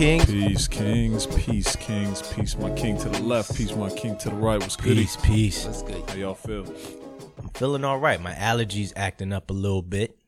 kings. 0.00 0.24
Peace, 0.24 0.68
kings. 0.68 1.26
Peace, 1.26 1.76
kings. 1.76 2.22
Peace, 2.32 2.56
my 2.56 2.70
king 2.70 2.96
to 2.98 3.08
the 3.10 3.22
left. 3.22 3.54
Peace, 3.54 3.74
my 3.76 3.90
king 3.90 4.16
to 4.18 4.30
the 4.30 4.34
right. 4.34 4.58
What's 4.58 4.76
good? 4.76 4.96
Peace, 4.96 5.16
peace. 5.22 5.64
That's 5.64 5.82
good. 5.82 6.08
How 6.08 6.16
y'all 6.16 6.34
feel? 6.34 6.64
I'm 7.38 7.48
feeling 7.50 7.84
all 7.84 7.98
right. 7.98 8.20
My 8.20 8.32
allergies 8.32 8.94
acting 8.96 9.32
up 9.32 9.50
a 9.50 9.52
little 9.52 9.82
bit. 9.82 10.18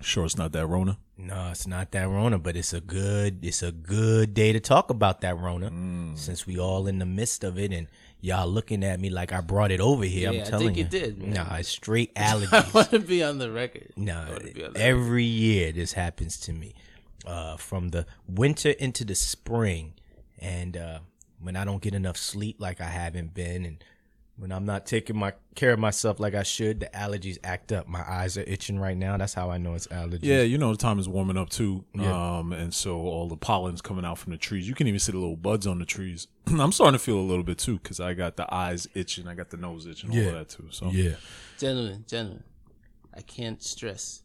Sure, 0.00 0.24
it's 0.24 0.36
not 0.36 0.52
that 0.52 0.66
Rona. 0.66 0.98
No, 1.16 1.50
it's 1.50 1.66
not 1.66 1.92
that 1.92 2.08
Rona, 2.08 2.38
but 2.38 2.56
it's 2.56 2.72
a 2.72 2.80
good 2.80 3.44
it's 3.44 3.62
a 3.62 3.70
good 3.70 4.34
day 4.34 4.52
to 4.52 4.58
talk 4.58 4.90
about 4.90 5.20
that 5.20 5.38
Rona 5.38 5.70
mm. 5.70 6.18
since 6.18 6.46
we 6.46 6.58
all 6.58 6.88
in 6.88 6.98
the 6.98 7.06
midst 7.06 7.44
of 7.44 7.56
it 7.58 7.72
and 7.72 7.86
y'all 8.20 8.48
looking 8.48 8.82
at 8.82 8.98
me 8.98 9.10
like 9.10 9.32
I 9.32 9.40
brought 9.40 9.70
it 9.70 9.80
over 9.80 10.04
here. 10.04 10.32
Yeah, 10.32 10.40
I'm 10.40 10.46
I 10.46 10.50
telling 10.50 10.74
think 10.74 10.78
you. 10.78 10.84
you 10.84 10.88
did, 10.88 11.22
man. 11.22 11.30
Nah, 11.34 11.56
it's 11.56 11.68
straight 11.68 12.10
I 12.16 12.20
allergies. 12.20 12.74
want 12.74 12.90
to 12.90 12.98
be 12.98 13.22
on 13.22 13.38
the 13.38 13.52
record. 13.52 13.92
No, 13.96 14.14
I 14.14 14.30
wanna 14.32 14.66
on 14.66 14.72
the 14.72 14.80
every 14.80 15.24
year 15.24 15.70
this 15.70 15.92
happens 15.92 16.38
to 16.40 16.52
me. 16.52 16.74
Uh, 17.24 17.56
from 17.56 17.90
the 17.90 18.04
winter 18.26 18.70
into 18.70 19.04
the 19.04 19.14
spring, 19.14 19.94
and 20.40 20.76
uh, 20.76 20.98
when 21.40 21.54
I 21.54 21.64
don't 21.64 21.80
get 21.80 21.94
enough 21.94 22.16
sleep 22.16 22.56
like 22.58 22.80
I 22.80 22.86
haven't 22.88 23.32
been, 23.32 23.64
and 23.64 23.84
when 24.36 24.50
I'm 24.50 24.64
not 24.64 24.86
taking 24.86 25.16
my 25.16 25.34
care 25.54 25.72
of 25.72 25.78
myself 25.78 26.18
like 26.18 26.34
I 26.34 26.42
should, 26.42 26.80
the 26.80 26.86
allergies 26.86 27.38
act 27.44 27.70
up. 27.70 27.86
My 27.86 28.02
eyes 28.10 28.36
are 28.36 28.42
itching 28.44 28.80
right 28.80 28.96
now. 28.96 29.16
That's 29.18 29.34
how 29.34 29.50
I 29.52 29.58
know 29.58 29.74
it's 29.74 29.86
allergies. 29.86 30.20
Yeah, 30.22 30.42
you 30.42 30.58
know 30.58 30.72
the 30.72 30.78
time 30.78 30.98
is 30.98 31.08
warming 31.08 31.36
up 31.36 31.48
too, 31.50 31.84
Yeah. 31.94 32.38
um, 32.38 32.52
and 32.52 32.74
so 32.74 32.96
all 32.98 33.28
the 33.28 33.36
pollen's 33.36 33.80
coming 33.82 34.04
out 34.04 34.18
from 34.18 34.32
the 34.32 34.38
trees. 34.38 34.66
You 34.66 34.74
can 34.74 34.88
even 34.88 34.98
see 34.98 35.12
the 35.12 35.18
little 35.18 35.36
buds 35.36 35.64
on 35.64 35.78
the 35.78 35.84
trees. 35.86 36.26
I'm 36.48 36.72
starting 36.72 36.98
to 36.98 37.04
feel 37.04 37.18
a 37.18 37.22
little 37.22 37.44
bit 37.44 37.58
too 37.58 37.78
because 37.78 38.00
I 38.00 38.14
got 38.14 38.36
the 38.36 38.52
eyes 38.52 38.88
itching, 38.94 39.28
I 39.28 39.34
got 39.34 39.50
the 39.50 39.58
nose 39.58 39.86
itching, 39.86 40.10
all 40.10 40.16
Yeah. 40.16 40.24
of 40.30 40.34
that 40.34 40.48
too. 40.48 40.66
So 40.70 40.90
yeah. 40.90 41.12
Gentlemen, 41.56 42.04
gentlemen, 42.08 42.42
I 43.14 43.20
can't 43.20 43.62
stress. 43.62 44.22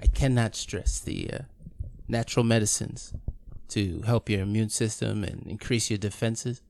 I 0.00 0.06
cannot 0.06 0.54
stress 0.54 1.00
the 1.00 1.30
uh, 1.32 1.38
natural 2.08 2.44
medicines 2.44 3.12
to 3.68 4.02
help 4.02 4.28
your 4.28 4.40
immune 4.40 4.68
system 4.68 5.24
and 5.24 5.46
increase 5.46 5.90
your 5.90 5.98
defenses. 5.98 6.60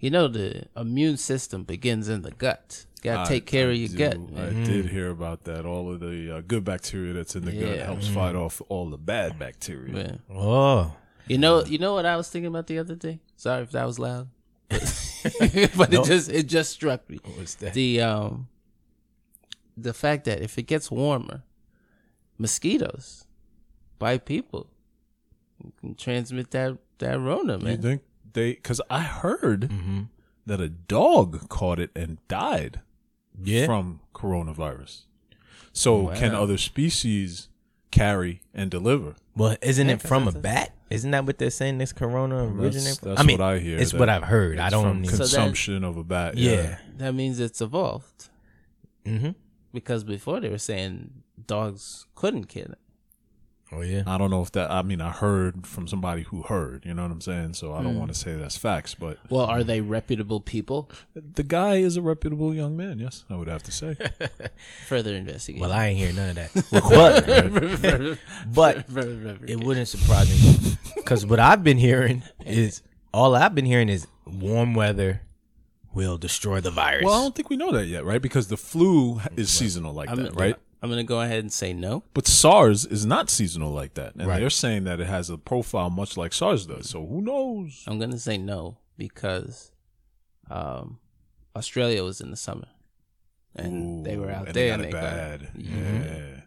You 0.00 0.10
know, 0.10 0.28
the 0.28 0.66
immune 0.76 1.16
system 1.16 1.62
begins 1.64 2.08
in 2.08 2.22
the 2.22 2.32
gut. 2.32 2.84
You 3.02 3.10
gotta 3.10 3.22
I- 3.22 3.28
take 3.28 3.46
care 3.46 3.68
I 3.68 3.72
of 3.72 3.76
your 3.78 3.88
do- 3.88 3.96
gut. 3.96 4.14
I 4.36 4.50
man. 4.50 4.64
did 4.64 4.86
hear 4.86 5.10
about 5.10 5.44
that. 5.44 5.64
All 5.64 5.90
of 5.92 6.00
the 6.00 6.36
uh, 6.38 6.40
good 6.46 6.64
bacteria 6.64 7.12
that's 7.12 7.36
in 7.36 7.44
the 7.44 7.52
gut 7.52 7.76
Yeah. 7.76 7.84
helps 7.86 8.08
fight 8.08 8.34
off 8.34 8.60
all 8.68 8.90
the 8.90 8.98
bad 8.98 9.38
bacteria. 9.38 9.92
Man. 9.92 10.22
Oh, 10.30 10.94
You 11.26 11.38
know, 11.38 11.64
you 11.64 11.78
know 11.78 11.94
what 11.94 12.04
I 12.04 12.16
was 12.16 12.28
thinking 12.28 12.48
about 12.48 12.66
the 12.66 12.78
other 12.78 12.94
day. 12.96 13.20
Sorry 13.36 13.62
if 13.62 13.70
that 13.70 13.86
was 13.86 13.98
loud, 13.98 14.28
but 14.68 15.90
No. 15.92 16.02
it 16.02 16.04
just 16.06 16.28
it 16.30 16.44
just 16.48 16.72
struck 16.72 17.08
me. 17.08 17.18
what's 17.36 17.54
that? 17.56 17.72
the 17.74 18.00
um 18.02 18.48
the 19.76 19.94
fact 19.94 20.24
that 20.24 20.40
if 20.42 20.58
it 20.58 20.64
gets 20.64 20.90
warmer, 20.90 21.42
mosquitoes 22.38 23.24
bite 23.98 24.24
people. 24.26 24.68
You 25.62 25.72
can 25.80 25.94
transmit 25.94 26.50
that 26.52 26.78
that 26.98 27.18
Rona, 27.18 27.58
man. 27.58 27.76
You 27.76 27.82
think 27.82 28.02
they? 28.32 28.52
Because 28.52 28.80
I 28.90 29.00
heard 29.00 29.62
Mm-hmm. 29.70 30.02
that 30.46 30.60
a 30.60 30.68
dog 30.68 31.48
caught 31.48 31.78
it 31.78 31.90
and 31.96 32.18
died 32.28 32.80
Yeah. 33.42 33.66
from 33.66 34.00
coronavirus. 34.14 35.02
So 35.72 36.08
can 36.08 36.34
other 36.34 36.56
species 36.58 37.48
carry 37.90 38.40
and 38.52 38.70
deliver? 38.70 39.14
Well, 39.36 39.56
isn't 39.62 39.88
Yeah, 39.88 39.94
it 39.94 40.00
'cause 40.00 40.08
from 40.08 40.28
a 40.28 40.32
bat? 40.32 40.72
Isn't 40.90 41.10
that 41.12 41.26
what 41.26 41.38
they're 41.38 41.50
saying? 41.50 41.78
This 41.78 41.92
corona 41.92 42.44
originated 42.44 42.98
from? 42.98 43.08
that's 43.10 43.20
I 43.20 43.24
mean, 43.24 43.38
what 43.38 43.44
I 43.54 43.58
hear, 43.58 43.78
It's 43.78 43.90
that 43.90 43.98
what 43.98 44.08
I've 44.08 44.22
heard. 44.24 44.58
I 44.60 44.70
don't. 44.70 44.84
from 44.84 45.04
Even, 45.04 45.10
So 45.10 45.16
that- 45.16 45.22
consumption 45.24 45.82
of 45.82 45.96
a 45.96 46.04
bat. 46.04 46.36
yeah. 46.36 46.78
That 46.98 47.14
means 47.14 47.40
it's 47.40 47.60
evolved 47.60 48.28
Mm-hmm. 49.04 49.30
because 49.72 50.04
before 50.04 50.40
they 50.40 50.48
were 50.48 50.58
saying 50.58 51.10
dogs 51.46 52.06
couldn't 52.14 52.44
kill 52.44 52.66
it. 52.66 52.78
Oh 53.76 53.80
yeah. 53.80 54.02
I 54.06 54.18
don't 54.18 54.30
know 54.30 54.42
if 54.42 54.52
that. 54.52 54.70
I 54.70 54.82
mean, 54.82 55.00
I 55.00 55.10
heard 55.10 55.66
from 55.66 55.88
somebody 55.88 56.22
who 56.22 56.42
heard. 56.42 56.84
You 56.84 56.94
know 56.94 57.02
what 57.02 57.10
I'm 57.10 57.20
saying? 57.20 57.54
So 57.54 57.74
I 57.74 57.82
don't 57.82 57.94
hmm. 57.94 57.98
want 57.98 58.12
to 58.12 58.18
say 58.18 58.34
that's 58.34 58.56
facts, 58.56 58.94
but 58.94 59.18
Well, 59.30 59.46
are 59.46 59.64
they 59.64 59.80
reputable 59.80 60.40
people? 60.40 60.90
the 61.14 61.42
guy 61.42 61.76
is 61.76 61.96
a 61.96 62.02
reputable 62.02 62.54
young 62.54 62.76
man. 62.76 62.98
Yes, 62.98 63.24
I 63.28 63.36
would 63.36 63.48
have 63.48 63.62
to 63.64 63.72
say. 63.72 63.96
Further 64.86 65.14
investigation. 65.14 65.60
Well, 65.60 65.72
I 65.72 65.86
ain't 65.86 65.98
hear 65.98 66.12
none 66.12 66.30
of 66.30 66.36
that. 66.36 68.18
but 68.54 68.84
but 68.86 68.94
but 68.94 69.48
it 69.48 69.62
wouldn't 69.62 69.88
surprise 69.88 70.30
me 70.30 70.76
because 70.96 71.26
what 71.26 71.40
I've 71.40 71.64
been 71.64 71.78
hearing 71.78 72.22
is 72.44 72.82
all 73.12 73.34
I've 73.34 73.54
been 73.54 73.66
hearing 73.66 73.88
is 73.88 74.06
warm 74.26 74.74
weather 74.74 75.22
will 75.94 76.18
destroy 76.18 76.60
the 76.60 76.70
virus. 76.70 77.04
well, 77.04 77.14
I 77.14 77.22
don't 77.22 77.34
think 77.34 77.50
we 77.50 77.56
know 77.56 77.72
that 77.72 77.86
yet, 77.86 78.04
right? 78.04 78.20
Because 78.20 78.48
the 78.48 78.56
flu 78.56 79.20
is 79.36 79.50
seasonal 79.50 79.92
like 79.92 80.10
I'm, 80.10 80.24
that, 80.24 80.34
right? 80.34 80.56
I'm 80.84 80.90
gonna 80.90 81.02
go 81.02 81.22
ahead 81.22 81.38
and 81.38 81.50
say 81.50 81.72
no. 81.72 82.02
But 82.12 82.26
SARS 82.26 82.84
is 82.84 83.06
not 83.06 83.30
seasonal 83.30 83.70
like 83.72 83.94
that, 83.94 84.16
and 84.16 84.26
Right. 84.26 84.38
they're 84.38 84.50
saying 84.50 84.84
that 84.84 85.00
it 85.00 85.06
has 85.06 85.30
a 85.30 85.38
profile 85.38 85.88
much 85.88 86.18
like 86.18 86.34
SARS 86.34 86.66
does. 86.66 86.90
So 86.90 87.06
who 87.06 87.22
knows? 87.22 87.82
I'm 87.86 87.98
gonna 87.98 88.18
say 88.18 88.36
no 88.36 88.76
because 88.98 89.72
um, 90.50 90.98
Australia 91.56 92.04
was 92.04 92.20
in 92.20 92.30
the 92.30 92.36
summer, 92.36 92.68
and 93.56 94.04
they 94.04 94.18
were 94.18 94.30
out 94.30 94.48
and 94.48 94.54
there 94.54 94.74
and 94.74 94.84
they 94.84 94.90
got 94.90 95.02
bad. 95.02 95.40
Mhm. 95.56 96.04
Yeah, 96.04 96.40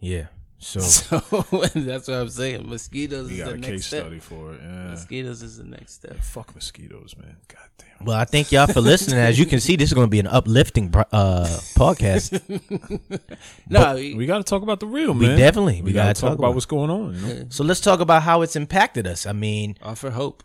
yeah. 0.00 0.26
So 0.62 0.80
So 0.80 1.18
that's 1.74 2.06
what 2.08 2.16
I'm 2.16 2.28
saying. 2.28 2.68
Mosquitoes 2.68 3.28
we 3.28 3.34
is 3.34 3.38
got 3.40 3.46
the 3.48 3.52
a 3.54 3.56
next 3.56 3.66
case 3.70 3.86
step. 3.86 4.00
study 4.02 4.18
for 4.20 4.52
it. 4.54 4.60
Yeah. 4.62 4.90
Mosquitoes 4.90 5.42
is 5.42 5.56
the 5.56 5.64
next 5.64 5.94
step. 5.94 6.16
Fuck 6.20 6.54
mosquitoes, 6.54 7.16
man. 7.18 7.36
God 7.48 7.58
damn. 7.78 8.06
well, 8.06 8.16
I 8.16 8.24
thank 8.26 8.52
y'all 8.52 8.66
for 8.66 8.80
listening. 8.82 9.18
As 9.18 9.38
you 9.38 9.46
can 9.46 9.58
see, 9.58 9.76
this 9.76 9.88
is 9.88 9.94
going 9.94 10.06
to 10.06 10.10
be 10.10 10.20
an 10.20 10.26
uplifting 10.26 10.94
uh, 10.94 11.46
podcast. 11.76 12.40
No, 13.68 13.94
we, 13.94 14.14
We 14.14 14.26
got 14.26 14.38
to 14.38 14.44
talk 14.44 14.62
about 14.62 14.80
the 14.80 14.86
real, 14.86 15.12
We 15.12 15.26
man. 15.28 15.38
definitely- 15.38 15.76
we 15.82 15.86
we, 15.86 15.92
got 15.92 16.14
to 16.14 16.20
talk 16.20 16.30
talk 16.30 16.38
about 16.38 16.44
about 16.48 16.54
what's 16.54 16.66
going 16.66 16.90
on. 16.90 17.14
You 17.14 17.20
know? 17.20 17.46
So 17.50 17.64
let's 17.64 17.80
talk 17.80 18.00
about 18.00 18.22
how 18.22 18.42
it's 18.42 18.56
impacted 18.56 19.06
us. 19.06 19.26
I 19.26 19.32
mean, 19.32 19.76
offer 19.82 20.10
hope. 20.10 20.42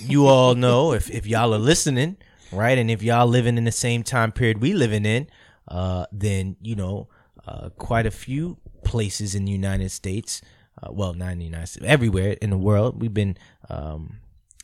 you 0.00 0.26
all 0.26 0.54
know 0.54 0.92
if, 0.92 1.10
if 1.10 1.26
y'all 1.26 1.52
are 1.54 1.58
listening, 1.58 2.16
right? 2.52 2.78
And 2.78 2.90
if 2.90 3.02
y'all 3.02 3.26
living 3.26 3.58
in 3.58 3.64
the 3.64 3.72
same 3.72 4.02
time 4.02 4.32
period 4.32 4.60
we 4.60 4.72
living 4.74 5.04
in, 5.04 5.28
uh, 5.68 6.06
then 6.12 6.56
you 6.62 6.76
know, 6.76 7.08
uh, 7.46 7.68
quite 7.70 8.06
a 8.06 8.10
few 8.10 8.56
places 8.84 9.34
in 9.34 9.44
the 9.44 9.52
United 9.52 9.90
States, 9.90 10.42
uh, 10.82 10.88
well, 10.92 11.14
not 11.14 11.32
in 11.32 11.38
the 11.38 11.44
United 11.44 11.66
States, 11.66 11.86
everywhere 11.86 12.36
in 12.40 12.50
the 12.50 12.58
world, 12.58 13.00
we've 13.00 13.14
been 13.14 13.36
um, 13.68 14.18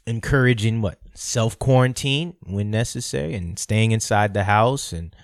encouraging 0.07 0.83
what 0.83 0.99
self 1.15 1.59
quarantine 1.59 2.35
when 2.45 2.71
necessary 2.71 3.35
and 3.35 3.59
staying 3.59 3.93
inside 3.93 4.35
the 4.35 4.45
house 4.45 4.93
and 4.93 5.15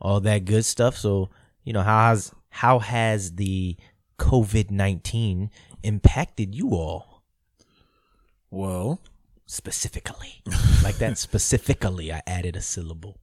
all 0.00 0.20
that 0.20 0.44
good 0.44 0.64
stuff. 0.64 0.96
So 0.96 1.30
you 1.64 1.72
know, 1.72 1.82
how 1.82 2.08
has 2.08 2.32
how 2.50 2.78
has 2.80 3.32
the 3.36 3.76
COVID 4.18 4.70
nineteen 4.70 5.50
impacted 5.82 6.54
you 6.54 6.70
all? 6.70 7.22
Well, 8.50 9.00
specifically 9.46 10.40
like 10.82 10.96
that 10.96 11.18
specifically 11.18 12.10
i 12.10 12.22
added 12.26 12.56
a 12.56 12.60
syllable 12.60 13.18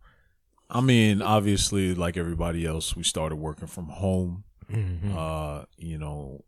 I 0.69 0.81
mean, 0.81 1.21
obviously, 1.21 1.95
like 1.95 2.15
everybody 2.15 2.65
else, 2.65 2.95
we 2.95 3.03
started 3.03 3.37
working 3.37 3.67
from 3.67 3.85
home. 3.85 4.43
Mm-hmm. 4.71 5.17
Uh, 5.17 5.63
you 5.77 5.97
know, 5.97 6.43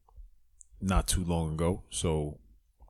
not 0.80 1.08
too 1.08 1.24
long 1.24 1.54
ago. 1.54 1.84
So 1.90 2.40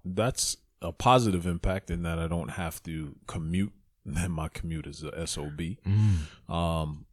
that's 0.06 0.58
a 0.82 0.92
positive 0.92 1.46
impact 1.46 1.92
in 1.92 2.04
that 2.04 2.20
I 2.20 2.28
don't 2.28 2.50
have 2.52 2.82
to 2.84 3.16
commute. 3.28 3.74
And 4.04 4.34
my 4.34 4.48
commute 4.50 4.88
is 4.88 5.04
a 5.04 5.28
sob. 5.28 5.60
Mm. 5.60 6.18
Um, 6.50 7.06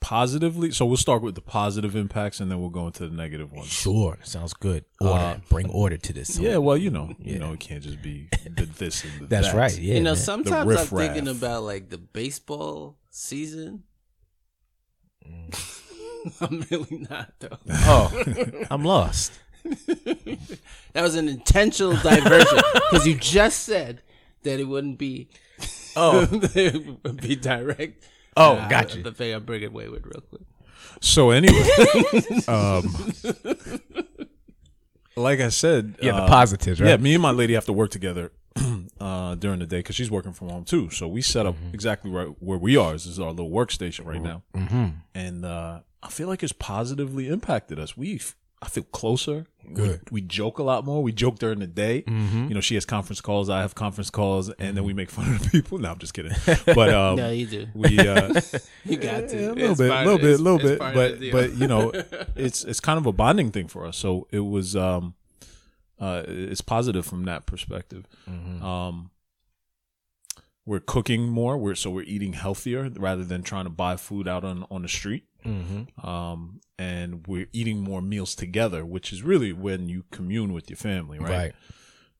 positively, 0.00 0.70
so 0.72 0.84
we'll 0.84 0.98
start 0.98 1.22
with 1.22 1.34
the 1.34 1.40
positive 1.40 1.96
impacts, 1.96 2.38
and 2.40 2.50
then 2.50 2.60
we'll 2.60 2.68
go 2.68 2.86
into 2.86 3.08
the 3.08 3.14
negative 3.14 3.50
ones. 3.52 3.68
sure 3.68 4.18
sounds 4.24 4.52
good 4.52 4.84
order 5.00 5.14
Uh, 5.14 5.38
bring 5.48 5.70
order 5.70 5.96
to 5.96 6.12
this 6.12 6.38
Yeah, 6.38 6.58
well, 6.58 6.76
you 6.76 6.90
know, 6.90 7.14
you 7.18 7.32
Yeah. 7.34 7.38
know, 7.38 7.52
it 7.54 7.60
can't 7.60 7.82
just 7.82 8.02
be 8.02 8.28
the 8.56 8.66
this 8.66 9.04
and 9.04 9.20
the 9.22 9.26
that's 9.26 9.48
that. 9.48 9.56
right 9.56 9.78
yeah 9.78 9.94
you 9.94 10.00
know, 10.02 10.10
man. 10.10 10.16
sometimes 10.16 10.76
I'm 10.76 10.86
thinking 10.98 11.28
about 11.28 11.62
like 11.62 11.88
the 11.88 11.98
baseball 11.98 12.98
season. 13.10 13.84
I'm 16.40 16.64
really 16.70 17.06
not 17.10 17.32
though. 17.40 17.58
oh 17.68 18.22
i'm 18.70 18.84
lost 18.84 19.32
That 20.92 21.02
was 21.02 21.14
an 21.14 21.28
intentional 21.28 21.94
diversion 21.96 22.58
because 22.90 23.06
you 23.06 23.14
just 23.14 23.60
said 23.64 24.02
that 24.42 24.58
it 24.58 24.64
wouldn't 24.64 24.98
be. 24.98 25.28
oh 25.96 26.26
it 26.32 27.04
would 27.04 27.20
be 27.20 27.36
direct. 27.36 28.02
Oh, 28.36 28.54
Nah, 28.56 28.68
gotcha. 28.68 29.02
The 29.02 29.12
thing 29.12 29.34
I'm 29.34 29.44
bringing 29.44 29.72
wayward 29.72 30.06
real 30.06 30.22
quick. 30.22 30.42
So 31.00 31.30
anyway, 31.30 31.62
um, 32.48 32.84
like 35.16 35.40
I 35.40 35.48
said, 35.50 35.96
yeah 36.02 36.12
the 36.12 36.22
uh, 36.22 36.28
positives 36.28 36.80
right 36.80 36.88
Yeah, 36.90 36.96
me 36.96 37.14
and 37.14 37.22
my 37.22 37.30
lady 37.30 37.54
have 37.54 37.66
to 37.66 37.72
work 37.72 37.90
together 37.90 38.32
uh, 39.00 39.34
during 39.36 39.58
the 39.60 39.66
day 39.66 39.78
because 39.78 39.96
she's 39.96 40.10
working 40.10 40.32
from 40.32 40.48
home 40.48 40.64
too. 40.64 40.90
So 40.90 41.06
we 41.08 41.22
set 41.22 41.46
up 41.46 41.54
Mm-hmm. 41.56 41.74
exactly 41.74 42.10
right 42.10 42.28
where 42.40 42.58
we 42.58 42.76
are. 42.76 42.92
This 42.92 43.06
is 43.06 43.18
our 43.18 43.30
little 43.30 43.50
workstation 43.50 44.06
right 44.06 44.22
now, 44.22 44.42
mm-hmm. 44.54 44.86
and 45.14 45.44
uh, 45.44 45.80
I 46.02 46.08
feel 46.08 46.28
like 46.28 46.42
it's 46.42 46.52
positively 46.52 47.28
impacted 47.28 47.78
us. 47.78 47.96
We've 47.96 48.34
I 48.62 48.68
feel 48.68 48.82
closer. 48.84 49.46
Good. 49.72 50.02
We, 50.10 50.20
we 50.20 50.26
joke 50.26 50.58
a 50.58 50.62
lot 50.62 50.84
more. 50.84 51.02
We 51.02 51.12
joke 51.12 51.38
during 51.38 51.60
the 51.60 51.66
day. 51.66 52.04
You 52.06 52.50
know, 52.54 52.60
she 52.60 52.74
has 52.74 52.84
conference 52.84 53.22
calls. 53.22 53.48
I 53.48 53.62
have 53.62 53.74
conference 53.74 54.10
calls, 54.10 54.50
and 54.50 54.76
then 54.76 54.84
we 54.84 54.92
make 54.92 55.10
fun 55.10 55.32
of 55.34 55.42
the 55.42 55.48
people. 55.48 55.78
No, 55.78 55.90
I'm 55.92 55.98
just 55.98 56.12
kidding. 56.12 56.32
But 56.66 56.92
um, 56.92 57.16
no, 57.16 57.30
you 57.30 57.46
do. 57.46 57.66
we 57.74 57.98
uh, 57.98 58.38
You 58.84 58.96
got 58.98 59.28
to. 59.30 59.36
yeah, 59.40 59.48
a 59.48 59.52
little 59.52 59.70
It's 59.70 59.78
bit, 59.80 59.90
a 59.90 60.04
little 60.04 60.18
bit, 60.18 60.40
a 60.40 60.42
little 60.42 60.58
bit, 60.58 60.78
but 60.78 61.20
but 61.32 61.54
you 61.56 61.66
know, 61.68 61.90
it's 62.36 62.64
it's 62.64 62.80
kind 62.80 62.98
of 62.98 63.06
a 63.06 63.12
bonding 63.12 63.50
thing 63.50 63.66
for 63.68 63.86
us. 63.86 63.96
So 63.96 64.26
it 64.30 64.40
was 64.40 64.76
um, 64.76 65.14
uh, 66.00 66.22
it's 66.26 66.60
positive 66.60 67.04
from 67.04 67.24
that 67.24 67.46
perspective. 67.46 68.06
Mm-hmm. 68.28 68.64
Um, 68.64 69.10
we're 70.66 70.80
cooking 70.80 71.28
more. 71.28 71.58
We're 71.58 71.74
so 71.74 71.90
we're 71.90 72.04
eating 72.04 72.32
healthier 72.32 72.90
rather 72.96 73.24
than 73.24 73.42
trying 73.42 73.64
to 73.64 73.70
buy 73.70 73.96
food 73.96 74.26
out 74.26 74.44
on 74.44 74.66
on 74.70 74.82
the 74.82 74.88
street. 74.88 75.24
Mm-hmm. 75.44 76.06
Um, 76.06 76.60
and 76.78 77.26
we're 77.26 77.48
eating 77.52 77.80
more 77.80 78.02
meals 78.02 78.34
together, 78.34 78.84
which 78.84 79.12
is 79.12 79.22
really 79.22 79.52
when 79.52 79.88
you 79.88 80.04
commune 80.10 80.52
with 80.52 80.70
your 80.70 80.76
family, 80.76 81.18
right? 81.18 81.30
Right. 81.30 81.54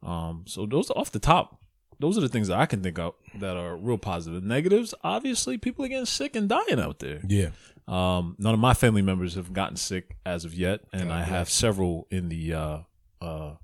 Um, 0.02 0.44
so 0.46 0.66
those 0.66 0.90
off 0.90 1.12
the 1.12 1.18
top, 1.18 1.60
those 1.98 2.16
are 2.16 2.22
the 2.22 2.28
things 2.28 2.48
that 2.48 2.58
I 2.58 2.66
can 2.66 2.82
think 2.82 2.98
of 2.98 3.14
that 3.38 3.56
are 3.56 3.76
real 3.76 3.98
positive. 3.98 4.42
Negatives, 4.42 4.94
obviously, 5.04 5.58
people 5.58 5.84
are 5.84 5.88
getting 5.88 6.06
sick 6.06 6.34
and 6.34 6.48
dying 6.48 6.80
out 6.80 6.98
there. 6.98 7.20
Yeah. 7.26 7.50
Um, 7.86 8.36
none 8.38 8.54
of 8.54 8.60
my 8.60 8.74
family 8.74 9.02
members 9.02 9.34
have 9.34 9.52
gotten 9.52 9.76
sick 9.76 10.16
as 10.24 10.44
of 10.44 10.54
yet, 10.54 10.80
and 10.92 11.08
God 11.08 11.14
I 11.14 11.22
have 11.24 11.50
several 11.50 12.06
in 12.10 12.28
the 12.28 12.54
uh, 12.54 12.78
uh, 13.20 13.54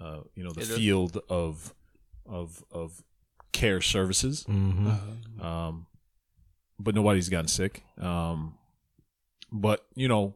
uh, 0.00 0.20
you 0.34 0.44
know 0.44 0.50
the 0.50 0.60
It 0.60 0.70
is- 0.70 0.76
field 0.76 1.18
of 1.28 1.74
of 2.26 2.64
of 2.70 3.02
care 3.52 3.80
services. 3.80 4.44
Mm-hmm. 4.48 5.40
Um, 5.44 5.86
but 6.78 6.94
nobody's 6.94 7.28
gotten 7.28 7.48
sick. 7.48 7.82
Um, 7.98 8.54
but 9.52 9.86
you 9.94 10.08
know, 10.08 10.34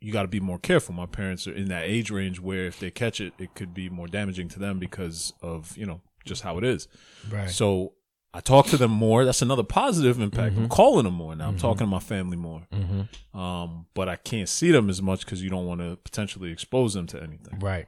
you 0.00 0.12
got 0.12 0.22
to 0.22 0.28
be 0.28 0.40
more 0.40 0.58
careful. 0.58 0.94
My 0.94 1.06
parents 1.06 1.46
are 1.46 1.52
in 1.54 1.68
that 1.68 1.84
age 1.84 2.10
range 2.10 2.40
where 2.40 2.66
if 2.66 2.78
they 2.78 2.90
catch 2.90 3.20
it, 3.20 3.34
it 3.38 3.54
could 3.54 3.74
be 3.74 3.88
more 3.90 4.06
damaging 4.06 4.48
to 4.50 4.58
them 4.58 4.78
because 4.78 5.32
of 5.42 5.76
you 5.76 5.86
know 5.86 6.00
just 6.24 6.42
how 6.42 6.58
it 6.58 6.64
is. 6.64 6.88
Right. 7.30 7.50
So 7.50 7.92
I 8.32 8.40
talk 8.40 8.66
to 8.68 8.76
them 8.78 8.90
more. 8.92 9.24
That's 9.26 9.42
another 9.42 9.62
positive 9.64 10.18
impact. 10.18 10.56
I'm 10.56 10.68
calling 10.68 11.04
them 11.04 11.14
more 11.14 11.36
now. 11.36 11.48
I'm 11.48 11.58
talking 11.58 11.80
to 11.80 11.86
my 11.86 11.98
family 11.98 12.36
more. 12.38 12.62
mm-hmm. 12.72 13.38
Um, 13.38 13.86
but 13.92 14.08
I 14.08 14.16
can't 14.16 14.48
see 14.48 14.70
them 14.70 14.88
as 14.88 15.02
much 15.02 15.24
because 15.26 15.42
you 15.42 15.50
don't 15.50 15.66
want 15.66 15.80
to 15.82 15.96
potentially 15.96 16.50
expose 16.50 16.94
them 16.94 17.06
to 17.08 17.22
anything. 17.22 17.58
Right. 17.58 17.86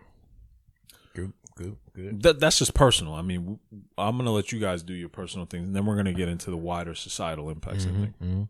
Good. 1.57 1.77
Good. 1.95 2.05
Good. 2.05 2.23
That, 2.23 2.41
that's 2.41 2.59
just 2.59 2.75
personal. 2.75 3.15
I 3.15 3.23
mean, 3.23 3.41
w- 3.43 3.59
I'm 3.97 4.17
gonna 4.17 4.33
let 4.33 4.51
you 4.53 4.59
guys 4.59 4.83
do 4.83 4.93
your 4.95 5.09
personal 5.09 5.47
things, 5.47 5.67
and 5.67 5.75
then 5.77 5.87
we're 5.87 5.97
gonna 5.97 6.13
get 6.13 6.29
into 6.29 6.51
the 6.51 6.57
wider 6.57 6.95
societal 6.95 7.51
impacts. 7.51 7.87
I 7.87 7.91
think. 7.91 8.17
hmm 8.19 8.43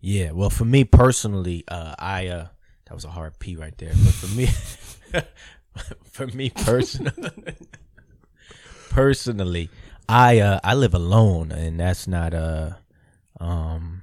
Yeah. 0.00 0.32
Well, 0.32 0.50
for 0.50 0.64
me 0.64 0.84
personally, 0.84 1.64
uh, 1.68 1.94
I 1.98 2.26
uh, 2.28 2.48
that 2.86 2.94
was 2.94 3.04
a 3.04 3.10
hard 3.10 3.38
P 3.38 3.54
right 3.56 3.76
there. 3.78 3.90
But 3.90 4.14
for 4.14 4.34
me, 4.36 4.46
for 6.10 6.26
me 6.28 6.50
personally, 6.50 7.56
personally, 8.90 9.70
I 10.08 10.40
uh, 10.40 10.60
I 10.64 10.74
live 10.74 10.94
alone, 10.94 11.52
and 11.52 11.78
that's 11.78 12.06
not 12.06 12.34
uh, 12.34 12.70
um. 13.40 14.02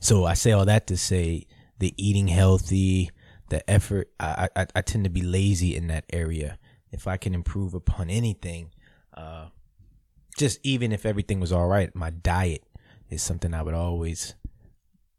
So 0.00 0.24
I 0.24 0.34
say 0.34 0.52
all 0.52 0.64
that 0.66 0.86
to 0.88 0.96
say 0.96 1.46
the 1.78 1.94
eating 1.96 2.28
healthy, 2.28 3.10
the 3.48 3.68
effort. 3.70 4.10
I 4.20 4.48
I, 4.56 4.66
I 4.74 4.80
tend 4.82 5.04
to 5.04 5.10
be 5.10 5.22
lazy 5.22 5.74
in 5.76 5.86
that 5.88 6.04
area. 6.12 6.58
If 6.96 7.06
I 7.06 7.16
can 7.16 7.34
improve 7.34 7.74
upon 7.74 8.10
anything, 8.10 8.70
uh, 9.14 9.46
just 10.36 10.58
even 10.62 10.92
if 10.92 11.06
everything 11.06 11.40
was 11.40 11.52
all 11.52 11.68
right, 11.68 11.94
my 11.94 12.10
diet 12.10 12.64
is 13.10 13.22
something 13.22 13.54
I 13.54 13.62
would 13.62 13.74
always 13.74 14.34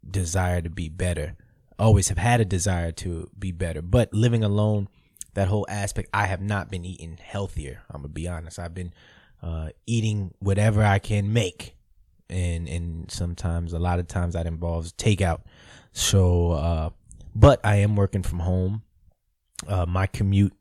desire 0.10 0.62
to 0.62 0.70
be 0.70 0.90
better. 0.90 1.36
Always 1.80 2.10
have 2.10 2.18
had 2.18 2.42
a 2.42 2.46
desire 2.46 2.92
to 2.94 3.30
be 3.38 3.52
better. 3.52 3.82
But 3.82 4.14
living 4.14 4.44
alone, 4.44 4.90
that 5.36 5.48
whole 5.48 5.68
aspect, 5.70 6.10
I 6.14 6.26
have 6.26 6.42
not 6.42 6.72
been 6.72 6.84
eating 6.84 7.20
healthier. 7.22 7.84
I'm 7.90 8.02
gonna 8.02 8.10
be 8.10 8.28
honest. 8.28 8.58
I've 8.58 8.74
been 8.74 8.94
uh, 9.42 9.70
eating 9.86 10.34
whatever 10.40 10.84
I 10.84 10.98
can 10.98 11.32
make, 11.32 11.76
and 12.28 12.68
and 12.68 13.12
sometimes 13.12 13.74
a 13.74 13.80
lot 13.80 14.00
of 14.00 14.08
times 14.08 14.34
that 14.34 14.48
involves 14.48 14.94
takeout. 14.94 15.42
So, 15.92 16.52
uh, 16.54 16.90
but 17.36 17.60
I 17.64 17.78
am 17.78 17.96
working 17.96 18.24
from 18.24 18.40
home. 18.40 18.82
Uh, 19.68 19.86
my 19.86 20.08
commute, 20.08 20.54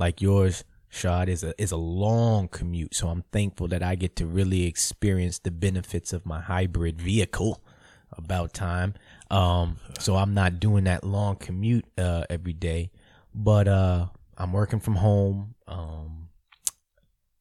like 0.00 0.20
yours, 0.20 0.64
Shad, 0.88 1.28
is 1.28 1.44
a 1.44 1.54
is 1.62 1.70
a 1.70 1.76
long 1.76 2.48
commute. 2.48 2.94
So 2.94 3.08
I'm 3.08 3.22
thankful 3.30 3.68
that 3.68 3.82
I 3.82 3.94
get 3.94 4.16
to 4.16 4.26
really 4.26 4.64
experience 4.64 5.38
the 5.38 5.52
benefits 5.52 6.12
of 6.12 6.26
my 6.26 6.40
hybrid 6.40 7.00
vehicle. 7.00 7.62
About 8.18 8.52
time. 8.52 8.94
Um, 9.30 9.76
so 10.00 10.16
I'm 10.16 10.34
not 10.34 10.58
doing 10.58 10.82
that 10.84 11.04
long 11.04 11.36
commute 11.36 11.84
uh, 11.96 12.24
every 12.28 12.52
day, 12.52 12.90
but 13.32 13.68
uh, 13.68 14.06
I'm 14.36 14.52
working 14.52 14.80
from 14.80 14.96
home. 14.96 15.54
Um, 15.68 16.28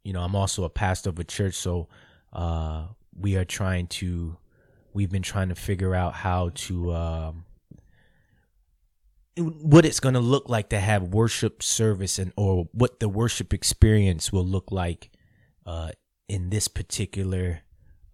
you 0.03 0.13
know, 0.13 0.21
I'm 0.21 0.35
also 0.35 0.65
a 0.65 0.69
pastor 0.69 1.09
of 1.09 1.17
a 1.17 1.23
church, 1.23 1.55
so 1.55 1.87
uh, 2.31 2.85
we 3.19 3.35
are 3.35 3.45
trying 3.45 3.87
to. 3.87 4.37
We've 4.93 5.09
been 5.09 5.23
trying 5.23 5.49
to 5.49 5.55
figure 5.55 5.95
out 5.95 6.13
how 6.13 6.51
to. 6.53 6.93
Um, 6.93 7.45
what 9.37 9.85
it's 9.85 9.99
going 9.99 10.15
to 10.15 10.19
look 10.19 10.49
like 10.49 10.69
to 10.69 10.79
have 10.79 11.03
worship 11.03 11.63
service 11.63 12.19
and 12.19 12.33
or 12.35 12.67
what 12.73 12.99
the 12.99 13.09
worship 13.09 13.53
experience 13.53 14.31
will 14.33 14.45
look 14.45 14.71
like 14.71 15.09
uh, 15.65 15.91
in 16.27 16.49
this 16.49 16.67
particular 16.67 17.61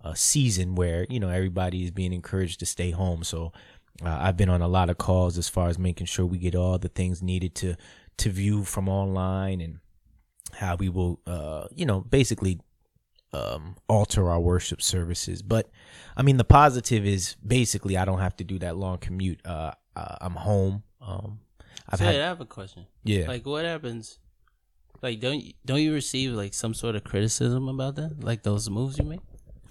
uh, 0.03 0.13
season 0.13 0.75
where 0.75 1.07
you 1.09 1.19
know 1.19 1.29
everybody 1.29 1.83
is 1.83 1.91
being 1.91 2.13
encouraged 2.13 2.59
to 2.59 2.65
stay 2.65 2.91
home. 2.91 3.23
So 3.23 3.51
uh, 4.03 4.17
i've 4.21 4.37
been 4.37 4.49
on 4.49 4.61
a 4.61 4.67
lot 4.67 4.89
of 4.89 4.97
calls 4.97 5.37
as 5.37 5.47
far 5.47 5.69
as 5.69 5.79
making 5.79 6.07
sure 6.07 6.25
we 6.25 6.37
get 6.37 6.55
all 6.55 6.77
the 6.77 6.89
things 6.89 7.21
needed 7.21 7.55
to 7.55 7.75
to 8.17 8.29
view 8.29 8.63
from 8.63 8.89
online 8.89 9.61
and 9.61 9.79
how 10.53 10.75
we 10.75 10.89
will 10.89 11.19
uh, 11.27 11.67
you 11.73 11.85
know 11.85 12.01
basically 12.01 12.59
um, 13.33 13.75
alter 13.89 14.29
our 14.29 14.39
worship 14.39 14.81
services. 14.81 15.41
But 15.41 15.69
i 16.15 16.21
mean 16.21 16.37
the 16.37 16.43
positive 16.45 17.05
is 17.05 17.35
basically 17.45 17.97
i 17.97 18.05
don't 18.05 18.19
have 18.19 18.35
to 18.37 18.43
do 18.43 18.59
that 18.59 18.77
long 18.77 18.97
commute. 18.97 19.45
Uh, 19.45 19.71
i'm 19.95 20.33
home 20.33 20.83
um, 21.05 21.39
i've 21.89 21.99
So, 21.99 22.05
had 22.05 22.15
I 22.15 22.25
have 22.27 22.41
a 22.41 22.45
question. 22.45 22.85
yeah 23.03 23.27
Like, 23.27 23.45
what 23.45 23.65
happens? 23.65 24.19
Like, 25.01 25.19
don't 25.19 25.39
you, 25.43 25.53
don't 25.65 25.81
you 25.81 25.93
receive 25.93 26.31
like 26.33 26.53
some 26.53 26.73
sort 26.73 26.95
of 26.95 27.03
criticism 27.03 27.67
about 27.69 27.95
that? 27.97 28.23
Like 28.23 28.43
those 28.43 28.69
moves 28.69 28.97
you 28.97 29.05
make? 29.05 29.19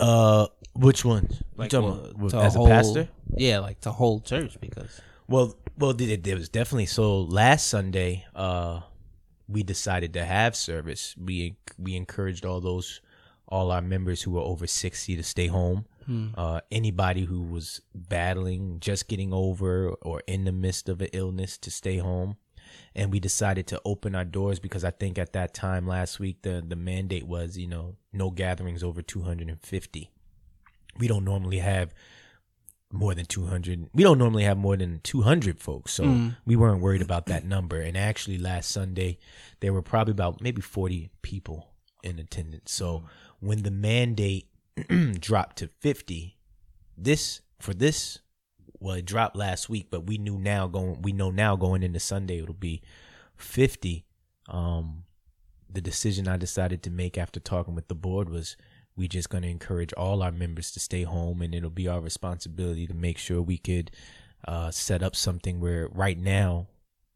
uh 0.00 0.46
which 0.74 1.04
ones 1.04 1.38
You 1.38 1.46
Like, 1.56 1.70
talking 1.70 1.90
well, 2.18 2.28
about 2.28 2.44
as 2.46 2.54
a 2.54 2.58
whole- 2.58 2.66
pastor 2.68 3.08
Yeah, 3.36 3.58
like 3.60 3.80
to 3.82 3.90
whole 3.92 4.20
church 4.20 4.58
because 4.60 5.00
Well, 5.28 5.56
well, 5.78 5.92
there, 5.94 6.16
there 6.16 6.36
was 6.36 6.48
definitely 6.48 6.86
so. 6.86 7.22
Last 7.22 7.66
Sunday, 7.68 8.24
uh, 8.34 8.80
we 9.48 9.62
decided 9.62 10.12
to 10.14 10.24
have 10.24 10.54
service. 10.54 11.14
We 11.18 11.56
we 11.78 11.96
encouraged 11.96 12.44
all 12.44 12.60
those, 12.60 13.00
all 13.48 13.70
our 13.72 13.80
members 13.82 14.22
who 14.22 14.32
were 14.32 14.42
over 14.52 14.66
sixty 14.66 15.16
to 15.16 15.22
stay 15.22 15.46
home. 15.48 15.86
Uh, 16.36 16.60
anybody 16.70 17.24
who 17.24 17.42
was 17.42 17.80
battling, 17.94 18.78
just 18.80 19.08
getting 19.08 19.32
over, 19.32 19.90
or 20.02 20.22
in 20.26 20.44
the 20.44 20.52
midst 20.52 20.88
of 20.88 21.00
an 21.00 21.08
illness, 21.12 21.58
to 21.58 21.70
stay 21.70 21.98
home. 21.98 22.36
And 22.94 23.12
we 23.12 23.20
decided 23.20 23.66
to 23.68 23.80
open 23.84 24.14
our 24.14 24.24
doors 24.24 24.58
because 24.58 24.84
I 24.84 24.90
think 24.90 25.18
at 25.18 25.32
that 25.32 25.54
time 25.54 25.86
last 25.86 26.18
week 26.18 26.42
the 26.42 26.64
the 26.66 26.76
mandate 26.76 27.26
was 27.26 27.58
you 27.58 27.66
know 27.66 27.96
no 28.12 28.30
gatherings 28.30 28.82
over 28.82 29.02
two 29.02 29.22
hundred 29.22 29.48
and 29.48 29.60
fifty. 29.60 30.10
We 30.98 31.08
don't 31.08 31.24
normally 31.24 31.58
have 31.58 31.92
more 32.92 33.14
than 33.14 33.26
200 33.26 33.90
we 33.92 34.04
don't 34.04 34.18
normally 34.18 34.44
have 34.44 34.56
more 34.56 34.76
than 34.76 35.00
200 35.02 35.58
folks. 35.58 35.92
So 35.92 36.04
we 36.46 36.54
weren't 36.54 36.80
worried 36.80 37.02
about 37.02 37.26
that 37.26 37.44
number. 37.44 37.80
And 37.80 37.96
actually 37.96 38.38
last 38.38 38.70
sunday 38.70 39.18
there 39.60 39.72
were 39.72 39.82
probably 39.82 40.12
about 40.12 40.40
maybe 40.40 40.60
40 40.62 41.10
people 41.20 41.74
in 42.04 42.18
attendance. 42.18 42.70
So 42.70 43.04
when 43.40 43.62
the 43.62 43.70
mandate 43.72 44.46
dropped 45.20 45.58
to 45.58 45.68
50 45.80 46.36
this 46.96 47.40
for 47.60 47.74
this 47.74 48.18
well 48.80 48.96
it 48.96 49.04
dropped 49.04 49.36
last 49.36 49.68
week 49.68 49.88
but 49.90 50.06
we 50.06 50.18
knew 50.18 50.38
now 50.38 50.66
going 50.66 51.00
we 51.02 51.12
know 51.12 51.30
now 51.30 51.56
going 51.56 51.82
into 51.82 52.00
sunday 52.00 52.38
it'll 52.38 52.54
be 52.54 52.82
50 53.36 54.04
um 54.48 55.04
the 55.70 55.80
decision 55.80 56.28
i 56.28 56.36
decided 56.36 56.82
to 56.82 56.90
make 56.90 57.16
after 57.16 57.40
talking 57.40 57.74
with 57.74 57.88
the 57.88 57.94
board 57.94 58.28
was 58.28 58.56
we 58.96 59.08
just 59.08 59.30
going 59.30 59.42
to 59.42 59.48
encourage 59.48 59.92
all 59.94 60.22
our 60.22 60.30
members 60.30 60.70
to 60.70 60.78
stay 60.78 61.02
home 61.02 61.42
and 61.42 61.54
it'll 61.54 61.70
be 61.70 61.88
our 61.88 62.00
responsibility 62.00 62.86
to 62.86 62.94
make 62.94 63.18
sure 63.18 63.42
we 63.42 63.58
could 63.58 63.90
uh, 64.46 64.70
set 64.70 65.02
up 65.02 65.16
something 65.16 65.58
where 65.58 65.88
right 65.88 66.18
now 66.18 66.68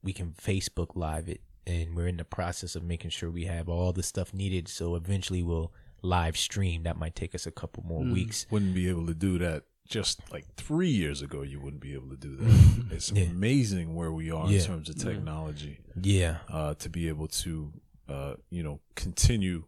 we 0.02 0.12
can 0.12 0.32
facebook 0.32 0.96
live 0.96 1.28
it 1.28 1.40
and 1.68 1.94
we're 1.94 2.08
in 2.08 2.16
the 2.16 2.24
process 2.24 2.74
of 2.74 2.82
making 2.82 3.10
sure 3.10 3.30
we 3.30 3.44
have 3.44 3.68
all 3.68 3.92
the 3.92 4.02
stuff 4.02 4.32
needed. 4.32 4.68
So 4.68 4.94
eventually 4.94 5.42
we'll 5.42 5.70
live 6.02 6.36
stream 6.36 6.82
that 6.84 6.96
might 6.96 7.14
take 7.16 7.34
us 7.34 7.46
a 7.46 7.50
couple 7.50 7.82
more 7.84 8.02
weeks 8.04 8.46
Wouldn't 8.50 8.74
be 8.74 8.88
able 8.88 9.06
to 9.06 9.14
do 9.14 9.38
that 9.38 9.64
just 9.88 10.20
like 10.30 10.44
three 10.56 10.90
years 10.90 11.22
ago. 11.22 11.42
You 11.42 11.60
wouldn't 11.60 11.80
be 11.80 11.94
able 11.94 12.10
to 12.10 12.16
do 12.16 12.36
that. 12.36 12.84
it's 12.92 13.10
Yeah. 13.10 13.24
amazing 13.24 13.94
where 13.94 14.12
we 14.12 14.30
are 14.30 14.48
Yeah. 14.50 14.58
in 14.60 14.64
terms 14.64 14.88
of 14.90 14.96
technology. 14.96 15.78
yeah 16.00 16.38
uh, 16.48 16.74
to 16.74 16.88
be 16.88 17.08
able 17.08 17.26
to, 17.28 17.72
uh, 18.08 18.34
you 18.50 18.62
know, 18.62 18.80
continue 18.94 19.64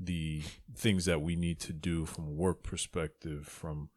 the 0.00 0.42
things 0.74 1.04
that 1.04 1.22
we 1.22 1.36
need 1.36 1.60
to 1.60 1.72
do 1.72 2.04
from 2.06 2.26
a 2.26 2.30
work 2.30 2.62
perspective, 2.64 3.46
from 3.46 3.88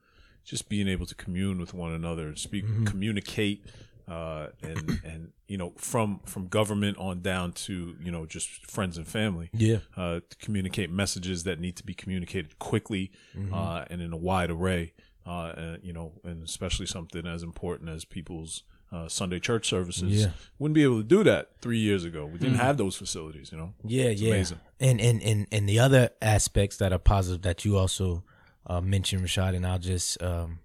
just 0.43 0.69
being 0.69 0.87
able 0.87 1.07
to 1.07 1.15
commune 1.15 1.57
with 1.59 1.73
one 1.73 1.91
another, 1.91 2.27
and 2.27 2.37
speak, 2.37 2.63
communicate, 2.85 3.65
uh, 4.07 4.47
and 4.61 4.99
and 5.03 5.31
you 5.47 5.57
know 5.57 5.73
from 5.77 6.19
from 6.25 6.47
government 6.47 6.97
on 6.97 7.21
down 7.21 7.51
to 7.53 7.95
you 8.01 8.11
know 8.11 8.25
just 8.25 8.65
friends 8.69 8.97
and 8.97 9.07
family. 9.07 9.49
Yeah. 9.53 9.77
uh, 9.97 10.19
to 10.29 10.35
communicate 10.39 10.89
messages 10.91 11.43
that 11.43 11.59
need 11.59 11.75
to 11.77 11.83
be 11.85 11.93
communicated 11.93 12.59
quickly 12.59 13.11
Mm-hmm. 13.37 13.53
uh, 13.53 13.85
and 13.89 14.01
in 14.01 14.13
a 14.13 14.17
wide 14.17 14.49
array. 14.51 14.93
Uh, 15.27 15.53
and, 15.57 15.83
you 15.83 15.91
know, 15.91 16.11
and 16.23 16.43
especially 16.43 16.85
something 16.85 17.25
as 17.25 17.41
important 17.41 17.89
as 17.89 18.05
people's 18.05 18.61
uh, 18.91 19.07
Sunday 19.09 19.39
church 19.39 19.67
services. 19.67 20.13
Yeah. 20.21 20.27
Mm. 20.27 20.31
Wouldn't 20.59 20.75
be 20.75 20.83
able 20.83 20.97
to 20.97 21.03
do 21.03 21.23
that 21.23 21.49
three 21.61 21.79
years 21.79 22.05
ago. 22.05 22.27
We 22.27 22.37
didn't 22.37 22.57
have 22.59 22.77
those 22.77 22.95
facilities. 22.95 23.51
You 23.51 23.57
know. 23.57 23.73
Yeah, 23.83 24.03
It's 24.11 24.21
yeah. 24.21 24.33
amazing. 24.35 24.59
And 24.79 25.01
and 25.01 25.23
and 25.23 25.47
and 25.51 25.67
the 25.67 25.79
other 25.79 26.11
aspects 26.21 26.77
that 26.77 26.93
are 26.93 26.99
positive 26.99 27.41
that 27.41 27.65
you 27.65 27.75
also 27.75 28.23
uh, 28.67 28.81
mentioned, 28.81 29.23
Rashad, 29.23 29.55
and 29.55 29.65
I'll 29.65 29.79
just 29.79 30.21
um, 30.21 30.59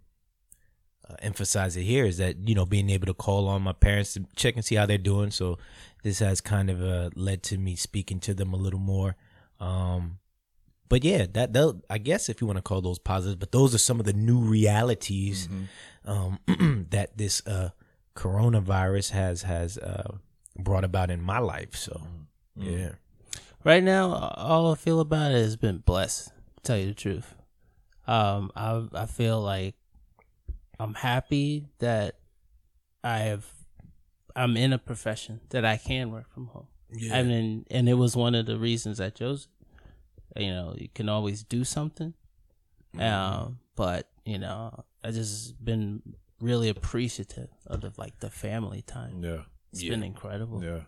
emphasize 1.21 1.76
it 1.76 1.83
here 1.83 2.05
is 2.05 2.19
that 2.19 2.49
you 2.49 2.55
know 2.55 2.67
being 2.67 2.90
able 2.90 3.07
to 3.07 3.14
call 3.14 3.49
on 3.49 3.62
my 3.62 3.73
parents 3.73 4.14
to 4.14 4.25
check 4.37 4.55
and 4.57 4.64
see 4.64 4.76
how 4.76 4.87
they're 4.87 4.99
doing. 4.99 5.31
So 5.31 5.59
this 6.02 6.19
has 6.21 6.40
kind 6.40 6.71
of 6.71 6.83
uh, 6.83 7.11
led 7.14 7.43
to 7.45 7.59
me 7.59 7.76
speaking 7.76 8.21
to 8.21 8.35
them 8.35 8.52
a 8.52 8.57
little 8.57 8.81
more. 8.81 9.17
Um, 9.61 10.19
but 10.88 11.05
yeah, 11.05 11.26
that 11.33 11.52
they'll- 11.52 11.83
I 11.90 11.99
guess 11.99 12.29
if 12.29 12.40
you 12.40 12.47
want 12.47 12.57
to 12.59 12.62
call 12.62 12.81
those 12.81 12.99
positive, 12.99 13.38
but 13.38 13.52
those 13.52 13.75
are 13.75 13.79
some 13.79 14.00
of 14.00 14.07
the 14.07 14.12
new 14.12 14.38
realities 14.40 15.49
um, 16.05 16.38
that 16.90 17.17
this 17.17 17.47
uh, 17.47 17.71
coronavirus 18.17 19.11
has 19.11 19.43
has 19.43 19.79
uh, 19.79 20.17
brought 20.59 20.85
about 20.85 21.11
in 21.11 21.21
my 21.23 21.38
life. 21.38 21.75
So 21.76 22.00
yeah. 22.57 22.93
Right 23.64 23.83
now, 23.83 24.14
all 24.37 24.73
I 24.73 24.75
feel 24.75 25.00
about 25.00 25.33
it 25.33 25.43
has 25.43 25.57
been 25.57 25.79
blessed. 25.79 26.29
To 26.57 26.62
tell 26.62 26.79
you 26.79 26.87
the 26.88 26.95
truth, 26.95 27.35
um, 28.07 28.50
I 28.57 28.87
I 28.95 29.07
feel 29.07 29.40
like 29.40 29.75
I'm 30.80 30.94
happy 30.94 31.66
that 31.78 32.16
I 33.04 33.18
have 33.18 33.44
I'm 34.34 34.56
in 34.56 34.72
a 34.72 34.78
profession 34.78 35.40
that 35.50 35.64
I 35.64 35.76
can 35.76 36.10
work 36.10 36.32
from 36.32 36.46
home. 36.46 36.68
Yeah. 36.92 37.18
I 37.18 37.22
mean, 37.22 37.66
and 37.70 37.88
it 37.88 37.94
was 37.94 38.16
one 38.16 38.34
of 38.34 38.46
the 38.46 38.58
reasons 38.58 39.00
I 39.00 39.10
chose. 39.10 39.49
it. 40.34 40.42
You 40.42 40.50
know, 40.50 40.75
you 40.78 40.88
can 40.94 41.08
always 41.08 41.42
do 41.42 41.64
something, 41.64 42.14
um, 42.99 43.58
but 43.76 44.08
you 44.25 44.38
know, 44.38 44.84
I 45.04 45.10
just 45.10 45.62
been 45.62 46.02
really 46.40 46.68
appreciative 46.68 47.50
of 47.66 47.82
the 47.82 47.92
like 47.99 48.20
the 48.20 48.30
family 48.30 48.82
time. 48.82 49.22
Yeah. 49.22 49.42
It's 49.72 49.82
been 49.84 50.02
incredible. 50.02 50.64
Yeah. 50.64 50.80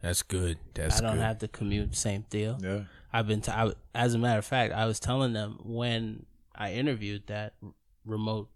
That's 0.00 0.22
good. 0.22 0.58
That's 0.74 0.98
I 0.98 1.02
don't 1.02 1.16
good. 1.16 1.22
have 1.22 1.38
to 1.40 1.48
commute. 1.48 1.94
Same 1.94 2.24
deal. 2.30 2.58
Yeah. 2.62 2.84
I've 3.12 3.26
been. 3.26 3.40
T- 3.40 3.52
I, 3.52 3.72
as 3.94 4.14
a 4.14 4.18
matter 4.18 4.38
of 4.38 4.44
fact, 4.46 4.72
I 4.72 4.86
was 4.86 4.98
telling 4.98 5.32
them 5.32 5.58
when 5.62 6.26
I 6.54 6.72
interviewed 6.72 7.26
that 7.26 7.54
remote 8.04 8.48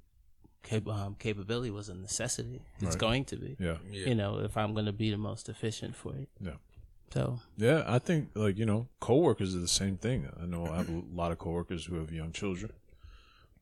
cap- 0.62 0.88
um, 0.88 1.16
capability 1.18 1.70
was 1.70 1.88
a 1.88 1.94
necessity. 1.94 2.60
It's 2.78 2.90
Right. 2.90 2.98
going 2.98 3.24
to 3.26 3.36
be. 3.36 3.56
Yeah. 3.58 3.76
You 3.90 4.14
know, 4.14 4.38
if 4.40 4.56
I'm 4.56 4.72
going 4.74 4.86
to 4.86 4.92
be 4.92 5.10
the 5.10 5.18
most 5.18 5.48
efficient 5.48 5.94
for 5.96 6.14
it. 6.14 6.28
Yeah. 6.40 6.56
So 7.12 7.40
Yeah, 7.56 7.82
I 7.86 7.98
think 7.98 8.30
like 8.34 8.56
you 8.58 8.66
know, 8.66 8.88
coworkers 9.00 9.54
are 9.56 9.60
the 9.60 9.68
same 9.68 9.96
thing. 9.96 10.28
I 10.40 10.46
know 10.46 10.66
I 10.66 10.76
have 10.76 10.88
a 10.88 11.02
lot 11.12 11.32
of 11.32 11.38
coworkers 11.38 11.86
who 11.86 11.96
have 11.96 12.12
young 12.12 12.32
children. 12.32 12.72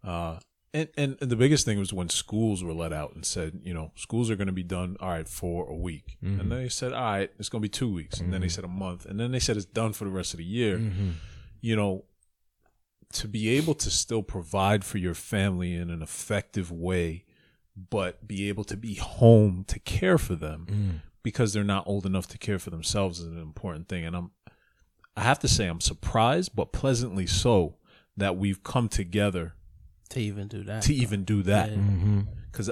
Uh, 0.05 0.39
and 0.75 0.89
and 0.99 1.17
the 1.19 1.35
biggest 1.37 1.65
thing 1.65 1.79
was 1.79 1.93
when 1.93 2.11
schools 2.11 2.63
were 2.63 2.75
let 2.75 2.93
out 2.93 3.15
and 3.15 3.25
said, 3.25 3.61
you 3.65 3.73
know, 3.73 3.91
schools 3.97 4.31
are 4.31 4.37
going 4.37 4.49
to 4.49 4.53
be 4.53 4.63
done 4.63 4.97
all 5.01 5.09
right 5.09 5.27
for 5.27 5.67
a 5.67 5.75
week, 5.75 6.19
and 6.21 6.39
then 6.41 6.51
they 6.51 6.69
said, 6.69 6.93
all 6.93 7.03
right, 7.03 7.31
it's 7.39 7.49
going 7.49 7.63
to 7.63 7.65
be 7.65 7.71
two 7.71 7.91
weeks, 7.91 8.21
and 8.21 8.33
then 8.33 8.43
they 8.43 8.49
said 8.51 8.65
a 8.65 8.69
month, 8.69 9.07
and 9.07 9.19
then 9.19 9.33
they 9.33 9.39
said 9.41 9.57
it's 9.57 9.65
done 9.65 9.95
for 9.95 10.05
the 10.05 10.11
rest 10.11 10.35
of 10.35 10.39
the 10.39 10.45
year. 10.45 10.79
You 11.63 11.75
know, 11.75 12.05
to 13.13 13.29
be 13.29 13.49
able 13.51 13.75
to 13.75 13.91
still 13.91 14.23
provide 14.23 14.85
for 14.85 14.99
your 14.99 15.15
family 15.15 15.75
in 15.75 15.91
an 15.91 16.03
effective 16.03 16.71
way, 16.71 17.25
but 17.91 18.27
be 18.27 18.49
able 18.49 18.65
to 18.65 18.77
be 18.77 18.95
home 18.95 19.65
to 19.69 19.79
care 19.79 20.19
for 20.19 20.35
them 20.35 21.03
because 21.23 21.53
they're 21.53 21.65
not 21.65 21.87
old 21.87 22.07
enough 22.07 22.27
to 22.29 22.39
care 22.39 22.59
for 22.59 22.71
themselves 22.71 23.21
is 23.21 23.27
an 23.27 23.41
important 23.41 23.89
thing. 23.89 24.05
And 24.05 24.17
I'm, 24.17 24.31
I 25.17 25.23
have 25.23 25.39
to 25.41 25.49
say, 25.49 25.67
I'm 25.67 25.81
surprised, 25.81 26.55
but 26.55 26.73
pleasantly 26.73 27.27
so, 27.27 27.77
that 28.17 28.37
we've 28.37 28.63
come 28.63 28.89
together 28.89 29.55
to 30.11 30.21
even 30.21 30.49
do 30.49 30.65
that, 30.65 30.83
to 30.83 30.95
even 30.95 31.25
do 31.25 31.43
that. 31.45 31.71
Yeah. 31.71 31.77
Mm-hmm. 31.77 32.21
Because 32.51 32.71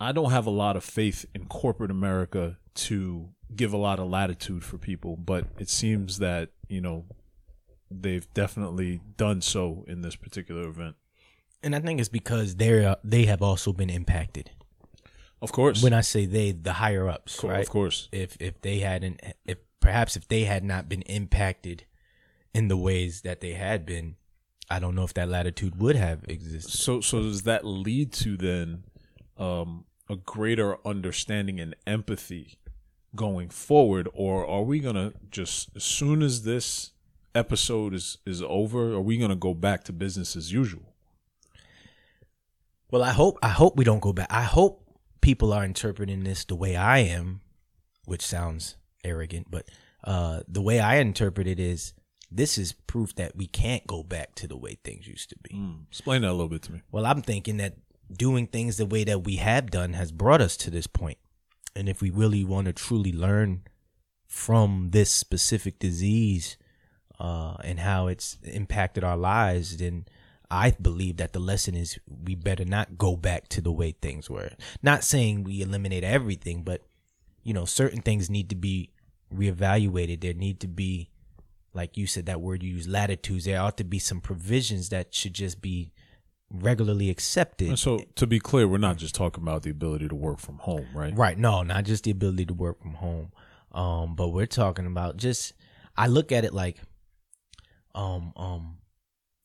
I 0.00 0.12
don't 0.12 0.30
have 0.30 0.46
a 0.46 0.50
lot 0.50 0.76
of 0.76 0.84
faith 0.84 1.26
in 1.34 1.46
corporate 1.46 1.90
America 1.90 2.58
to 2.74 3.28
give 3.54 3.72
a 3.72 3.76
lot 3.76 3.98
of 3.98 4.08
latitude 4.08 4.64
for 4.64 4.78
people, 4.78 5.16
but 5.16 5.46
it 5.58 5.68
seems 5.68 6.18
that 6.18 6.50
you 6.68 6.80
know 6.80 7.04
they've 8.02 8.26
definitely 8.34 9.00
done 9.16 9.40
so 9.40 9.84
in 9.88 10.02
this 10.02 10.16
particular 10.16 10.68
event. 10.68 10.96
And 11.62 11.74
I 11.74 11.80
think 11.80 12.00
it's 12.00 12.08
because 12.08 12.56
they're 12.56 12.88
uh, 12.90 12.94
they 13.02 13.24
have 13.24 13.42
also 13.42 13.72
been 13.72 13.90
impacted. 13.90 14.50
Of 15.40 15.52
course, 15.52 15.82
When 15.82 15.92
I 15.92 16.00
say 16.00 16.24
they, 16.26 16.52
the 16.52 16.74
higher 16.74 17.08
ups, 17.08 17.38
Co- 17.40 17.48
right? 17.48 17.60
of 17.60 17.68
course, 17.68 18.08
If 18.12 18.36
if 18.40 18.60
they 18.62 18.78
hadn't, 18.78 19.20
if 19.44 19.58
perhaps 19.80 20.16
if 20.16 20.26
they 20.28 20.44
had 20.44 20.64
not 20.64 20.88
been 20.88 21.02
impacted 21.02 21.84
in 22.54 22.68
the 22.68 22.76
ways 22.76 23.22
that 23.22 23.40
they 23.40 23.52
had 23.52 23.84
been, 23.84 24.16
I 24.70 24.78
don't 24.78 24.94
know 24.94 25.04
if 25.04 25.12
that 25.14 25.28
latitude 25.28 25.78
would 25.80 25.96
have 25.96 26.24
existed. 26.28 26.72
So 26.72 27.00
so 27.00 27.22
does 27.22 27.42
that 27.42 27.64
lead 27.64 28.12
to 28.14 28.36
then 28.36 28.84
um, 29.36 29.84
a 30.08 30.16
greater 30.16 30.78
understanding 30.86 31.60
and 31.60 31.74
empathy 31.86 32.58
going 33.14 33.48
forward, 33.50 34.08
or 34.14 34.46
are 34.46 34.62
we 34.62 34.80
gonna 34.80 35.12
just 35.30 35.70
as 35.76 35.84
soon 35.84 36.22
as 36.22 36.42
this 36.44 36.92
episode 37.34 37.94
is 37.94 38.18
is 38.26 38.42
over, 38.42 38.94
are 38.94 39.00
we 39.00 39.16
gonna 39.18 39.36
go 39.36 39.54
back 39.54 39.84
to 39.84 39.92
business 39.92 40.36
as 40.36 40.52
usual? 40.52 40.94
Well, 42.90 43.02
I 43.02 43.12
hope 43.12 43.38
I 43.42 43.48
hope 43.48 43.76
we 43.76 43.84
don't 43.84 44.00
go 44.00 44.12
back. 44.12 44.28
I 44.30 44.42
hope 44.42 44.88
people 45.20 45.52
are 45.52 45.64
interpreting 45.64 46.24
this 46.24 46.44
the 46.44 46.54
way 46.54 46.76
I 46.76 46.98
am, 46.98 47.40
which 48.04 48.22
sounds 48.24 48.76
arrogant, 49.02 49.50
but 49.50 49.68
uh, 50.04 50.40
the 50.46 50.62
way 50.62 50.80
I 50.80 50.96
interpret 50.96 51.46
it 51.46 51.58
is 51.58 51.94
this 52.30 52.58
is 52.58 52.72
proof 52.72 53.14
that 53.14 53.36
we 53.36 53.46
can't 53.46 53.86
go 53.86 54.02
back 54.02 54.34
to 54.36 54.48
the 54.48 54.56
way 54.56 54.78
things 54.84 55.06
used 55.06 55.30
to 55.30 55.36
be. 55.42 55.54
Explain 55.88 56.22
that 56.22 56.30
a 56.30 56.32
little 56.32 56.48
bit 56.48 56.62
to 56.62 56.72
me. 56.72 56.82
Well, 56.90 57.06
I'm 57.06 57.22
thinking 57.22 57.58
that 57.58 57.74
doing 58.12 58.46
things 58.46 58.76
the 58.76 58.86
way 58.86 59.04
that 59.04 59.24
we 59.24 59.36
have 59.36 59.70
done 59.70 59.94
has 59.94 60.12
brought 60.12 60.40
us 60.40 60.56
to 60.58 60.70
this 60.70 60.86
point. 60.86 61.18
And 61.76 61.88
if 61.88 62.02
we 62.02 62.10
really 62.10 62.44
want 62.44 62.66
to 62.66 62.72
truly 62.72 63.12
learn 63.12 63.62
from 64.26 64.90
this 64.90 65.10
specific 65.10 65.78
disease 65.78 66.56
uh, 67.18 67.56
and 67.62 67.80
how 67.80 68.08
it's 68.08 68.38
impacted 68.42 69.04
our 69.04 69.16
lives, 69.16 69.76
then 69.76 70.06
I 70.50 70.70
believe 70.72 71.16
that 71.18 71.32
the 71.32 71.40
lesson 71.40 71.74
is 71.74 71.98
we 72.06 72.34
better 72.34 72.64
not 72.64 72.98
go 72.98 73.16
back 73.16 73.48
to 73.48 73.60
the 73.60 73.72
way 73.72 73.92
things 73.92 74.28
were. 74.28 74.50
Not 74.82 75.04
saying 75.04 75.44
we 75.44 75.62
eliminate 75.62 76.04
everything, 76.04 76.62
but 76.62 76.82
you 77.42 77.52
know, 77.52 77.64
certain 77.64 78.00
things 78.00 78.30
need 78.30 78.48
to 78.50 78.56
be 78.56 78.90
reevaluated. 79.32 80.20
There 80.20 80.32
need 80.32 80.60
to 80.60 80.68
be, 80.68 81.10
like 81.72 81.96
you 81.96 82.06
said, 82.06 82.26
that 82.26 82.40
word 82.40 82.62
you 82.62 82.70
use, 82.70 82.88
latitudes. 82.88 83.44
There 83.44 83.60
ought 83.60 83.76
to 83.78 83.84
be 83.84 83.98
some 83.98 84.20
provisions 84.20 84.88
that 84.88 85.14
should 85.14 85.34
just 85.34 85.60
be 85.60 85.92
regularly 86.50 87.10
accepted. 87.10 87.68
And 87.68 87.78
so, 87.78 88.00
to 88.14 88.26
be 88.26 88.38
clear, 88.38 88.66
we're 88.66 88.78
not 88.78 88.96
just 88.96 89.14
talking 89.14 89.42
about 89.42 89.62
the 89.62 89.70
ability 89.70 90.08
to 90.08 90.14
work 90.14 90.38
from 90.38 90.58
home, 90.58 90.86
right? 90.94 91.16
Right. 91.16 91.38
No, 91.38 91.62
not 91.62 91.84
just 91.84 92.04
the 92.04 92.10
ability 92.10 92.46
to 92.46 92.54
work 92.54 92.80
from 92.80 92.94
home. 92.94 93.32
Um, 93.72 94.14
but 94.14 94.28
we're 94.28 94.46
talking 94.46 94.86
about 94.86 95.16
just 95.16 95.52
I 95.96 96.06
look 96.06 96.32
at 96.32 96.44
it 96.44 96.54
like 96.54 96.78
um 97.94 98.32
um 98.36 98.78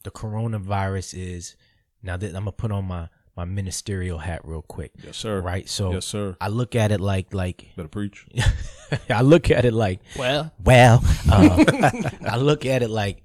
the 0.03 0.12
coronavirus 0.12 1.18
is 1.18 1.56
now 2.01 2.18
that 2.18 2.27
I'm 2.27 2.46
gonna 2.46 2.51
put 2.51 2.72
on 2.72 2.86
my 2.86 3.10
my 3.36 3.46
ministerial 3.46 4.20
hat 4.20 4.41
real 4.44 4.62
quick. 4.62 4.91
Yes, 5.01 5.15
sir. 5.15 5.39
Right. 5.39 5.70
So 5.70 5.94
Yes, 5.94 6.06
sir. 6.06 6.36
I 6.41 6.50
look 6.50 6.75
at 6.75 6.91
it 6.91 7.00
like 7.00 7.34
like 7.34 7.68
Better 7.75 7.88
preach. 7.88 8.25
I 9.10 9.22
look 9.22 9.50
at 9.50 9.65
it 9.65 9.74
like 9.74 10.01
well, 10.18 10.51
well, 10.63 11.01
uh, 11.32 11.63
I 12.29 12.38
look 12.38 12.65
at 12.65 12.84
it 12.84 12.89
like 12.89 13.24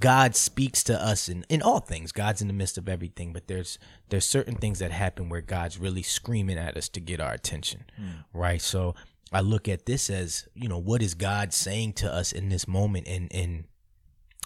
God 0.00 0.34
speaks 0.34 0.82
to 0.84 1.00
us 1.00 1.28
in, 1.28 1.44
in 1.48 1.62
all 1.62 1.78
things. 1.78 2.12
God's 2.12 2.40
in 2.40 2.48
the 2.48 2.54
midst 2.54 2.78
of 2.78 2.88
everything, 2.88 3.32
but 3.32 3.46
there's 3.46 3.78
there's 4.08 4.28
certain 4.28 4.56
things 4.56 4.78
that 4.80 4.90
happen 4.90 5.28
where 5.28 5.40
God's 5.40 5.78
really 5.78 6.02
screaming 6.02 6.58
at 6.58 6.76
us 6.76 6.88
to 6.90 7.00
get 7.00 7.20
our 7.20 7.32
attention, 7.32 7.84
right? 8.32 8.60
So 8.60 8.94
I 9.32 9.40
look 9.40 9.68
at 9.68 9.86
this 9.86 10.10
as 10.10 10.48
you 10.54 10.68
know 10.68 10.78
what 10.78 11.02
is 11.02 11.14
God 11.14 11.52
saying 11.52 11.92
to 11.94 12.12
us 12.12 12.32
in 12.32 12.48
this 12.48 12.66
moment, 12.66 13.06
and 13.06 13.32
and 13.32 13.64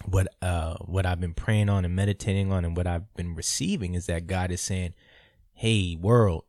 what 0.05 0.27
uh 0.41 0.75
what 0.85 1.05
I've 1.05 1.19
been 1.19 1.33
praying 1.33 1.69
on 1.69 1.85
and 1.85 1.95
meditating 1.95 2.51
on, 2.51 2.65
and 2.65 2.77
what 2.77 2.87
I've 2.87 3.13
been 3.15 3.35
receiving 3.35 3.95
is 3.95 4.05
that 4.05 4.27
God 4.27 4.51
is 4.51 4.61
saying, 4.61 4.93
"Hey, 5.53 5.97
world, 5.99 6.43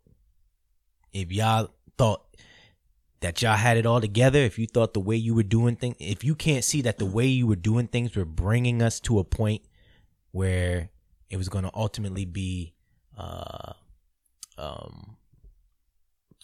if 1.12 1.33
y'all 1.33 1.71
thought 1.97 2.25
that 3.21 3.43
y'all 3.43 3.57
had 3.57 3.76
it 3.76 3.87
all 3.87 4.00
together, 4.00 4.38
if 4.38 4.59
you 4.59 4.67
thought 4.67 4.95
the 4.95 5.00
way 5.00 5.17
you 5.17 5.35
were 5.35 5.43
doing 5.43 5.76
things, 5.76 5.97
if 5.99 6.23
you 6.23 6.35
can't 6.35 6.64
see 6.64 6.83
that 6.83 6.99
the 6.99 7.07
way 7.07 7.26
you 7.26 7.47
were 7.47 7.57
doing 7.57 7.88
things 7.88 8.14
were 8.14 8.25
bringing 8.25 8.81
us 8.81 9.00
to 9.00 9.19
a 9.19 9.25
point 9.25 9.62
where 10.31 10.90
it 11.31 11.37
was 11.37 11.49
going 11.49 11.64
to 11.64 11.71
ultimately 11.75 12.25
be, 12.25 12.75
uh, 13.17 13.73
um, 14.57 15.17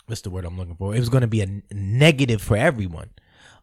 what's 0.06 0.23
the 0.23 0.30
word 0.30 0.44
I'm 0.44 0.58
looking 0.58 0.76
for? 0.76 0.94
It 0.94 0.99
was 0.99 1.08
going 1.08 1.23
to 1.23 1.28
be 1.28 1.42
a 1.42 1.62
negative 1.73 2.42
for 2.42 2.56
everyone. 2.56 3.11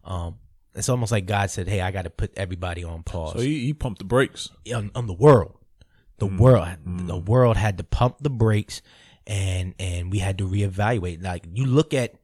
Um, 0.04 0.38
it's 0.74 0.88
almost 0.88 1.12
like 1.12 1.26
God 1.26 1.50
said, 1.50 1.68
"Hey, 1.68 1.80
I 1.80 1.90
got 1.90 2.02
to 2.02 2.10
put 2.10 2.32
everybody 2.36 2.84
on 2.84 3.02
pause." 3.02 3.34
So 3.34 3.40
he, 3.40 3.66
he 3.66 3.74
pumped 3.74 3.98
the 3.98 4.04
brakes. 4.04 4.50
on, 4.74 4.90
on 4.94 5.06
the 5.06 5.12
world. 5.12 5.56
The 6.18 6.28
mm. 6.28 6.38
world, 6.38 6.68
mm. 6.86 7.06
the 7.06 7.16
world 7.16 7.56
had 7.56 7.78
to 7.78 7.84
pump 7.84 8.18
the 8.20 8.30
brakes, 8.30 8.82
and 9.26 9.74
and 9.78 10.10
we 10.10 10.18
had 10.18 10.38
to 10.38 10.48
reevaluate. 10.48 11.22
Like 11.22 11.46
you 11.52 11.66
look 11.66 11.92
at 11.92 12.14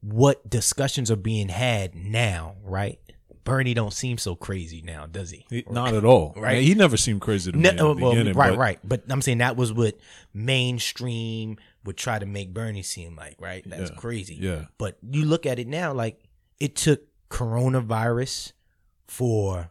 what 0.00 0.48
discussions 0.48 1.10
are 1.10 1.16
being 1.16 1.48
had 1.48 1.94
now, 1.94 2.56
right? 2.62 2.98
Bernie 3.44 3.74
don't 3.74 3.92
seem 3.92 4.18
so 4.18 4.34
crazy 4.34 4.82
now, 4.82 5.06
does 5.06 5.30
he? 5.30 5.46
He- 5.48 5.64
not 5.70 5.94
at 5.94 6.04
all. 6.04 6.34
Right. 6.36 6.42
Right. 6.46 6.62
He 6.62 6.74
never 6.74 6.96
seemed 6.96 7.20
crazy 7.20 7.52
to 7.52 7.56
me 7.56 7.62
No, 7.62 7.92
in 7.92 8.02
uh, 8.02 8.06
well, 8.06 8.24
right, 8.34 8.34
but 8.34 8.58
right. 8.58 8.78
But 8.84 9.02
I'm 9.08 9.22
saying 9.22 9.38
that 9.38 9.56
was 9.56 9.72
what 9.72 9.96
mainstream 10.34 11.56
would 11.84 11.96
try 11.96 12.18
to 12.18 12.26
make 12.26 12.52
Bernie 12.52 12.82
seem 12.82 13.16
like, 13.16 13.36
right? 13.40 13.62
That's 13.66 13.90
Yeah. 13.90 13.96
crazy. 13.96 14.34
Yeah. 14.34 14.64
But 14.78 14.98
you 15.08 15.24
look 15.24 15.46
at 15.46 15.58
it 15.58 15.68
now, 15.68 15.92
like 15.92 16.20
it 16.60 16.76
took 16.76 17.02
coronavirus 17.30 18.52
for, 19.06 19.70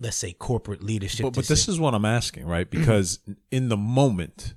let's 0.00 0.16
say, 0.16 0.32
corporate 0.32 0.82
leadership. 0.82 1.24
But, 1.24 1.34
but 1.34 1.46
this 1.48 1.68
is 1.68 1.78
what 1.80 1.94
I'm 1.94 2.04
asking, 2.04 2.46
right? 2.46 2.68
Mm-hmm. 2.70 2.80
Because 2.80 3.18
in 3.50 3.68
the 3.68 3.76
moment, 3.76 4.54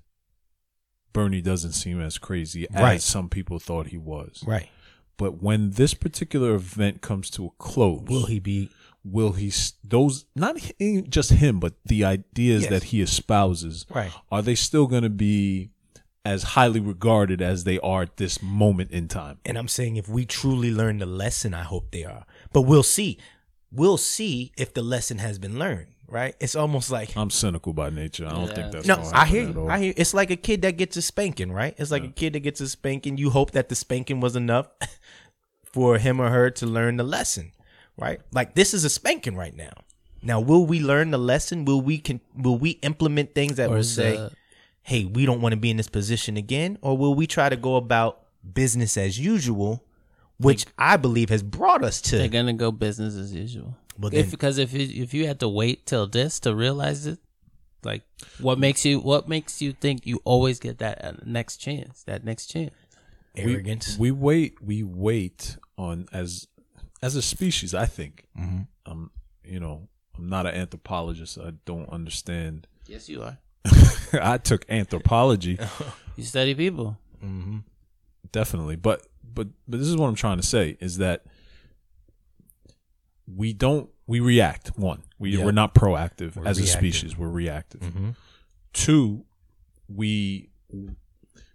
Bernie 1.14 1.42
doesn't 1.42 1.72
seem 1.74 2.00
as 2.02 2.18
crazy 2.18 2.68
as 2.74 2.82
Right. 2.82 3.02
some 3.02 3.30
people 3.30 3.60
thought 3.60 3.88
he 3.88 3.98
was. 3.98 4.44
right. 4.46 4.70
But 5.18 5.42
when 5.42 5.72
this 5.72 5.96
particular 5.96 6.54
event 6.54 7.02
comes 7.02 7.32
to 7.32 7.48
a 7.48 7.50
close, 7.58 8.04
Will 8.08 8.28
he 8.28 8.40
be? 8.40 8.70
will 9.04 9.32
he 9.32 9.52
those 9.84 10.26
not 10.36 10.58
eh, 10.80 11.02
just 11.10 11.32
him, 11.32 11.60
but 11.60 11.74
the 11.86 12.04
ideas 12.06 12.64
Yes. 12.64 12.70
that 12.70 12.84
he 12.84 13.02
espouses, 13.02 13.86
Right. 13.90 14.12
are 14.32 14.44
they 14.44 14.54
still 14.54 14.86
going 14.86 15.02
to 15.04 15.10
be 15.10 15.72
as 16.24 16.44
highly 16.44 16.80
regarded 16.82 17.42
as 17.42 17.64
they 17.64 17.80
are 17.80 18.04
at 18.04 18.18
this 18.18 18.44
moment 18.44 18.92
in 18.92 19.08
time? 19.08 19.40
And 19.44 19.58
I'm 19.58 19.68
saying 19.70 19.96
if 19.96 20.08
we 20.08 20.24
truly 20.26 20.70
learn 20.70 21.00
the 21.00 21.08
lesson, 21.08 21.56
I 21.56 21.64
hope 21.64 21.90
they 21.90 22.04
are. 22.04 22.28
But 22.54 22.62
we'll 22.62 22.84
see. 22.84 23.18
We'll 23.72 23.98
see 23.98 24.52
if 24.58 24.74
the 24.74 24.82
lesson 24.82 25.18
has 25.20 25.38
been 25.40 25.58
learned. 25.60 25.88
Right? 26.10 26.36
It's 26.40 26.56
almost 26.56 26.90
like 26.90 27.18
I'm 27.18 27.30
cynical 27.30 27.74
by 27.74 27.90
nature. 27.90 28.26
I 28.26 28.30
don't 28.30 28.48
Yeah. 28.48 28.54
think 28.56 28.72
that's 28.72 28.88
no, 28.88 29.10
I 29.14 29.26
hear 29.26 29.50
you. 29.50 29.68
I 29.68 29.78
hear. 29.78 29.94
It's 29.98 30.14
like 30.14 30.32
a 30.32 30.38
kid 30.38 30.62
that 30.62 30.78
gets 30.78 30.96
a 30.96 31.02
spanking, 31.02 31.52
right? 31.52 31.76
It's 31.78 31.92
like 31.92 32.06
a 32.06 32.08
kid 32.08 32.32
that 32.32 32.40
gets 32.40 32.62
a 32.62 32.70
spanking. 32.70 33.18
You 33.18 33.30
hope 33.30 33.52
that 33.52 33.68
the 33.68 33.76
spanking 33.76 34.22
was 34.22 34.38
enough 34.38 34.70
for 35.66 35.98
him 35.98 36.22
or 36.22 36.30
her 36.30 36.50
to 36.52 36.66
learn 36.66 36.96
the 36.96 37.04
lesson, 37.04 37.52
right? 37.98 38.22
Like 38.32 38.56
this 38.56 38.74
is 38.74 38.86
a 38.86 38.90
spanking 38.90 39.36
right 39.36 39.54
now. 39.54 39.72
Now, 40.24 40.40
will 40.40 40.66
we 40.66 40.80
learn 40.80 41.12
the 41.12 41.18
lesson? 41.18 41.66
Will 41.66 41.82
we 41.82 41.98
can? 41.98 42.22
Will 42.36 42.58
we 42.58 42.72
implement 42.82 43.36
things 43.36 43.58
that 43.58 43.70
Or 43.70 43.76
will 43.76 43.84
say, 43.84 44.16
the- 44.16 44.32
"Hey, 44.84 45.04
we 45.04 45.26
don't 45.26 45.42
want 45.42 45.54
to 45.54 45.58
be 45.60 45.70
in 45.72 45.76
this 45.78 45.90
position 45.90 46.38
again," 46.38 46.78
or 46.82 46.98
will 46.98 47.16
we 47.16 47.28
try 47.28 47.50
to 47.50 47.58
go 47.58 47.76
about 47.76 48.22
business 48.54 48.96
as 48.96 49.20
usual, 49.20 49.84
which 50.40 50.66
I 50.78 50.98
believe 50.98 51.30
has 51.30 51.44
brought 51.44 51.84
us 51.84 52.02
to. 52.02 52.18
They're 52.18 52.28
gonna 52.28 52.54
go 52.54 52.72
business 52.72 53.16
as 53.16 53.34
usual. 53.34 53.78
Well, 54.00 54.14
if 54.14 54.30
because 54.32 54.58
if 54.58 54.74
you, 54.74 55.04
if 55.04 55.14
you 55.14 55.26
had 55.28 55.40
to 55.40 55.50
wait 55.50 55.86
till 55.86 56.06
this 56.08 56.40
to 56.42 56.54
realize 56.56 57.08
it, 57.08 57.20
like 57.84 58.04
what 58.40 58.60
makes 58.60 58.86
you 58.86 59.00
what 59.00 59.28
makes 59.28 59.62
you 59.62 59.74
think 59.74 60.06
you 60.06 60.20
always 60.24 60.60
get 60.60 60.78
that 60.80 61.04
uh, 61.04 61.14
next 61.26 61.58
chance, 61.58 62.04
that 62.04 62.24
next 62.24 62.48
chance? 62.48 62.74
we, 63.36 63.54
arrogance. 63.54 63.98
we 64.00 64.10
wait 64.12 64.60
we 64.62 64.82
wait 64.84 65.58
on 65.78 66.08
as 66.12 66.48
as 67.04 67.16
a 67.16 67.22
species 67.22 67.76
i 67.76 67.86
think 67.86 68.26
um 68.88 69.12
you 69.44 69.60
know 69.60 69.88
i'm 70.18 70.28
not 70.28 70.48
an 70.48 70.56
anthropologist 70.56 71.38
i 71.38 71.52
don't 71.66 71.88
understand 71.90 72.66
Yes, 72.88 73.08
you 73.08 73.22
are. 73.22 73.38
i 74.14 74.40
took 74.40 74.66
anthropology 74.70 75.60
You 76.16 76.24
study 76.24 76.56
people. 76.56 76.98
definitely 78.32 78.76
but 78.76 79.06
but 79.34 79.48
but 79.68 79.80
this 79.80 79.88
is 79.88 79.96
what 79.98 80.08
i'm 80.08 80.16
trying 80.16 80.38
to 80.38 80.46
say 80.46 80.78
is 80.80 80.98
that 80.98 81.26
we 83.28 83.54
don't 83.54 83.90
we 84.06 84.20
react 84.20 84.78
one 84.78 85.04
we 85.20 85.38
Yeah. 85.38 85.44
we're 85.46 85.52
not 85.52 85.74
proactive 85.74 86.36
We're 86.36 86.48
as 86.48 86.60
a 86.60 86.66
species 86.68 87.18
we're 87.18 87.30
reactive 87.30 87.82
Mhm. 87.82 88.16
two 88.74 89.26
we 89.88 90.50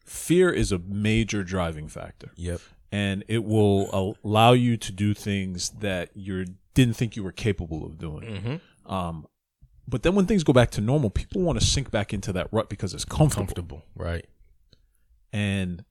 fear 0.04 0.50
is 0.50 0.72
a 0.72 0.78
major 0.78 1.42
driving 1.44 1.88
factor 1.88 2.30
Yep. 2.36 2.60
and 2.90 3.24
it 3.28 3.44
will 3.44 4.14
allow 4.24 4.52
you 4.52 4.76
to 4.76 4.92
do 4.92 5.14
things 5.14 5.70
that 5.80 6.14
you 6.16 6.46
didn't 6.74 6.94
think 6.96 7.16
you 7.16 7.22
were 7.22 7.32
capable 7.32 7.84
of 7.84 7.98
doing. 7.98 8.22
Mm-hmm. 8.22 8.90
Um, 8.92 9.26
but 9.86 10.02
then 10.02 10.14
when 10.14 10.24
things 10.24 10.42
go 10.42 10.54
back 10.54 10.70
to 10.70 10.80
normal, 10.80 11.10
people 11.10 11.42
want 11.42 11.60
to 11.60 11.64
sink 11.66 11.90
back 11.90 12.14
into 12.14 12.32
that 12.32 12.48
rut 12.50 12.70
because 12.70 12.94
it's 12.94 13.04
comfortable. 13.04 13.44
Comfortable. 13.46 13.82
Right. 13.94 14.26
And 15.34 15.84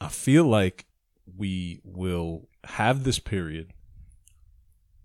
I 0.00 0.08
feel 0.08 0.44
like 0.44 0.86
we 1.36 1.80
will 1.84 2.48
have 2.64 3.04
this 3.04 3.18
period 3.18 3.72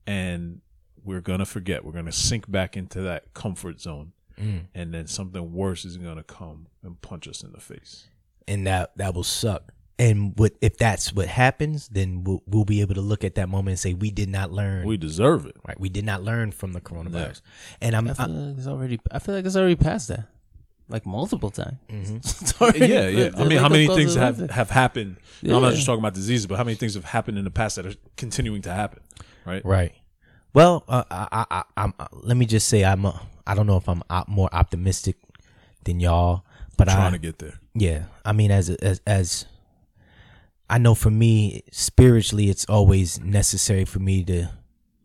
and 0.08 0.62
we're 1.04 1.22
going 1.22 1.40
to 1.40 1.46
forget. 1.46 1.84
We're 1.84 1.92
going 1.92 2.06
to 2.06 2.12
sink 2.12 2.50
back 2.50 2.78
into 2.78 3.02
that 3.02 3.34
comfort 3.34 3.82
zone. 3.82 4.14
Mm. 4.40 4.68
And 4.74 4.94
then 4.94 5.08
something 5.08 5.54
worse 5.54 5.86
is 5.86 5.98
going 5.98 6.18
to 6.18 6.24
come 6.24 6.68
and 6.84 7.00
punch 7.02 7.28
us 7.28 7.44
in 7.44 7.52
the 7.52 7.60
face. 7.60 8.08
and 8.48 8.68
that 8.68 8.92
that 8.98 9.14
will 9.14 9.24
suck. 9.24 9.74
And 10.00 10.34
what 10.38 10.54
if 10.60 10.78
that's 10.78 11.14
what 11.14 11.28
happens, 11.28 11.88
then 11.90 12.24
we'll 12.24 12.42
we'll 12.48 12.66
be 12.66 12.82
able 12.82 12.96
to 12.96 13.02
look 13.02 13.24
at 13.24 13.36
that 13.36 13.48
moment 13.48 13.70
and 13.70 13.80
say 13.80 13.94
we 13.94 14.10
did 14.10 14.30
not 14.30 14.52
learn. 14.52 14.88
We 14.88 14.98
deserve 14.98 15.46
it. 15.46 15.56
right, 15.68 15.80
we 15.80 15.90
did 15.90 16.04
not 16.04 16.24
learn 16.24 16.52
from 16.52 16.74
the 16.74 16.82
coronavirus. 16.82 17.42
And 17.80 17.96
I'm 17.96 18.10
I 18.10 18.14
feel 18.14 18.26
I, 18.26 18.30
like 18.30 18.58
it's 18.58 18.68
already. 18.68 19.00
I 19.12 19.20
feel 19.20 19.36
like 19.36 19.46
it's 19.46 19.56
already 19.56 19.76
past 19.76 20.08
that, 20.08 20.26
like 20.94 21.06
multiple 21.08 21.50
times. 21.50 21.78
Mm-hmm. 21.90 22.16
It's 22.44 22.62
already- 22.62 22.80
yeah, 22.88 23.08
yeah. 23.08 23.30
I 23.36 23.44
mean, 23.46 23.58
how 23.58 23.68
many 23.68 23.88
things 23.88 24.14
have, 24.16 24.38
living. 24.40 24.56
have 24.56 24.70
happened? 24.70 25.18
I'm 25.44 25.62
not 25.62 25.74
just 25.74 25.86
talking 25.86 26.00
about 26.00 26.14
diseases, 26.14 26.46
but 26.48 26.56
how 26.58 26.64
many 26.64 26.76
things 26.76 26.94
have 26.94 27.04
happened 27.04 27.38
in 27.38 27.44
the 27.44 27.52
past 27.52 27.76
that 27.76 27.86
are 27.86 27.96
continuing 28.16 28.62
to 28.62 28.72
happen, 28.72 29.02
right? 29.44 29.66
right. 29.66 29.92
Well, 30.54 30.84
uh, 30.88 31.04
I, 31.10 31.28
I, 31.32 31.46
I, 31.50 31.64
I'm. 31.76 31.94
Uh, 32.00 32.08
let 32.12 32.38
me 32.38 32.46
just 32.46 32.68
say 32.70 32.86
I'm. 32.86 33.06
Uh, 33.08 33.18
I 33.48 33.56
don't 33.56 33.66
know 33.68 33.76
if 33.78 33.90
I'm 33.90 34.04
op- 34.10 34.30
more 34.30 34.48
optimistic 34.54 35.18
than 35.84 36.00
y'all, 36.00 36.46
but 36.78 36.88
I'm 36.88 36.96
Trying 36.96 37.12
to 37.14 37.18
get 37.18 37.40
there. 37.40 37.60
Yeah, 37.74 38.04
I 38.24 38.32
mean, 38.34 38.52
as 38.52 38.70
as 38.70 39.02
as 39.08 39.46
I 40.70 40.78
know, 40.78 40.94
for 40.96 41.10
me, 41.10 41.64
spiritually, 41.72 42.50
it's 42.50 42.66
always 42.66 43.20
necessary 43.20 43.84
for 43.86 44.00
me 44.00 44.24
to 44.26 44.50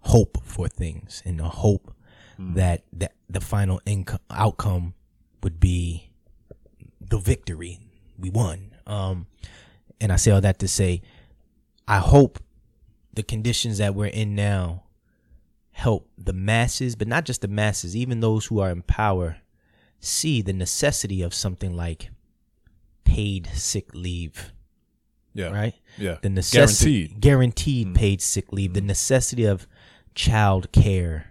hope 0.01 0.39
for 0.45 0.69
things 0.69 1.23
and 1.25 1.39
to 1.39 1.45
hope 1.45 1.95
that 2.39 2.85
that 2.93 3.15
the 3.29 3.41
final 3.41 3.81
income 3.87 4.21
outcome 4.31 4.95
would 5.43 5.61
be 5.61 6.11
the 7.01 7.19
victory. 7.19 7.79
We 8.19 8.31
won. 8.31 8.73
Um, 8.87 9.27
and 10.01 10.13
I 10.13 10.17
say 10.17 10.31
all 10.31 10.41
that 10.41 10.59
to 10.61 10.69
say, 10.69 11.03
I 11.87 11.99
hope 11.99 12.39
the 13.13 13.23
conditions 13.23 13.79
that 13.79 13.95
we're 13.95 14.07
in 14.07 14.35
now 14.35 14.85
help 15.73 16.09
the 16.19 16.33
masses, 16.33 16.97
but 16.97 17.09
not 17.09 17.25
just 17.25 17.41
the 17.41 17.49
masses, 17.49 17.97
even 17.97 18.21
those 18.21 18.47
who 18.47 18.59
are 18.61 18.71
in 18.71 18.83
power, 18.83 19.39
see 20.01 20.43
the 20.43 20.53
necessity 20.53 21.23
of 21.23 21.33
something 21.35 21.75
like 21.77 22.11
paid 23.05 23.49
sick 23.55 23.95
leave, 23.95 24.53
Yeah. 25.35 25.51
right? 25.51 25.75
Yeah. 25.97 26.19
The 26.21 26.29
necessity, 26.31 27.07
Guaranteed. 27.09 27.21
guaranteed 27.21 27.95
paid 27.95 28.21
sick 28.23 28.53
leave, 28.53 28.75
the 28.75 28.81
necessity 28.81 29.45
of 29.45 29.67
child 30.15 30.71
care, 30.73 31.28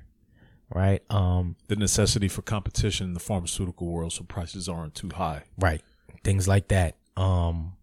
right? 0.74 1.02
Um, 1.10 1.56
The 1.68 1.76
necessity 1.76 2.28
for 2.28 2.42
competition 2.42 3.08
in 3.08 3.14
the 3.14 3.20
pharmaceutical 3.20 3.88
world 3.88 4.14
so 4.14 4.24
prices 4.24 4.68
aren't 4.70 4.96
too 4.96 5.10
high. 5.16 5.44
right, 5.58 5.82
things 6.24 6.48
like 6.48 6.68
that. 6.70 6.96
Um, 7.16 7.74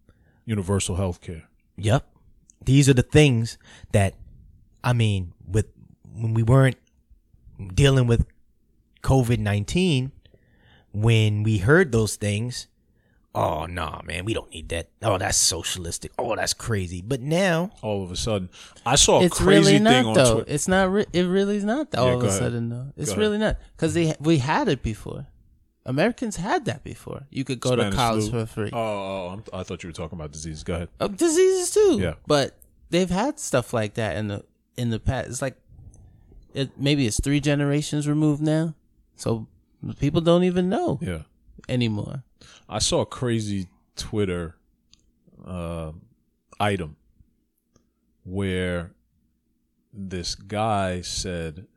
Universal 0.45 0.95
health 0.97 1.21
care. 1.21 1.43
Yep. 1.77 2.07
These 2.63 2.87
are 2.89 2.93
the 2.93 3.01
things 3.03 3.57
that 3.91 4.13
I 4.83 4.93
mean 4.93 5.33
with 5.47 5.67
when 6.13 6.33
we 6.33 6.43
weren't 6.43 6.77
dealing 7.73 8.05
with 8.07 8.25
COVID-19 9.03 10.11
when 10.93 11.43
we 11.43 11.57
heard 11.57 11.91
those 11.91 12.15
things, 12.15 12.67
oh 13.35 13.65
nah, 13.67 14.01
man, 14.03 14.25
we 14.25 14.33
don't 14.33 14.49
need 14.51 14.69
that. 14.69 14.89
Oh, 15.03 15.17
that's 15.17 15.37
socialistic. 15.37 16.11
Oh, 16.17 16.35
that's 16.35 16.53
crazy. 16.53 17.01
But 17.01 17.21
now, 17.21 17.71
All 17.83 18.03
of 18.03 18.11
a 18.11 18.15
sudden, 18.15 18.49
I 18.85 18.95
saw 18.95 19.19
a 19.21 19.25
It's 19.25 19.37
crazy 19.37 19.49
really 19.59 19.71
thing 19.73 19.83
not 19.83 20.05
on 20.05 20.13
though. 20.13 20.33
Twitter. 20.35 20.51
It's 20.51 20.67
not. 20.67 20.91
Re- 20.91 21.05
it 21.13 21.23
really 21.23 21.57
is 21.57 21.63
not. 21.63 21.93
All 21.95 22.07
Yeah, 22.07 22.13
of 22.13 22.19
go 22.21 22.25
a 22.25 22.29
ahead. 22.29 22.39
sudden, 22.39 22.69
though. 22.69 22.93
It's 22.97 23.11
Go 23.11 23.17
really 23.17 23.37
not 23.37 23.57
because 23.75 23.93
they 23.93 24.15
we 24.19 24.37
had 24.39 24.67
it 24.69 24.81
before. 24.81 25.27
Americans 25.87 26.37
had 26.37 26.65
that 26.65 26.83
before. 26.83 27.27
You 27.29 27.43
could 27.43 27.59
go 27.59 27.73
Spanish 27.73 27.91
to 27.91 27.95
college 27.95 28.29
flu. 28.31 28.39
for 28.39 28.45
free. 28.47 28.69
Oh, 28.73 28.79
oh, 28.79 29.27
I'm, 29.33 29.43
I 29.53 29.61
thought 29.63 29.83
you 29.83 29.89
were 29.89 29.93
talking 29.93 30.17
about 30.17 30.31
disease. 30.31 30.63
Go 30.63 30.73
ahead. 30.73 30.89
Uh, 30.99 31.07
diseases 31.07 31.69
too. 31.71 31.99
Yeah. 32.01 32.15
but 32.25 32.57
they've 32.89 33.09
had 33.09 33.39
stuff 33.39 33.71
like 33.73 33.93
that 33.95 34.17
in 34.17 34.27
the 34.29 34.43
in 34.77 34.89
the 34.89 34.99
past. 34.99 35.27
It's 35.29 35.41
like 35.43 35.55
it 36.55 36.71
maybe 36.79 37.05
it's 37.05 37.19
three 37.19 37.39
generations 37.39 38.07
removed 38.07 38.41
now, 38.41 38.73
so 39.15 39.47
people 39.99 40.21
don't 40.21 40.43
even 40.43 40.69
know 40.69 40.97
Yeah. 41.01 41.23
anymore. 41.69 42.23
I 42.67 42.79
saw 42.79 43.01
a 43.01 43.05
crazy 43.05 43.67
Twitter 43.95 44.55
uh, 45.45 45.91
item 46.59 46.95
where 48.23 48.91
this 49.93 50.35
guy 50.35 51.01
said 51.01 51.67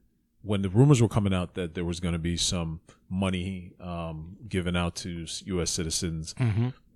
when 0.43 0.63
the 0.63 0.69
rumors 0.71 1.03
were 1.03 1.09
coming 1.09 1.35
out 1.35 1.55
that 1.55 1.75
there 1.75 1.85
was 1.85 2.01
going 2.01 2.13
to 2.15 2.19
be 2.19 2.37
some 2.37 2.81
money 3.11 3.73
um, 3.81 4.37
given 4.49 4.77
out 4.77 4.95
to 4.97 5.27
U.S. 5.47 5.71
citizens, 5.71 6.35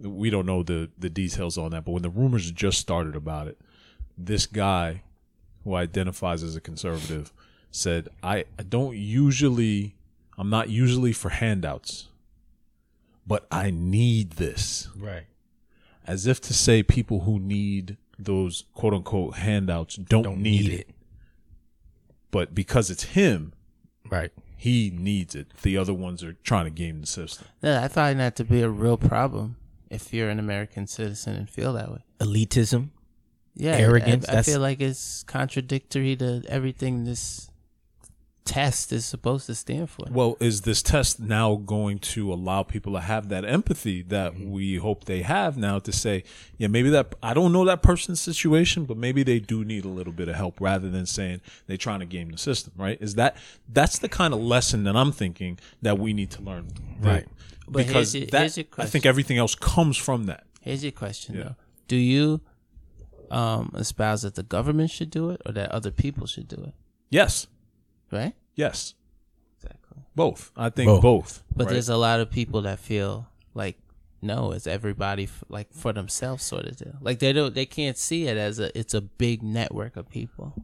we 0.00 0.31
don't 0.31 0.46
know 0.46 0.62
the 0.62 0.90
the 0.98 1.11
details 1.11 1.59
on 1.59 1.70
that. 1.72 1.85
But 1.85 1.92
when 1.92 2.02
the 2.02 2.11
rumors 2.11 2.50
just 2.50 2.78
started 2.78 3.14
about 3.16 3.48
it, 3.48 3.59
this 4.16 4.46
guy 4.46 5.02
who 5.64 5.74
identifies 5.74 6.42
as 6.42 6.57
a 6.57 6.61
conservative 6.61 7.33
said, 7.70 8.09
"I, 8.22 8.44
I 8.59 8.62
don't 8.68 8.96
usually, 8.96 9.96
I'm 10.38 10.48
not 10.50 10.68
usually 10.70 11.12
for 11.12 11.28
handouts." 11.28 12.09
But 13.26 13.46
I 13.50 13.70
need 13.70 14.32
this. 14.32 14.88
right. 14.96 15.24
as 16.06 16.26
if 16.26 16.40
to 16.42 16.52
say 16.54 16.82
people 16.82 17.20
who 17.20 17.38
need 17.38 17.96
those 18.18 18.64
quote 18.74 18.92
unquote 18.94 19.37
handouts 19.37 19.96
don't, 19.96 20.22
Don't 20.22 20.42
need, 20.42 20.62
need 20.62 20.72
it. 20.72 20.80
it. 20.80 20.90
But 22.30 22.54
because 22.54 22.90
it's 22.90 23.04
him, 23.04 23.52
Right. 24.11 24.30
he 24.56 24.90
needs 24.94 25.35
it. 25.35 25.48
The 25.62 25.76
other 25.76 25.94
ones 25.94 26.22
are 26.22 26.35
trying 26.44 26.64
to 26.64 26.70
game 26.70 27.00
the 27.00 27.06
system. 27.06 27.46
Yeah, 27.62 27.82
I 27.82 27.88
find 27.88 28.18
that 28.20 28.37
to 28.37 28.44
be 28.44 28.62
a 28.62 28.68
real 28.68 28.96
problem 28.96 29.56
if 29.90 30.12
you're 30.12 30.28
an 30.30 30.38
American 30.38 30.87
citizen 30.87 31.37
and 31.37 31.48
feel 31.48 31.72
that 31.74 31.90
way. 31.90 31.98
Elitism. 32.20 32.88
Yeah, 33.54 33.72
Arrogance, 33.76 34.26
I, 34.28 34.38
I 34.38 34.42
feel 34.42 34.61
like 34.61 34.80
it's 34.80 35.24
contradictory 35.24 36.16
to 36.16 36.42
everything 36.48 37.04
this 37.04 37.50
test 38.44 38.92
is 38.92 39.07
supposed 39.07 39.46
to 39.46 39.55
stand 39.55 39.88
for. 39.88 40.07
Well, 40.11 40.37
is 40.40 40.62
this 40.62 40.83
test 40.83 41.20
now 41.20 41.55
going 41.57 41.98
to 42.00 42.33
allow 42.33 42.62
people 42.64 42.92
to 42.94 43.00
have 43.00 43.28
that 43.28 43.44
empathy 43.44 44.02
that 44.02 44.38
we 44.38 44.76
hope 44.76 45.05
they 45.05 45.22
have 45.22 45.57
now 45.57 45.78
to 45.78 45.92
say, 45.92 46.24
yeah, 46.59 46.66
maybe 46.66 46.90
that 46.90 47.14
I 47.22 47.35
don't 47.35 47.52
know 47.52 47.64
that 47.66 47.83
person's 47.83 48.20
situation, 48.20 48.85
but 48.85 48.96
maybe 48.96 49.22
they 49.22 49.38
do 49.38 49.64
need 49.64 49.85
a 49.85 49.88
little 49.88 50.12
bit 50.12 50.28
of 50.28 50.35
help 50.35 50.61
rather 50.61 50.90
than 50.90 51.07
saying 51.07 51.40
they're 51.66 51.76
trying 51.76 52.00
to 52.00 52.07
game 52.07 52.31
the 52.31 52.38
system, 52.38 52.72
right? 52.76 52.98
Is 53.00 53.14
that 53.14 53.37
that's 53.68 53.98
the 54.00 54.09
kind 54.09 54.35
of 54.35 54.40
lesson 54.40 54.85
that 54.85 54.96
I'm 54.96 55.12
thinking 55.12 55.59
that 55.81 55.98
we 55.98 56.12
need 56.12 56.31
to 56.33 56.42
learn, 56.42 56.68
Right. 57.00 57.26
But 57.68 57.87
because 57.87 58.14
your- 58.14 58.26
that 58.26 58.59
I 58.76 58.87
think 58.87 59.07
everything 59.07 59.38
else 59.38 59.55
comes 59.55 59.96
from 59.96 60.24
that. 60.24 60.44
Here's 60.61 60.83
your 60.83 60.92
question 60.92 61.37
Yeah. 61.37 61.42
though: 61.44 61.55
Do 61.88 61.96
you 61.96 62.40
um, 63.31 63.72
espouse 63.76 64.22
that 64.22 64.35
the 64.35 64.42
government 64.42 64.90
should 64.90 65.11
do 65.11 65.31
it 65.31 65.40
or 65.46 65.52
that 65.52 65.70
other 65.70 65.90
people 65.90 66.26
should 66.26 66.48
do 66.48 66.57
it? 66.57 66.74
Yes, 67.09 67.46
Right? 68.12 68.35
yes, 68.55 68.94
Exactly. 69.57 70.03
both. 70.14 70.51
I 70.57 70.68
think 70.70 70.88
Both. 70.88 71.03
both. 71.03 71.42
But 71.57 71.64
right? 71.66 71.72
there's 71.72 71.88
a 71.88 71.96
lot 71.96 72.20
of 72.20 72.31
people 72.31 72.62
that 72.62 72.79
feel 72.79 73.29
like 73.55 73.79
no, 74.25 74.53
it's 74.53 74.66
everybody 74.68 75.25
f- 75.25 75.42
like 75.48 75.72
for 75.72 75.92
themselves 75.92 76.44
sort 76.44 76.66
of 76.66 76.77
deal. 76.77 76.94
Like 77.01 77.18
they 77.18 77.33
don't, 77.33 77.55
they 77.55 77.66
can't 77.66 77.96
see 77.98 78.29
it 78.29 78.37
as 78.37 78.61
a 78.61 78.77
it's 78.79 78.94
a 78.94 79.01
big 79.01 79.42
network 79.42 79.96
of 79.96 80.09
people, 80.09 80.55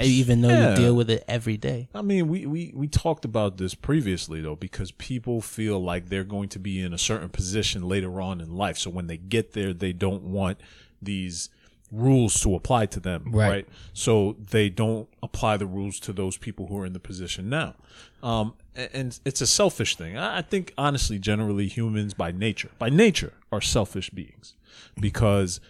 even 0.00 0.40
though 0.42 0.48
Yeah. 0.48 0.70
you 0.70 0.76
deal 0.76 0.94
with 0.94 1.10
it 1.10 1.24
every 1.26 1.56
day. 1.56 1.88
I 1.94 2.02
mean, 2.02 2.28
we, 2.28 2.46
we, 2.46 2.72
we 2.74 2.86
talked 2.86 3.24
about 3.24 3.56
this 3.56 3.74
previously, 3.74 4.40
though, 4.40 4.54
because 4.54 4.92
people 4.92 5.40
feel 5.40 5.82
like 5.82 6.10
they're 6.10 6.22
going 6.22 6.48
to 6.50 6.60
be 6.60 6.80
in 6.80 6.92
a 6.92 6.98
certain 6.98 7.28
position 7.28 7.88
later 7.88 8.20
on 8.20 8.40
in 8.40 8.54
life. 8.54 8.78
So 8.78 8.88
when 8.90 9.08
they 9.08 9.16
get 9.16 9.52
there, 9.52 9.72
they 9.72 9.92
don't 9.92 10.22
want 10.22 10.60
these 11.00 11.48
rules 11.92 12.40
to 12.40 12.54
apply 12.54 12.86
to 12.86 12.98
them, 13.00 13.24
Right. 13.30 13.48
right? 13.48 13.68
So 13.92 14.36
they 14.50 14.68
don't 14.70 15.08
apply 15.22 15.58
the 15.58 15.66
rules 15.66 16.00
to 16.00 16.12
those 16.12 16.36
people 16.38 16.66
who 16.68 16.78
are 16.78 16.86
in 16.86 16.94
the 16.94 17.00
position 17.00 17.48
now. 17.50 17.74
Um, 18.22 18.54
and 18.74 19.18
it's 19.26 19.40
a 19.42 19.46
selfish 19.46 19.96
thing. 19.96 20.16
I 20.16 20.38
I 20.38 20.42
think, 20.42 20.72
honestly, 20.78 21.18
generally, 21.18 21.68
humans 21.68 22.14
by 22.14 22.32
nature, 22.32 22.70
by 22.78 22.88
nature, 22.88 23.34
are 23.52 23.60
selfish 23.60 24.08
beings 24.10 24.54
because 25.00 25.60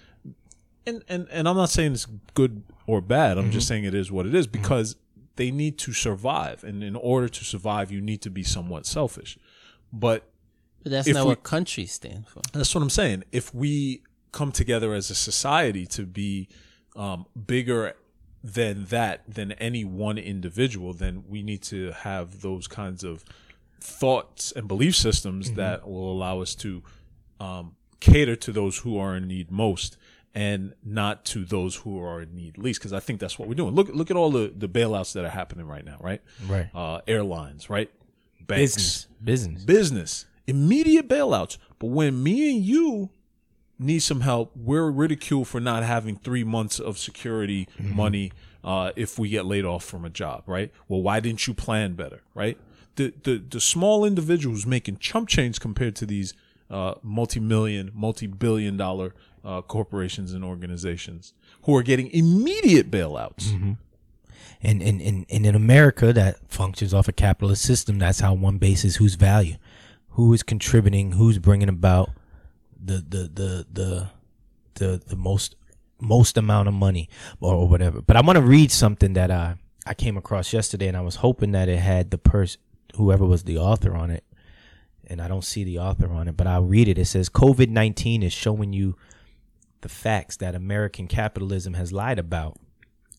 and, 0.87 1.03
and 1.09 1.27
and 1.31 1.49
I'm 1.49 1.57
not 1.57 1.71
saying 1.71 1.93
it's 1.93 2.07
good 2.35 2.63
or 2.87 3.01
bad. 3.01 3.39
I'm 3.39 3.51
just 3.51 3.67
saying 3.69 3.85
it 3.85 3.95
is 3.95 4.11
what 4.13 4.27
it 4.27 4.35
is 4.35 4.47
because 4.47 4.97
they 5.37 5.51
need 5.51 5.79
to 5.79 5.93
survive, 5.93 6.63
and 6.63 6.83
in 6.85 6.95
order 6.97 7.29
to 7.29 7.45
survive, 7.45 7.91
you 7.91 8.01
need 8.01 8.21
to 8.23 8.31
be 8.31 8.43
somewhat 8.43 8.87
selfish. 8.87 9.39
But 9.93 10.25
But 10.83 10.93
that's 10.93 11.09
not 11.09 11.25
we- 11.25 11.29
what 11.31 11.43
countries 11.43 11.93
stand 11.93 12.29
for. 12.29 12.43
that's 12.53 12.75
what 12.75 12.83
I'm 12.83 12.91
saying. 12.91 13.25
If 13.33 13.55
we 13.55 14.03
come 14.33 14.51
together 14.53 14.95
as 14.95 15.11
a 15.11 15.15
society 15.15 15.87
to 15.87 16.07
be 16.07 16.49
um, 16.97 17.27
bigger 17.47 17.95
than 18.43 18.87
that, 18.87 19.23
than 19.29 19.53
any 19.53 19.85
one 19.85 20.19
individual, 20.19 20.93
then 20.93 21.25
we 21.29 21.43
need 21.43 21.63
to 21.63 21.93
have 21.93 22.41
those 22.41 22.67
kinds 22.67 23.05
of 23.05 23.25
thoughts 23.81 24.53
and 24.53 24.67
belief 24.67 24.97
systems 24.97 25.53
that 25.53 25.89
will 25.89 26.11
allow 26.11 26.41
us 26.41 26.55
to 26.55 26.83
um, 27.41 27.77
cater 28.01 28.37
to 28.37 28.53
those 28.53 28.79
who 28.79 28.99
are 28.99 29.17
in 29.17 29.29
need 29.29 29.51
most 29.51 29.97
and 30.35 30.73
not 30.85 31.25
to 31.27 31.45
those 31.45 31.77
who 31.77 32.03
are 32.03 32.23
in 32.23 32.35
need 32.35 32.59
least. 32.59 32.81
Because 32.81 32.93
I 32.93 33.01
think 33.01 33.21
that's 33.21 33.39
what 33.39 33.49
we're 33.49 33.55
doing. 33.55 33.75
Look, 33.75 33.89
look 33.89 34.11
at 34.11 34.17
all 34.17 34.31
the, 34.31 34.53
the 34.57 34.69
bailouts 34.69 35.13
that 35.13 35.25
are 35.25 35.31
happening 35.31 35.67
right 35.67 35.85
now, 35.85 35.99
right? 36.01 36.23
Right. 36.47 36.69
Uh, 36.75 37.01
airlines, 37.07 37.69
right? 37.69 37.91
Banks 38.41 38.75
Business. 38.75 39.07
Business. 39.23 39.65
business, 39.65 40.27
immediate 40.47 41.09
bailouts. 41.09 41.59
But 41.79 41.89
when 41.89 42.23
me 42.23 42.57
and 42.57 42.65
you 42.65 43.11
need 43.83 44.01
some 44.01 44.21
help, 44.21 44.53
we're 44.57 44.91
ridiculed 44.91 45.49
for 45.49 45.61
not 45.61 45.83
having 45.83 46.17
three 46.17 46.45
months 46.45 46.79
of 46.79 46.99
security 46.99 47.69
money 47.79 48.33
uh, 48.65 48.93
if 48.97 49.19
we 49.19 49.29
get 49.29 49.45
laid 49.45 49.65
off 49.65 49.85
from 49.85 50.05
a 50.05 50.11
job, 50.11 50.45
right? 50.47 50.71
Well, 50.89 51.03
why 51.03 51.21
didn't 51.21 51.47
you 51.47 51.55
plan 51.55 51.95
better, 51.95 52.23
right? 52.35 52.57
The 52.97 53.13
the 53.23 53.39
the 53.39 53.61
small 53.61 54.05
individuals 54.05 54.67
making 54.67 54.99
chump 54.99 55.29
change 55.29 55.61
compared 55.61 55.97
to 55.97 56.07
these 56.07 56.35
uh, 56.71 56.95
multi-million, 57.03 57.91
multi-billion 57.95 58.77
dollar 58.77 59.15
uh, 59.45 59.63
corporations 59.63 60.33
and 60.33 60.45
organizations 60.45 61.35
who 61.63 61.77
are 61.77 61.83
getting 61.83 62.09
immediate 62.11 62.91
bailouts. 62.91 63.77
And, 64.65 64.81
and, 64.81 65.03
and, 65.03 65.27
and 65.29 65.45
in 65.45 65.55
America, 65.57 66.13
that 66.13 66.37
functions 66.49 66.95
off 66.95 67.09
a 67.09 67.13
capitalist 67.13 67.63
system. 67.63 67.99
That's 67.99 68.21
how 68.21 68.33
one 68.35 68.59
bases 68.59 68.97
whose 68.97 69.17
value, 69.17 69.57
who 70.11 70.33
is 70.33 70.45
contributing, 70.45 71.13
who's 71.13 71.39
bringing 71.39 71.69
about 71.69 72.11
the 72.85 72.95
the 73.09 73.31
the 73.33 73.67
the 73.73 74.09
the, 74.75 75.03
the 75.07 75.17
most 75.17 75.55
most 76.01 76.37
amount 76.37 76.67
of 76.69 76.75
money 76.75 77.09
or, 77.41 77.55
or 77.55 77.69
whatever. 77.69 78.01
But 78.03 78.17
I 78.17 78.23
want 78.23 78.37
to 78.37 78.43
read 78.43 78.71
something 78.73 79.13
that 79.15 79.31
I 79.31 79.57
I 79.87 79.95
came 79.95 80.17
across 80.17 80.53
yesterday, 80.53 80.89
and 80.89 80.97
I 80.97 81.01
was 81.01 81.17
hoping 81.17 81.53
that 81.53 81.69
it 81.69 81.79
had 81.79 82.11
the 82.11 82.19
person 82.19 82.61
whoever 82.97 83.25
was 83.25 83.45
the 83.45 83.59
author 83.59 83.95
on 83.95 84.11
it. 84.11 84.25
And 85.09 85.21
I 85.21 85.29
don't 85.29 85.45
see 85.45 85.65
the 85.65 85.79
author 85.79 86.11
on 86.13 86.29
it, 86.29 86.37
but 86.37 86.47
I'll 86.47 86.65
read 86.65 86.89
it. 86.89 86.97
It 86.99 87.07
says 87.07 87.29
COVID 87.29 87.69
nineteen 87.69 88.23
is 88.23 88.33
showing 88.33 88.73
you 88.73 88.97
the 89.83 89.89
facts 89.89 90.37
that 90.39 90.55
American 90.55 91.07
capitalism 91.09 91.75
has 91.75 91.93
lied 91.93 92.19
about. 92.19 92.57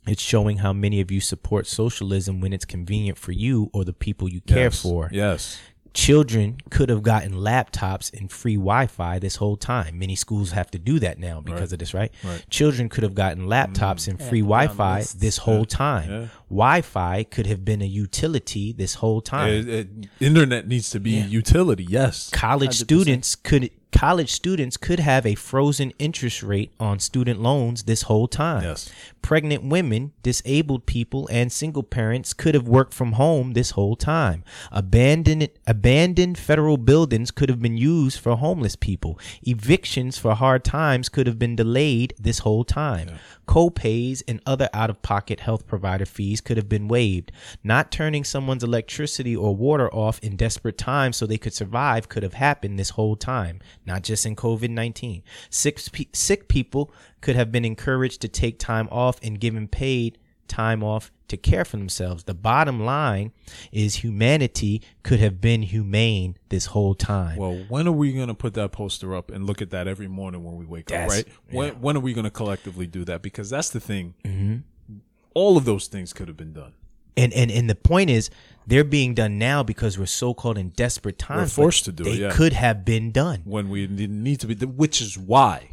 It's 0.08 0.22
showing 0.22 0.58
how 0.58 0.74
many 0.74 1.00
of 1.02 1.12
you 1.12 1.22
support 1.22 1.66
socialism 1.68 2.42
when 2.42 2.52
it's 2.52 2.66
convenient 2.66 3.18
for 3.18 3.32
you 3.32 3.70
or 3.74 3.86
the 3.86 3.94
people 3.94 4.28
you 4.30 4.42
care 4.42 4.64
Yes. 4.66 4.82
for. 4.82 5.10
Yes. 5.12 5.60
Children 5.94 6.58
could 6.72 6.90
have 6.90 7.04
gotten 7.04 7.34
laptops 7.34 8.12
and 8.20 8.32
free 8.32 8.56
Wi-Fi 8.56 9.20
this 9.20 9.36
whole 9.36 9.56
time. 9.58 10.00
Many 10.00 10.16
schools 10.16 10.52
have 10.52 10.72
to 10.72 10.80
do 10.80 10.98
that 11.00 11.20
now 11.20 11.40
because 11.40 11.70
Right. 11.70 11.74
of 11.74 11.80
this, 11.80 11.94
right? 11.94 12.12
Right. 12.24 12.44
Children 12.50 12.90
could 12.90 13.04
have 13.04 13.14
gotten 13.14 13.46
laptops 13.46 14.08
and 14.08 14.18
free 14.20 14.42
put 14.42 14.46
on 14.54 14.66
Wi-Fi 14.68 14.98
lists. 14.98 15.14
this 15.14 15.38
whole 15.38 15.66
time. 15.66 16.10
Yeah. 16.10 16.28
Wi-Fi 16.50 17.24
could 17.26 17.46
have 17.46 17.64
been 17.64 17.82
a 17.84 17.86
utility 17.86 18.72
this 18.74 18.96
whole 18.96 19.22
time. 19.22 19.50
It- 19.54 19.70
it- 19.70 19.88
internet 20.20 20.68
needs 20.68 20.90
to 20.92 21.00
be 21.00 21.12
Yeah. 21.12 21.26
utility. 21.28 21.86
Yes. 21.88 22.30
college 22.32 22.70
100%. 22.80 22.88
students 22.88 23.36
could 23.36 23.70
college 23.94 24.32
students 24.32 24.76
could 24.76 25.00
have 25.00 25.26
a 25.26 25.36
frozen 25.36 25.92
interest 26.00 26.44
rate 26.44 26.74
on 26.80 27.00
student 27.00 27.40
loans 27.40 27.84
this 27.84 28.04
whole 28.04 28.28
time. 28.28 28.64
Yes. 28.64 28.92
Pregnant 29.22 29.64
women, 29.64 30.12
disabled 30.22 30.86
people, 30.86 31.30
and 31.32 31.52
single 31.52 31.84
parents 31.84 32.34
could 32.34 32.56
have 32.56 32.68
worked 32.68 32.94
from 32.94 33.14
home 33.14 33.54
this 33.54 33.72
whole 33.72 33.96
time. 33.96 34.44
Abandoned 34.72 35.48
abandoned 35.66 36.38
federal 36.38 36.78
buildings 36.78 37.32
could 37.32 37.48
have 37.48 37.62
been 37.62 37.78
used 37.78 38.20
for 38.20 38.36
homeless 38.36 38.76
people. 38.76 39.18
Evictions 39.44 40.18
for 40.18 40.36
hard 40.36 40.64
times 40.66 41.08
could 41.08 41.28
have 41.28 41.40
been 41.40 41.56
delayed 41.56 42.14
this 42.20 42.40
whole 42.40 42.66
time. 42.66 43.10
Co-pays 43.46 44.24
and 44.28 44.42
other 44.46 44.70
out-of-pocket 44.74 45.42
health 45.42 45.68
provider 45.68 46.06
fees 46.06 46.42
could 46.42 46.58
have 46.58 46.70
been 46.70 46.88
waived. 46.88 47.32
Not 47.64 47.92
turning 47.92 48.24
someone's 48.24 48.64
electricity 48.64 49.36
or 49.36 49.56
water 49.56 49.94
off 49.94 50.20
in 50.20 50.36
desperate 50.36 50.78
times 50.78 51.18
so 51.18 51.26
they 51.26 51.38
could 51.38 51.54
survive 51.54 52.10
could 52.10 52.24
have 52.24 52.36
happened 52.36 52.80
this 52.80 52.92
whole 52.92 53.16
time, 53.16 53.60
not 53.86 54.04
just 54.04 54.26
in 54.26 54.36
COVID-19. 54.36 55.24
Sick, 55.50 55.80
pe- 55.92 56.06
sick 56.14 56.48
people 56.48 56.92
could 57.22 57.36
have 57.36 57.52
been 57.52 57.66
encouraged 57.66 58.22
to 58.22 58.28
take 58.28 58.60
time 58.60 58.88
off 58.92 59.20
and 59.24 59.40
given 59.40 59.68
paid 59.68 60.18
time 60.48 60.84
off 60.84 61.12
to 61.30 61.38
care 61.38 61.66
for 61.66 61.78
themselves. 61.78 62.26
The 62.26 62.34
bottom 62.34 62.84
line 62.86 63.32
is 63.72 63.96
humanity 63.96 64.82
could 65.02 65.20
have 65.20 65.42
been 65.42 65.64
humane 65.64 66.38
this 66.50 66.68
whole 66.68 66.94
time. 66.94 67.38
Well, 67.38 67.66
when 67.70 67.88
are 67.88 67.92
we 67.94 68.14
going 68.14 68.28
to 68.28 68.34
put 68.34 68.54
that 68.54 68.72
poster 68.72 69.16
up 69.16 69.32
and 69.32 69.48
look 69.48 69.62
at 69.62 69.72
that 69.72 69.88
every 69.88 70.08
morning 70.08 70.44
when 70.44 70.56
we 70.56 70.66
wake 70.66 70.92
up, 70.92 70.98
That's- 70.98 71.12
right? 71.12 71.28
When 71.50 71.82
when 71.82 71.98
are 71.98 72.02
we 72.02 72.14
going 72.14 72.26
to 72.26 72.32
collectively 72.32 72.86
do 72.88 73.04
that? 73.06 73.22
Because 73.22 73.50
that's 73.50 73.70
the 73.70 73.80
thing. 73.80 74.14
Mm-hmm. 74.24 74.98
All 75.34 75.58
of 75.58 75.66
those 75.66 75.88
things 75.88 76.14
could 76.14 76.28
have 76.28 76.38
been 76.38 76.54
done. 76.54 76.74
And 77.18 77.32
and 77.34 77.52
and 77.52 77.70
the 77.70 77.76
point 77.76 78.10
is, 78.10 78.30
they're 78.66 78.84
being 78.84 79.14
done 79.14 79.38
now 79.38 79.62
because 79.64 79.98
we're 80.00 80.06
so 80.08 80.34
called 80.34 80.58
in 80.58 80.70
desperate 80.70 81.18
times. 81.20 81.52
but 81.56 81.62
forced 81.62 81.86
to 81.86 81.92
do 81.92 82.04
it, 82.04 82.06
They 82.06 82.14
yeah. 82.22 82.32
could 82.32 82.54
have 82.54 82.84
been 82.86 83.12
done. 83.12 83.42
when 83.46 83.70
we 83.70 83.86
didn't 83.88 84.24
need 84.24 84.40
to 84.42 84.48
be, 84.48 84.56
which 84.66 85.02
is 85.02 85.18
why 85.18 85.70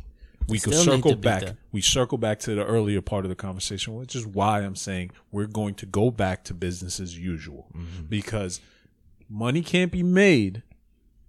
we 0.48 0.58
could 0.58 0.74
Still 0.74 0.96
need 0.96 1.02
circle 1.04 1.16
back. 1.16 1.42
done. 1.42 1.56
We 1.72 1.80
circle 1.80 2.18
back 2.18 2.40
to 2.40 2.54
the 2.56 2.64
earlier 2.64 3.00
part 3.00 3.24
of 3.24 3.28
the 3.28 3.36
conversation, 3.36 3.94
which 3.94 4.16
is 4.16 4.26
why 4.26 4.60
I'm 4.62 4.74
saying 4.76 5.12
we're 5.30 5.46
going 5.46 5.74
to 5.76 5.86
go 5.86 6.10
back 6.10 6.42
to 6.44 6.54
business 6.54 6.98
as 7.00 7.16
usual 7.16 7.68
Mm-hmm. 7.76 8.06
because 8.08 8.60
money 9.28 9.62
can't 9.62 9.92
be 9.92 10.02
made 10.02 10.62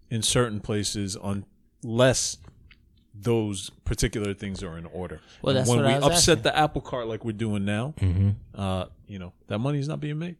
in 0.10 0.24
certain 0.24 0.60
places 0.60 1.16
unless 1.24 2.38
those 3.14 3.70
particular 3.86 4.34
things 4.34 4.64
are 4.64 4.78
in 4.78 4.86
order. 4.88 5.20
Well, 5.42 5.54
that's 5.54 5.70
when 5.70 5.80
what 5.80 5.88
we 5.88 5.94
I 5.94 5.98
was 6.00 6.06
upset 6.08 6.38
asking. 6.40 6.44
the 6.44 6.58
apple 6.58 6.82
cart 6.82 7.08
like 7.08 7.24
we're 7.26 7.34
doing 7.34 7.66
now, 7.66 7.94
Mm-hmm. 8.00 8.30
uh, 8.56 8.86
you 9.12 9.20
know 9.20 9.34
that 9.48 9.60
money 9.60 9.80
is 9.80 9.88
not 9.88 10.00
being 10.00 10.20
made. 10.20 10.38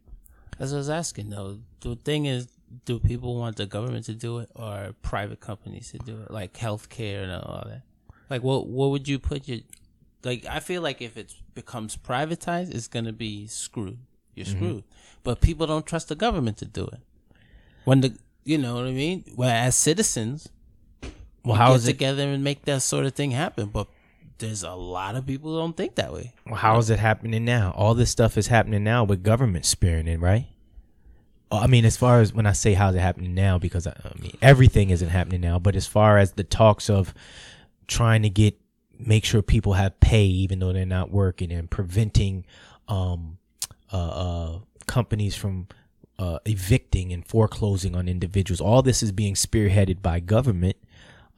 As 0.58 0.72
I 0.72 0.76
was 0.76 0.90
asking 0.90 1.30
though. 1.30 1.58
The 1.80 1.96
thing 1.96 2.26
is, 2.26 2.48
do 2.84 2.98
people 3.00 3.36
want 3.42 3.56
the 3.56 3.66
government 3.66 4.04
to 4.06 4.14
do 4.14 4.38
it 4.38 4.48
or 4.54 4.94
private 5.02 5.40
companies 5.40 5.90
to 5.92 5.98
do 5.98 6.14
it, 6.22 6.30
like 6.30 6.52
healthcare 6.54 7.22
and 7.24 7.32
all 7.32 7.64
that? 7.66 7.82
Like, 8.30 8.42
what 8.42 8.66
what 8.68 8.90
would 8.92 9.06
you 9.08 9.18
put 9.18 9.48
your 9.48 9.60
like? 10.24 10.46
I 10.46 10.60
feel 10.60 10.80
like 10.82 11.02
if 11.02 11.16
it 11.16 11.34
becomes 11.54 11.96
privatized, 11.96 12.74
it's 12.74 12.88
gonna 12.88 13.12
be 13.12 13.46
screwed. 13.46 13.98
You're 14.34 14.46
Mm-hmm. 14.46 14.56
screwed. 14.56 14.84
But 15.24 15.40
people 15.40 15.66
don't 15.66 15.86
trust 15.86 16.08
the 16.08 16.14
government 16.14 16.56
to 16.58 16.64
do 16.64 16.84
it. 16.86 17.00
When 17.84 18.00
the 18.00 18.16
you 18.44 18.58
know 18.58 18.74
what 18.76 18.86
I 18.86 18.92
mean. 18.92 19.24
Well, 19.36 19.50
as 19.50 19.76
citizens, 19.76 20.48
Well, 21.44 21.54
we 21.54 21.58
how 21.58 21.68
get 21.70 21.76
is 21.76 21.84
it? 21.88 21.92
together 21.92 22.26
and 22.34 22.42
make 22.42 22.64
that 22.64 22.82
sort 22.82 23.04
of 23.06 23.12
thing 23.14 23.32
happen. 23.32 23.66
But 23.68 23.86
there's 24.42 24.62
a 24.62 24.72
lot 24.72 25.14
of 25.14 25.26
people 25.26 25.52
who 25.52 25.58
don't 25.58 25.76
think 25.76 25.94
that 25.94 26.12
way. 26.12 26.34
Well, 26.44 26.56
how 26.56 26.78
is 26.78 26.90
it 26.90 26.98
happening 26.98 27.44
now? 27.44 27.72
All 27.76 27.94
this 27.94 28.10
stuff 28.10 28.36
is 28.36 28.48
happening 28.48 28.84
now 28.84 29.04
with 29.04 29.22
government 29.22 29.64
spearing 29.64 30.20
right? 30.20 30.46
Uh, 31.50 31.60
I 31.60 31.66
mean, 31.66 31.84
as 31.84 31.96
far 31.96 32.20
as 32.20 32.32
when 32.32 32.46
I 32.46 32.52
say 32.52 32.74
how's 32.74 32.94
it 32.94 33.00
happening 33.00 33.34
now, 33.34 33.58
because 33.58 33.86
I, 33.86 33.92
I 33.92 34.20
mean 34.20 34.36
everything 34.42 34.90
isn't 34.90 35.08
happening 35.08 35.40
now, 35.40 35.58
but 35.58 35.76
as 35.76 35.86
far 35.86 36.18
as 36.18 36.32
the 36.32 36.44
talks 36.44 36.90
of 36.90 37.14
trying 37.86 38.22
to 38.22 38.30
get 38.30 38.58
make 38.98 39.24
sure 39.24 39.42
people 39.42 39.72
have 39.74 39.98
pay 40.00 40.24
even 40.24 40.58
though 40.60 40.72
they're 40.72 40.86
not 40.86 41.10
working 41.10 41.50
and 41.50 41.70
preventing 41.70 42.44
um, 42.88 43.38
uh, 43.92 43.96
uh, 43.96 44.58
companies 44.86 45.34
from 45.34 45.66
uh, 46.18 46.38
evicting 46.44 47.12
and 47.12 47.26
foreclosing 47.26 47.96
on 47.96 48.08
individuals, 48.08 48.60
all 48.60 48.82
this 48.82 49.02
is 49.02 49.12
being 49.12 49.34
spearheaded 49.34 50.02
by 50.02 50.20
government 50.20 50.76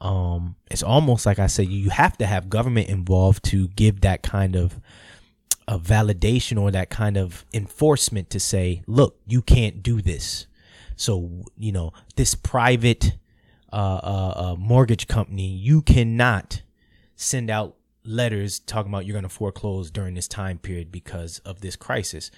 um, 0.05 0.55
it's 0.69 0.83
almost 0.83 1.25
like 1.25 1.39
I 1.39 1.47
say 1.47 1.63
you 1.63 1.89
have 1.89 2.15
to 2.19 2.27
have 2.27 2.47
government 2.47 2.89
involved 2.89 3.43
to 3.45 3.69
give 3.69 4.01
that 4.01 4.21
kind 4.21 4.55
of 4.55 4.79
a 5.67 5.79
validation 5.79 6.61
or 6.61 6.69
that 6.69 6.91
kind 6.91 7.17
of 7.17 7.43
enforcement 7.55 8.29
to 8.29 8.39
say, 8.39 8.83
look, 8.85 9.19
you 9.25 9.41
can't 9.41 9.81
do 9.81 10.03
this. 10.03 10.45
So 10.95 11.45
you 11.57 11.71
know 11.71 11.91
this 12.17 12.35
private 12.35 13.17
uh, 13.73 13.99
uh, 14.03 14.33
uh, 14.35 14.55
mortgage 14.59 15.07
company, 15.07 15.47
you 15.47 15.81
cannot 15.81 16.61
send 17.15 17.49
out 17.49 17.75
letters 18.03 18.59
talking 18.59 18.91
about 18.91 19.07
you're 19.07 19.19
going 19.19 19.23
to 19.23 19.29
foreclose 19.29 19.89
during 19.89 20.13
this 20.13 20.27
time 20.27 20.59
period 20.59 20.91
because 20.91 21.39
of 21.39 21.61
this 21.61 21.75
crisis. 21.75 22.29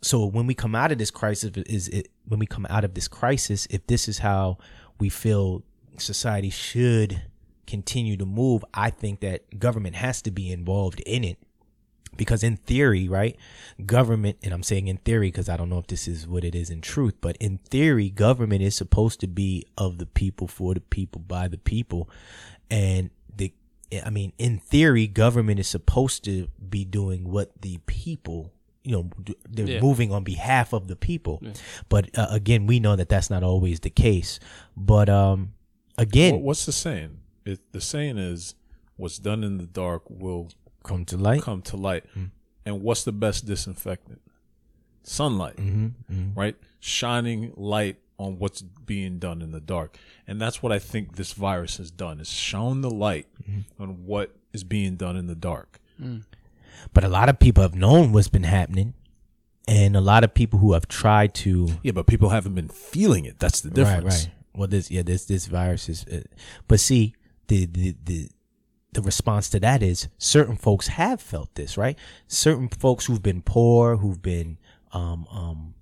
So 0.00 0.24
when 0.24 0.46
we 0.46 0.54
come 0.54 0.74
out 0.74 0.92
of 0.92 0.96
this 0.96 1.10
crisis, 1.10 1.50
is 1.66 1.88
it 1.88 2.08
when 2.26 2.40
we 2.40 2.46
come 2.46 2.66
out 2.70 2.84
of 2.84 2.94
this 2.94 3.06
crisis, 3.06 3.66
if 3.68 3.86
this 3.86 4.08
is 4.08 4.18
how 4.18 4.56
we 4.98 5.10
feel 5.10 5.62
society 6.00 6.50
should 6.50 7.22
continue 7.66 8.16
to 8.16 8.26
move, 8.26 8.64
I 8.74 8.90
think 8.90 9.20
that 9.20 9.58
government 9.58 9.96
has 9.96 10.22
to 10.22 10.30
be 10.30 10.50
involved 10.52 11.00
in 11.00 11.24
it. 11.24 11.38
Because 12.16 12.42
in 12.42 12.56
theory, 12.56 13.08
right, 13.08 13.36
government, 13.84 14.38
and 14.42 14.54
I'm 14.54 14.62
saying 14.62 14.88
in 14.88 14.96
theory 14.98 15.28
because 15.28 15.50
I 15.50 15.56
don't 15.58 15.68
know 15.68 15.78
if 15.78 15.86
this 15.88 16.08
is 16.08 16.26
what 16.26 16.44
it 16.44 16.54
is 16.54 16.70
in 16.70 16.80
truth, 16.80 17.14
but 17.20 17.36
in 17.38 17.58
theory, 17.58 18.08
government 18.08 18.62
is 18.62 18.74
supposed 18.74 19.20
to 19.20 19.26
be 19.26 19.66
of 19.76 19.98
the 19.98 20.06
people, 20.06 20.48
for 20.48 20.72
the 20.72 20.80
people, 20.80 21.20
by 21.20 21.46
the 21.46 21.58
people. 21.58 22.08
And 22.70 23.10
the, 23.36 23.52
I 24.02 24.08
mean, 24.08 24.32
in 24.38 24.58
theory, 24.58 25.06
government 25.06 25.60
is 25.60 25.68
supposed 25.68 26.24
to 26.24 26.48
be 26.70 26.86
doing 26.86 27.28
what 27.30 27.50
the 27.60 27.78
people 27.86 28.52
you 28.82 28.92
know 28.92 29.10
they're 29.50 29.66
Yeah. 29.66 29.80
moving 29.80 30.12
on 30.12 30.22
behalf 30.22 30.72
of 30.72 30.86
the 30.86 30.94
people 30.94 31.42
but 31.88 32.08
uh, 32.16 32.28
again 32.30 32.68
we 32.68 32.78
know 32.78 32.94
that 32.94 33.08
that's 33.08 33.28
not 33.28 33.42
always 33.42 33.80
the 33.80 33.90
case 33.90 34.38
but 34.76 35.08
um 35.08 35.54
again 35.98 36.34
What, 36.34 36.42
what's 36.42 36.66
the 36.66 36.72
saying? 36.72 37.18
It, 37.44 37.60
the 37.72 37.80
saying 37.80 38.18
is, 38.18 38.54
"What's 38.96 39.18
done 39.18 39.44
in 39.44 39.58
the 39.58 39.66
dark 39.66 40.02
will 40.08 40.50
come 40.82 41.04
to 41.06 41.16
light 41.16 41.42
come 41.42 41.62
to 41.62 41.76
light." 41.76 42.04
Mm-hmm. 42.10 42.24
And 42.64 42.82
what's 42.82 43.04
the 43.04 43.12
best 43.12 43.46
disinfectant? 43.46 44.20
Sunlight, 45.04 45.56
Mm-hmm, 45.56 46.34
right? 46.34 46.56
Shining 46.80 47.52
light 47.56 47.96
on 48.18 48.38
what's 48.40 48.62
being 48.62 49.18
done 49.20 49.40
in 49.40 49.52
the 49.52 49.60
dark, 49.60 49.96
and 50.26 50.40
that's 50.40 50.62
what 50.64 50.72
I 50.72 50.80
think 50.80 51.14
this 51.14 51.32
virus 51.32 51.76
has 51.76 51.90
done. 51.92 52.18
It's 52.18 52.30
shown 52.30 52.80
the 52.80 52.90
light 52.90 53.26
Mm-hmm. 53.48 53.82
on 53.82 54.04
what 54.06 54.34
is 54.52 54.64
being 54.64 54.96
done 54.96 55.16
in 55.16 55.26
the 55.28 55.36
dark. 55.36 55.78
but 56.92 57.04
a 57.04 57.08
lot 57.08 57.28
of 57.28 57.38
people 57.38 57.62
have 57.62 57.74
known 57.76 58.12
what's 58.12 58.28
been 58.28 58.42
happening 58.44 58.94
and 59.68 59.96
a 59.96 60.00
lot 60.00 60.24
of 60.24 60.34
people 60.34 60.58
who 60.58 60.72
have 60.72 60.86
tried 60.88 61.34
to 61.34 61.68
Yeah, 61.82 61.92
but 61.92 62.06
people 62.06 62.30
haven't 62.30 62.54
been 62.54 62.68
feeling 62.68 63.24
it. 63.26 63.38
That's 63.38 63.60
the 63.60 63.70
difference. 63.70 64.04
Right, 64.04 64.26
right. 64.26 64.30
Well, 64.56 64.68
this 64.68 64.90
yeah, 64.90 65.02
this 65.02 65.26
this 65.26 65.46
virus 65.46 65.88
is, 65.88 66.04
uh, 66.06 66.22
but 66.68 66.80
see 66.80 67.14
the 67.48 67.66
the 67.66 67.96
the 68.04 68.28
the 68.92 69.02
response 69.02 69.50
to 69.50 69.60
that 69.60 69.82
is 69.82 70.08
certain 70.18 70.56
folks 70.56 70.88
have 70.88 71.20
felt 71.20 71.54
this, 71.54 71.76
right? 71.76 71.98
Certain 72.26 72.68
folks 72.68 73.06
who've 73.06 73.22
been 73.22 73.42
poor, 73.42 73.96
who've 73.96 74.22
been 74.22 74.58
um 74.92 75.26
um 75.30 75.74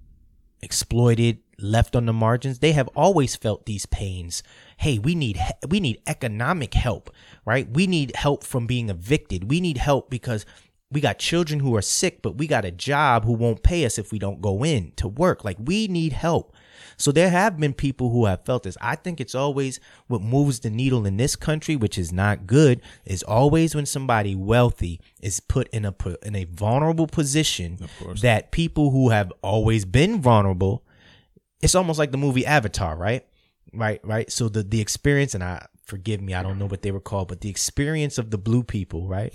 exploited, 0.62 1.38
left 1.58 1.94
on 1.94 2.06
the 2.06 2.12
margins, 2.12 2.58
they 2.58 2.72
have 2.72 2.88
always 2.96 3.36
felt 3.36 3.66
these 3.66 3.86
pains. 3.86 4.42
Hey, 4.78 4.98
we 4.98 5.14
need 5.14 5.38
we 5.68 5.80
need 5.80 6.00
economic 6.06 6.74
help, 6.74 7.10
right? 7.44 7.68
We 7.70 7.86
need 7.86 8.16
help 8.16 8.44
from 8.44 8.66
being 8.66 8.90
evicted. 8.90 9.50
We 9.50 9.60
need 9.60 9.78
help 9.78 10.10
because 10.10 10.44
we 10.90 11.00
got 11.00 11.18
children 11.18 11.60
who 11.60 11.74
are 11.76 11.82
sick, 11.82 12.22
but 12.22 12.36
we 12.36 12.46
got 12.46 12.64
a 12.64 12.70
job 12.70 13.24
who 13.24 13.32
won't 13.32 13.62
pay 13.62 13.84
us 13.84 13.98
if 13.98 14.12
we 14.12 14.18
don't 14.18 14.40
go 14.40 14.64
in 14.64 14.92
to 14.96 15.08
work. 15.08 15.44
Like 15.44 15.56
we 15.60 15.88
need 15.88 16.12
help. 16.12 16.53
So 16.96 17.12
there 17.12 17.30
have 17.30 17.58
been 17.58 17.72
people 17.72 18.10
who 18.10 18.26
have 18.26 18.44
felt 18.44 18.62
this. 18.62 18.76
I 18.80 18.96
think 18.96 19.20
it's 19.20 19.34
always 19.34 19.80
what 20.06 20.22
moves 20.22 20.60
the 20.60 20.70
needle 20.70 21.06
in 21.06 21.16
this 21.16 21.36
country, 21.36 21.76
which 21.76 21.98
is 21.98 22.12
not 22.12 22.46
good, 22.46 22.80
is 23.04 23.22
always 23.22 23.74
when 23.74 23.86
somebody 23.86 24.34
wealthy 24.34 25.00
is 25.20 25.40
put 25.40 25.68
in 25.68 25.84
a 25.84 25.94
in 26.22 26.34
a 26.34 26.44
vulnerable 26.44 27.06
position 27.06 27.78
that 28.20 28.50
people 28.50 28.90
who 28.90 29.10
have 29.10 29.32
always 29.42 29.84
been 29.84 30.20
vulnerable 30.20 30.84
it's 31.64 31.74
almost 31.74 31.98
like 31.98 32.10
the 32.10 32.18
movie 32.18 32.44
Avatar, 32.44 32.94
right? 32.94 33.24
Right, 33.76 34.00
right. 34.04 34.30
So 34.30 34.48
the 34.48 34.62
the 34.62 34.80
experience, 34.80 35.34
and 35.34 35.42
I 35.44 35.66
forgive 35.86 36.20
me, 36.22 36.32
I 36.32 36.42
don't 36.42 36.58
know 36.58 36.64
what 36.66 36.80
they 36.80 36.90
were 36.92 37.00
called, 37.00 37.28
but 37.28 37.42
the 37.42 37.50
experience 37.50 38.16
of 38.16 38.30
the 38.30 38.38
blue 38.38 38.62
people, 38.62 39.06
right? 39.06 39.32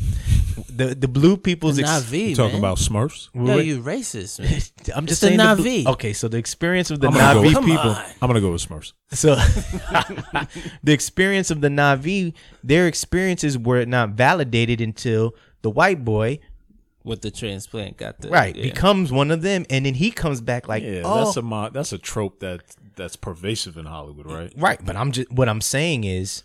The 0.70 0.96
the 0.96 1.08
blue 1.08 1.38
people's 1.38 1.78
ex- 1.80 1.90
Navi, 1.90 2.30
You 2.30 2.36
talking 2.36 2.54
man. 2.54 2.60
about 2.62 2.78
Smurfs? 2.80 3.30
Yo, 3.36 3.58
you 3.60 3.82
racist, 3.82 4.40
man. 4.40 4.60
I'm 4.96 5.06
just 5.06 5.22
the 5.22 5.28
saying 5.28 5.38
the 5.38 5.56
blue- 5.56 5.66
Navi. 5.84 5.86
okay, 5.94 6.14
so 6.14 6.28
the 6.28 6.38
experience 6.38 6.90
of 6.92 7.00
the 7.00 7.08
I'm 7.08 7.14
go 7.14 7.20
Navi 7.20 7.56
with- 7.56 7.66
people. 7.66 7.92
on. 7.92 8.04
I'm 8.22 8.28
gonna 8.28 8.42
go 8.42 8.52
with 8.52 8.68
Smurfs. 8.68 8.94
So 9.12 9.36
the 10.84 10.92
experience 10.94 11.52
of 11.52 11.62
the 11.62 11.70
Navi, 11.70 12.34
their 12.64 12.88
experiences 12.88 13.58
were 13.58 13.86
not 13.86 14.12
validated 14.12 14.82
until 14.82 15.36
the 15.62 15.70
white 15.70 16.04
boy, 16.06 16.40
With 17.04 17.22
the 17.22 17.32
transplant 17.32 17.96
got 17.98 18.20
the 18.20 18.30
right, 18.30 18.54
yeah. 18.56 18.64
becomes 18.64 19.12
one 19.12 19.32
of 19.32 19.42
them, 19.42 19.66
and 19.70 19.86
then 19.86 19.94
he 19.94 20.12
comes 20.12 20.42
back 20.42 20.68
like, 20.68 20.84
Yeah, 20.84 21.02
oh, 21.06 21.24
that's 21.24 21.38
a 21.38 21.42
mo- 21.42 21.70
that's 21.70 21.94
a 21.94 21.98
trope 21.98 22.40
that 22.42 22.62
that's 22.98 23.16
pervasive 23.16 23.78
in 23.78 23.86
Hollywood, 23.86 24.26
mm, 24.26 24.36
right? 24.36 24.54
Right, 24.58 24.86
but 24.86 24.96
I'm 24.98 25.12
just 25.14 25.32
what 25.32 25.48
I'm 25.48 25.62
saying 25.62 26.04
is 26.04 26.44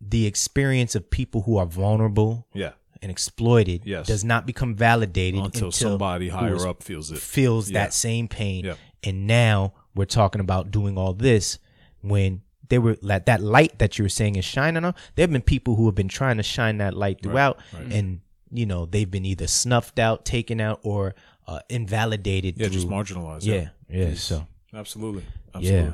the 0.00 0.26
experience 0.26 0.94
of 0.94 1.10
people 1.10 1.42
who 1.42 1.56
are 1.56 1.66
vulnerable 1.66 2.46
Yeah, 2.52 2.72
and 3.02 3.10
exploited 3.10 3.82
Yes. 3.84 4.06
does 4.06 4.24
not 4.24 4.46
become 4.46 4.74
validated 4.74 5.40
until, 5.42 5.68
until, 5.68 5.72
somebody 5.72 6.28
higher 6.28 6.66
up 6.68 6.82
feels 6.82 7.10
it. 7.10 7.18
feels 7.18 7.70
Yeah. 7.70 7.84
that 7.84 7.94
same 7.94 8.28
pain. 8.28 8.64
Yeah. 8.66 8.74
And 9.02 9.26
now 9.26 9.72
we're 9.94 10.04
talking 10.04 10.40
about 10.40 10.70
doing 10.70 10.98
all 10.98 11.14
this 11.14 11.58
when 12.02 12.42
they 12.68 12.78
were 12.78 12.96
like 13.00 13.24
that 13.26 13.40
light 13.40 13.78
that 13.78 13.98
you 13.98 14.04
were 14.04 14.08
saying 14.10 14.36
is 14.36 14.44
shining 14.44 14.84
on. 14.84 14.94
There 15.14 15.22
have 15.22 15.30
been 15.32 15.40
people 15.42 15.76
who 15.76 15.86
have 15.86 15.94
been 15.94 16.08
trying 16.08 16.36
to 16.36 16.42
shine 16.42 16.78
that 16.78 16.94
light 16.94 17.22
throughout, 17.22 17.58
right. 17.72 17.92
and 17.92 18.20
you 18.52 18.66
know 18.66 18.86
they've 18.86 19.10
been 19.10 19.24
either 19.24 19.46
snuffed 19.46 19.98
out, 19.98 20.24
taken 20.24 20.60
out, 20.60 20.80
or 20.82 21.14
uh, 21.46 21.60
invalidated. 21.68 22.56
Yeah, 22.58 22.66
through, 22.66 22.74
just 22.74 22.88
marginalized. 22.88 23.44
Yeah, 23.44 23.68
yeah. 23.88 24.14
So. 24.14 24.46
absolutely, 24.74 25.24
absolutely. 25.54 25.88
Yeah. 25.88 25.92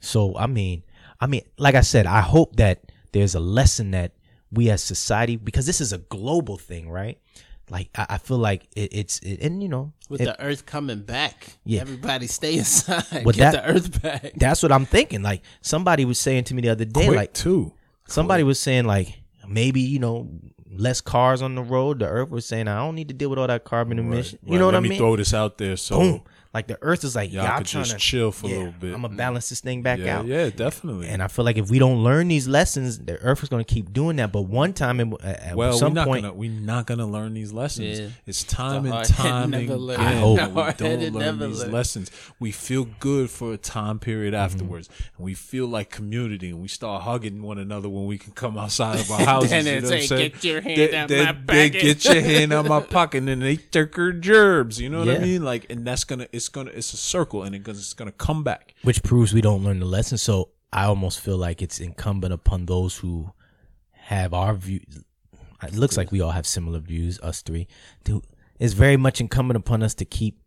So 0.00 0.36
I 0.36 0.46
mean, 0.46 0.82
I 1.20 1.26
mean, 1.26 1.42
like 1.58 1.74
I 1.74 1.80
said, 1.82 2.06
I 2.06 2.20
hope 2.20 2.56
that 2.56 2.82
there's 3.12 3.34
a 3.34 3.40
lesson 3.40 3.92
that 3.92 4.12
we 4.50 4.68
as 4.70 4.82
society, 4.82 5.36
because 5.36 5.66
this 5.66 5.80
is 5.80 5.92
a 5.92 5.98
global 5.98 6.56
thing, 6.58 6.90
right? 6.90 7.18
Like 7.70 7.88
I, 7.94 8.06
I 8.10 8.18
feel 8.18 8.38
like 8.38 8.68
it, 8.76 8.90
it's, 8.92 9.18
it, 9.20 9.40
and 9.40 9.62
you 9.62 9.68
know, 9.68 9.92
with 10.10 10.20
it- 10.20 10.24
the 10.24 10.40
Earth 10.42 10.66
coming 10.66 11.00
back. 11.02 11.46
Yeah. 11.64 11.80
everybody 11.80 12.26
stay 12.26 12.58
inside. 12.58 13.24
But 13.24 13.36
Get 13.36 13.52
that- 13.52 13.64
the 13.64 13.72
Earth 13.72 14.02
back. 14.02 14.32
that's 14.36 14.62
what 14.62 14.72
I'm 14.72 14.84
thinking. 14.84 15.22
Like 15.22 15.42
somebody 15.60 16.04
was 16.04 16.18
saying 16.18 16.44
to 16.44 16.54
me 16.54 16.62
the 16.62 16.70
other 16.70 16.84
day, 16.84 17.06
Quick 17.06 17.16
like 17.16 17.32
too. 17.32 17.72
somebody 18.08 18.42
was 18.42 18.58
saying, 18.60 18.84
like 18.84 19.22
maybe 19.48 19.80
you 19.80 20.00
know, 20.00 20.28
less 20.74 21.00
cars 21.00 21.42
on 21.42 21.54
the 21.54 21.62
road. 21.62 21.98
The 22.00 22.06
Earth 22.08 22.30
was 22.30 22.46
saying, 22.46 22.68
I 22.68 22.78
don't 22.78 22.94
need 22.94 23.08
to 23.08 23.14
deal 23.14 23.30
with 23.30 23.38
all 23.38 23.46
that 23.46 23.64
carbon 23.64 23.98
emission. 23.98 24.38
You 24.44 24.52
Right, 24.52 24.58
know 24.60 24.66
what 24.66 24.72
let 24.74 24.78
I 24.78 24.82
me 24.82 24.88
mean? 24.90 24.98
throw 24.98 25.16
this 25.16 25.34
out 25.34 25.58
there. 25.58 25.76
So 25.76 25.98
Boom. 25.98 26.22
Like 26.54 26.66
the 26.66 26.76
Earth 26.82 27.02
is 27.04 27.16
like, 27.16 27.32
y'all 27.32 27.44
y'all 27.44 27.58
could 27.58 27.66
trying 27.66 27.84
just 27.84 27.96
to 27.96 27.98
chill 27.98 28.30
for 28.30 28.46
yeah, 28.48 28.54
a 28.54 28.58
little 28.58 28.74
bit. 28.78 28.94
I'm 28.94 29.00
gonna 29.02 29.16
balance 29.16 29.48
this 29.48 29.60
thing 29.60 29.80
back 29.80 29.98
yeah, 30.00 30.18
out. 30.18 30.26
yeah, 30.26 30.50
definitely. 30.50 31.08
And 31.08 31.22
I 31.22 31.28
feel 31.28 31.46
like 31.46 31.56
if 31.56 31.70
we 31.70 31.78
don't 31.78 32.04
learn 32.04 32.28
these 32.28 32.46
lessons, 32.46 32.98
the 32.98 33.16
Earth 33.20 33.42
is 33.42 33.48
going 33.48 33.64
to 33.64 33.74
keep 33.74 33.90
doing 33.92 34.16
that. 34.16 34.32
But 34.32 34.42
one 34.42 34.74
time, 34.74 35.00
in- 35.00 35.14
at 35.22 35.40
at 35.40 35.56
well, 35.56 35.70
we're 35.70 35.78
some 35.78 35.94
point, 35.94 36.24
gonna 36.24 36.34
we're 36.34 36.50
not 36.50 36.86
gonna 36.86 37.06
learn 37.06 37.32
these 37.32 37.52
lessons. 37.54 38.00
Yeah. 38.00 38.08
It's 38.26 38.44
time 38.44 38.82
The 38.82 38.96
and 38.98 39.08
time 39.08 39.54
again. 39.54 39.90
I 39.98 40.14
hope. 40.16 40.38
we 40.38 40.72
don't 40.74 41.12
learn 41.14 41.38
these 41.38 41.60
learn. 41.62 41.72
lessons. 41.72 42.10
We 42.38 42.52
feel 42.52 42.86
good 43.00 43.30
for 43.30 43.54
a 43.54 43.56
time 43.56 43.98
period 43.98 44.34
Mm-hmm. 44.34 44.44
afterwards, 44.44 44.88
and 45.16 45.24
we 45.24 45.32
feel 45.34 45.66
like 45.66 45.90
community, 45.90 46.50
and 46.50 46.60
we 46.60 46.68
start 46.68 47.02
hugging 47.04 47.42
one 47.42 47.58
another 47.58 47.88
when 47.88 48.06
we 48.06 48.18
can 48.18 48.32
come 48.34 48.58
outside 48.58 49.00
of 49.00 49.10
our 49.10 49.20
houses. 49.24 49.50
Then 49.50 49.64
you 49.66 49.80
know 49.80 49.88
what 49.88 49.94
I'm 49.94 50.02
saying? 50.02 50.30
"Get 50.32 50.44
your 50.44 50.60
hand 50.60 50.76
They- 50.78 50.94
out 50.96 51.08
they- 51.08 51.24
my 51.24 51.32
they 51.32 51.68
pocket." 51.70 51.82
Get 51.82 52.04
your 52.04 52.20
hand 52.22 52.52
out 52.52 52.66
my 52.66 52.80
pocket, 52.98 53.18
and 53.18 53.28
then 53.28 53.40
they 53.40 53.56
took 53.56 53.94
her 53.96 54.12
gerbs. 54.12 54.78
You 54.78 54.90
know 54.90 54.98
what 54.98 55.08
Yeah. 55.08 55.14
I 55.14 55.18
mean? 55.18 55.42
Like, 55.42 55.66
and 55.70 55.86
that's 55.86 56.04
gonna, 56.04 56.26
it's 56.42 56.48
gonna, 56.48 56.70
it's 56.72 56.92
a 56.92 56.96
circle, 56.96 57.44
and 57.44 57.54
it's 57.54 57.94
gonna 57.94 58.12
come 58.12 58.42
back. 58.42 58.74
which 58.82 59.02
proves 59.02 59.32
we 59.32 59.40
don't 59.40 59.62
learn 59.62 59.78
the 59.78 59.86
lesson. 59.86 60.18
So 60.18 60.50
I 60.72 60.84
almost 60.86 61.20
feel 61.20 61.36
like 61.36 61.62
it's 61.62 61.78
incumbent 61.80 62.32
upon 62.32 62.66
those 62.66 62.96
who 62.96 63.30
have 63.92 64.34
our 64.34 64.54
view. 64.54 64.80
It 65.62 65.74
looks 65.74 65.96
like 65.96 66.10
we 66.10 66.20
all 66.20 66.32
have 66.32 66.46
similar 66.46 66.80
views, 66.80 67.20
us 67.20 67.42
three. 67.42 67.68
To, 68.04 68.22
it's 68.58 68.74
very 68.74 68.96
much 68.96 69.20
incumbent 69.20 69.56
upon 69.56 69.82
us 69.82 69.94
to 69.94 70.04
keep 70.04 70.40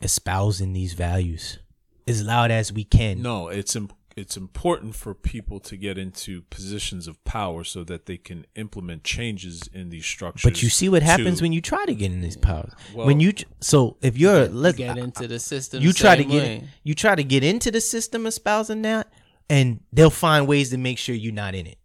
espousing 0.00 0.72
these 0.72 0.92
values 0.92 1.58
as 2.06 2.22
loud 2.24 2.50
as 2.52 2.72
we 2.72 2.84
can. 2.84 3.20
No, 3.20 3.48
it's 3.48 3.74
im- 3.74 3.90
it's 4.18 4.36
important 4.36 4.94
for 4.94 5.14
people 5.14 5.60
to 5.60 5.76
get 5.76 5.96
into 5.96 6.42
positions 6.42 7.06
of 7.06 7.22
power 7.24 7.64
so 7.64 7.84
that 7.84 8.06
they 8.06 8.16
can 8.16 8.44
implement 8.56 9.04
changes 9.04 9.68
in 9.72 9.90
these 9.90 10.04
structures. 10.04 10.42
But 10.50 10.62
you 10.62 10.68
see 10.68 10.88
what 10.88 11.02
happens 11.02 11.38
to- 11.38 11.44
when 11.44 11.52
you 11.52 11.60
try 11.60 11.84
to 11.86 11.94
get 11.94 12.10
in 12.10 12.20
these 12.20 12.36
powers. 12.36 12.72
Well- 12.94 13.06
when 13.06 13.20
you 13.20 13.32
so 13.60 13.96
if 14.02 14.18
you're 14.18 14.48
let's 14.48 14.76
Get 14.76 14.98
into 14.98 15.26
the 15.28 15.38
system. 15.38 15.82
you 15.82 15.92
try 15.92 16.16
to 16.16 16.24
get 16.24 16.42
way. 16.42 16.64
you 16.82 16.94
try 16.94 17.14
to 17.14 17.24
get 17.24 17.42
into 17.44 17.70
the 17.70 17.80
system 17.80 18.26
espousing 18.26 18.82
that, 18.82 19.12
and 19.48 19.80
they'll 19.92 20.10
find 20.10 20.46
ways 20.46 20.70
to 20.70 20.76
make 20.78 20.98
sure 20.98 21.14
you're 21.14 21.32
not 21.32 21.54
in 21.54 21.66
it. 21.66 21.78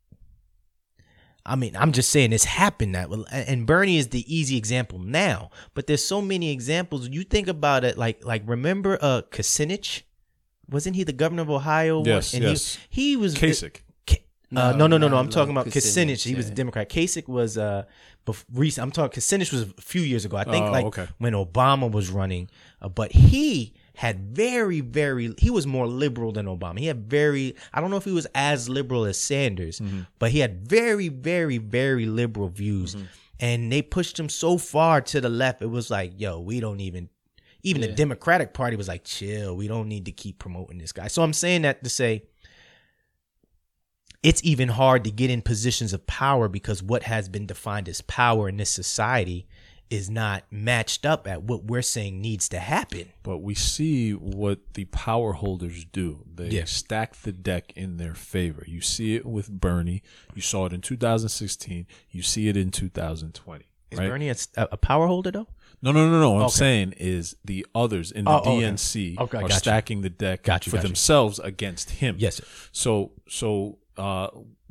I 1.45 1.55
mean, 1.57 1.75
I'm 1.75 1.91
just 1.91 2.09
saying 2.09 2.31
it's 2.31 2.45
happened 2.45 2.95
that 2.95 3.09
and 3.31 3.67
Bernie 3.67 3.97
is 3.97 4.07
the 4.09 4.23
easy 4.33 4.55
example 4.57 4.97
now, 4.99 5.51
but 5.73 5.87
there's 5.87 6.03
so 6.03 6.21
many 6.21 6.51
examples. 6.51 7.09
You 7.09 7.23
think 7.23 7.47
about 7.49 7.83
it, 7.83 7.97
like 7.97 8.23
like 8.25 8.43
remember 8.45 8.97
uh 9.01 9.23
Kucinich, 9.29 10.03
wasn't 10.69 10.95
he 10.95 11.04
the 11.04 11.13
governor 11.13 11.41
of 11.43 11.49
Ohio? 11.49 12.04
Yes, 12.04 12.34
and 12.34 12.43
yes. 12.43 12.78
He, 12.89 13.12
he 13.12 13.15
was 13.17 13.36
Kasich. 13.36 13.82
Uh, 14.56 14.71
no, 14.73 14.86
no, 14.86 14.97
no, 14.97 15.08
no. 15.08 15.15
not 15.15 15.19
I'm 15.19 15.30
talking 15.30 15.49
about 15.52 15.65
Kucinich. 15.65 16.23
He 16.23 16.36
was 16.36 16.47
a. 16.49 16.54
Democrat. 16.54 16.88
Kasich 16.88 17.28
was 17.28 17.58
uh, 17.58 17.86
bef- 18.28 18.45
recent. 18.54 18.84
I'm 18.84 18.91
talking. 18.91 19.19
Kucinich 19.19 19.52
was 19.52 19.63
a 19.63 19.82
few 19.82 20.02
years 20.02 20.26
ago. 20.26 20.38
I 20.38 20.43
think 20.43 20.65
Oh, 20.67 20.71
like 20.71 20.86
okay. 20.86 21.08
when 21.17 21.34
Obama 21.34 21.89
was 21.91 22.12
running. 22.12 22.49
Uh, 22.80 22.88
but 22.88 23.12
he 23.13 23.73
had 23.95 24.19
very, 24.36 24.82
very. 24.82 25.34
He 25.39 25.49
was 25.49 25.65
more 25.65 25.88
liberal 25.88 26.32
than 26.32 26.45
Obama. 26.45 26.78
He 26.78 26.86
had 26.86 27.10
very. 27.10 27.56
I 27.73 27.82
don't 27.82 27.89
know 27.89 27.97
if 27.97 28.06
he 28.06 28.12
was 28.12 28.28
as 28.36 28.69
liberal 28.69 29.06
as 29.06 29.19
Sanders, 29.19 29.80
Mm-hmm. 29.80 30.02
but 30.19 30.30
he 30.30 30.38
had 30.39 30.67
very, 30.67 31.08
very, 31.10 31.58
very 31.58 32.06
liberal 32.06 32.49
views. 32.49 32.93
Mm-hmm. 32.93 33.06
And 33.39 33.71
they 33.71 33.82
pushed 33.82 34.19
him 34.19 34.30
so 34.30 34.60
far 34.60 35.02
to 35.02 35.19
the 35.19 35.30
left. 35.30 35.63
It 35.63 35.71
was 35.71 35.89
like, 35.89 36.13
yo, 36.17 36.39
we 36.39 36.60
don't 36.60 36.80
even. 36.80 37.10
Even 37.63 37.82
the 37.82 37.88
Democratic 37.88 38.54
Party 38.54 38.76
was 38.76 38.88
like, 38.89 39.04
chill. 39.06 39.56
We 39.56 39.67
don't 39.67 39.88
need 39.88 40.06
to 40.06 40.12
keep 40.12 40.38
promoting 40.38 40.78
this 40.78 40.91
guy. 40.91 41.08
So 41.08 41.23
I'm 41.23 41.32
saying 41.34 41.62
that 41.62 41.84
to 41.84 41.89
say 41.89 42.23
it's 44.21 44.43
even 44.43 44.69
hard 44.69 45.04
to 45.06 45.12
get 45.12 45.30
in 45.30 45.41
positions 45.41 45.93
of 45.93 46.06
power 46.08 46.47
because 46.47 46.82
what 46.84 47.04
has 47.04 47.28
been 47.30 47.45
defined 47.45 47.89
as 47.89 48.02
power 48.02 48.47
in 48.47 48.58
this 48.58 48.69
society 48.69 49.47
is 49.89 50.10
not 50.10 50.43
matched 50.49 51.06
up 51.06 51.28
at 51.28 51.43
what 51.43 51.65
we're 51.65 51.82
saying 51.82 52.19
needs 52.19 52.49
to 52.49 52.58
happen. 52.60 53.12
But 53.21 53.39
we 53.39 53.54
see 53.54 54.12
what 54.12 54.60
the 54.73 54.86
power 54.86 55.34
holders 55.34 55.86
do. 55.86 56.26
They 56.34 56.47
Yeah. 56.49 56.63
stack 56.65 57.15
the 57.17 57.32
deck 57.32 57.73
in 57.76 57.97
their 57.97 58.15
favor. 58.15 58.63
You 58.65 58.82
see 58.82 59.15
it 59.15 59.26
with 59.26 59.52
Bernie. 59.52 60.02
You 60.34 60.41
saw 60.41 60.65
it 60.65 60.73
in 60.73 60.82
2016. 60.82 61.86
You 62.10 62.23
see 62.23 62.47
it 62.47 62.58
in 62.58 62.71
2020. 62.71 63.65
Is 63.91 63.99
right? 63.99 64.10
Bernie 64.10 64.30
a, 64.30 64.36
a 64.58 64.78
power 64.78 65.06
holder 65.08 65.32
though? 65.32 65.47
No, 65.83 65.91
no, 65.91 66.09
no, 66.09 66.19
no. 66.19 66.31
What 66.31 66.39
I'm 66.39 66.45
Okay. 66.45 66.53
saying 66.55 66.93
is 66.97 67.35
the 67.43 67.65
others 67.75 68.09
in 68.09 68.23
the 68.25 68.31
Oh, 68.31 68.37
okay. 68.37 68.49
DNC 68.63 69.17
Okay, 69.19 69.37
are 69.37 69.41
gotcha. 69.41 69.55
stacking 69.55 70.01
the 70.01 70.09
deck 70.09 70.43
Gotcha, 70.43 70.69
for 70.69 70.77
gotcha. 70.77 70.87
themselves 70.87 71.39
against 71.39 71.89
him. 71.91 72.15
Yes, 72.17 72.37
sir. 72.37 72.43
So, 72.71 73.11
so 73.27 73.79
uh, 73.97 74.29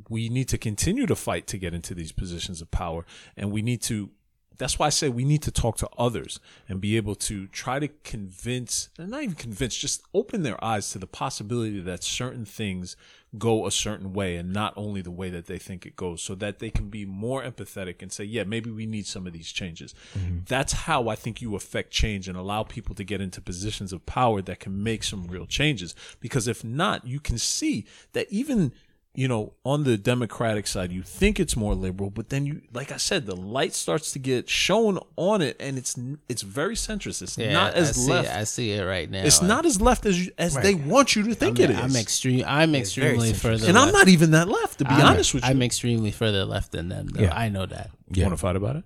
we 0.09 0.29
need 0.31 0.49
to 0.49 0.59
continue 0.59 1.07
to 1.07 1.15
fight 1.15 1.47
to 1.49 1.59
get 1.59 1.75
into 1.75 1.95
these 1.95 2.13
positions 2.13 2.63
of 2.63 2.71
power, 2.71 3.05
and 3.37 3.53
we 3.53 3.61
need 3.63 3.83
to. 3.83 4.11
That's 4.59 4.79
why 4.79 4.87
I 4.87 4.91
say 4.91 5.09
we 5.09 5.25
need 5.25 5.43
to 5.43 5.51
talk 5.51 5.77
to 5.79 5.89
others 5.99 6.41
and 6.69 6.81
be 6.81 6.97
able 6.97 7.15
to 7.17 7.47
try 7.49 7.79
to 7.79 7.89
convince, 8.05 8.89
and 8.99 9.11
not 9.11 9.23
even 9.23 9.35
convince, 9.35 9.77
just 9.77 10.03
open 10.15 10.43
their 10.43 10.63
eyes 10.65 10.91
to 10.91 10.99
the 10.99 11.07
possibility 11.07 11.81
that 11.81 12.05
certain 12.05 12.45
things 12.45 12.97
go 13.39 13.67
a 13.67 13.71
certain 13.71 14.13
way 14.13 14.37
and 14.37 14.53
not 14.53 14.75
only 14.77 15.01
the 15.01 15.11
way 15.11 15.31
that 15.31 15.47
they 15.47 15.59
think 15.59 15.87
it 15.87 15.97
goes, 15.97 16.21
so 16.21 16.35
that 16.35 16.59
they 16.59 16.69
can 16.69 16.91
be 16.91 17.07
more 17.07 17.43
empathetic 17.43 18.03
and 18.03 18.13
say, 18.13 18.25
yeah, 18.25 18.45
maybe 18.45 18.71
we 18.71 18.85
need 18.85 19.07
some 19.07 19.27
of 19.27 19.33
these 19.33 19.51
changes. 19.51 19.95
Mm-hmm. 20.19 20.41
That's 20.47 20.73
how 20.73 21.09
I 21.09 21.15
think 21.15 21.41
you 21.41 21.57
affect 21.57 21.91
change 21.91 22.29
and 22.29 22.37
allow 22.37 22.63
people 22.63 22.95
to 22.95 23.05
get 23.05 23.23
into 23.23 23.41
positions 23.41 23.93
of 23.93 24.05
power 24.05 24.43
that 24.43 24.61
can 24.61 24.83
make 24.83 25.03
some 25.03 25.27
real 25.27 25.47
changes. 25.47 25.95
Because 26.21 26.47
if 26.47 26.63
not, 26.63 27.07
you 27.07 27.21
can 27.21 27.39
see 27.39 27.87
that 28.13 28.31
even 28.31 28.73
you 29.15 29.29
know, 29.29 29.53
on 29.65 29.85
the 29.85 29.99
Democratic 29.99 30.67
side, 30.67 30.91
you 30.91 31.03
think 31.03 31.39
it's 31.39 31.55
more 31.55 31.75
liberal, 31.75 32.09
but 32.09 32.31
then 32.31 32.47
you, 32.47 32.63
like 32.73 32.91
I 32.91 32.97
said, 32.97 33.27
the 33.27 33.37
light 33.37 33.75
starts 33.75 34.13
to 34.13 34.19
get 34.19 34.49
shown 34.49 34.99
on 35.17 35.43
it, 35.43 35.57
and 35.61 35.77
it's 35.77 35.99
it's 36.31 36.41
very 36.43 36.75
centrist. 36.75 37.21
It's 37.21 37.37
Yeah, 37.37 37.53
not 37.53 37.75
I 37.75 37.79
as 37.79 37.97
see 38.05 38.11
left. 38.11 38.29
It. 38.29 38.35
I 38.35 38.45
see 38.45 38.73
it 38.73 38.83
right 38.85 39.11
now. 39.11 39.23
it's 39.23 39.43
not 39.43 39.67
as 39.67 39.81
left 39.83 40.07
as 40.07 40.25
you, 40.27 40.33
as 40.39 40.55
they 40.57 40.75
want 40.75 41.15
you 41.15 41.25
to 41.25 41.35
think 41.35 41.59
I'm, 41.59 41.65
it 41.65 41.71
is. 41.71 41.77
I'm 41.79 41.97
extreme. 41.97 42.45
I'm 42.47 42.75
extremely 42.75 43.35
further. 43.35 43.67
and 43.67 43.75
left. 43.75 43.87
I'm 43.89 43.93
not 43.93 44.09
even 44.09 44.31
that 44.31 44.49
left, 44.49 44.79
to 44.79 44.85
be 44.85 44.91
I'm- 44.91 45.07
honest 45.07 45.35
with 45.35 45.45
you. 45.45 45.51
I'm 45.51 45.61
extremely 45.63 46.11
further 46.11 46.47
left 46.47 46.73
than 46.73 46.89
them. 46.89 47.09
Though. 47.09 47.23
Yeah. 47.25 47.37
I 47.37 47.51
know 47.51 47.67
that 47.67 47.91
you 48.11 48.23
want 48.23 48.33
to 48.33 48.39
fight 48.39 48.57
about 48.57 48.77
it? 48.77 48.85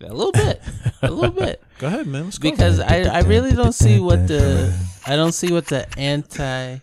a 0.00 0.14
little 0.14 0.30
bit, 0.32 0.62
a 1.02 1.10
little 1.10 1.34
bit, 1.34 1.60
Go 1.78 1.88
ahead, 1.88 2.06
man. 2.06 2.26
Let's 2.26 2.38
go. 2.38 2.48
because 2.50 2.78
I 2.78 3.00
I 3.02 3.20
really 3.22 3.52
don't 3.52 3.72
see 3.74 3.98
what 3.98 4.28
the 4.28 4.72
I 5.04 5.16
don't 5.16 5.32
see 5.32 5.52
what 5.52 5.66
the 5.66 5.86
anti 5.98 6.78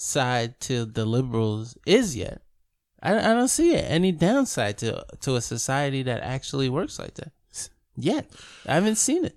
side 0.00 0.60
to 0.60 0.84
the 0.84 1.04
liberals 1.04 1.76
is 1.84 2.14
yet. 2.16 2.40
I, 3.02 3.16
I 3.18 3.34
don't 3.34 3.48
see 3.48 3.74
it 3.74 3.84
any 3.88 4.12
downside 4.12 4.78
to 4.78 5.04
to 5.20 5.36
a 5.36 5.40
society 5.40 6.02
that 6.04 6.20
actually 6.22 6.68
works 6.68 6.98
like 6.98 7.14
that 7.14 7.32
yet. 7.96 8.30
I 8.66 8.74
haven't 8.74 8.96
seen 8.96 9.24
it. 9.24 9.36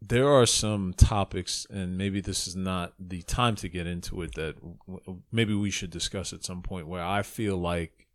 there 0.00 0.28
are 0.28 0.46
some 0.46 0.92
topics, 0.94 1.66
and 1.70 1.96
maybe 1.96 2.20
this 2.20 2.46
is 2.46 2.54
not 2.56 2.92
the 2.98 3.22
time 3.22 3.56
to 3.56 3.68
get 3.68 3.86
into 3.86 4.22
it. 4.22 4.34
That 4.34 4.54
w- 4.86 5.22
maybe 5.30 5.54
we 5.54 5.70
should 5.70 5.90
discuss 5.90 6.32
at 6.32 6.44
some 6.44 6.62
point. 6.62 6.86
Where 6.86 7.02
I 7.04 7.22
feel 7.22 7.56
like 7.56 8.06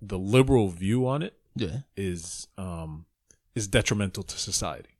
the 0.00 0.18
liberal 0.18 0.68
view 0.68 1.06
on 1.06 1.22
it 1.22 1.34
Yeah, 1.54 1.78
is 1.96 2.48
um 2.58 3.04
is 3.54 3.66
detrimental 3.68 4.22
to 4.24 4.38
society. 4.38 4.90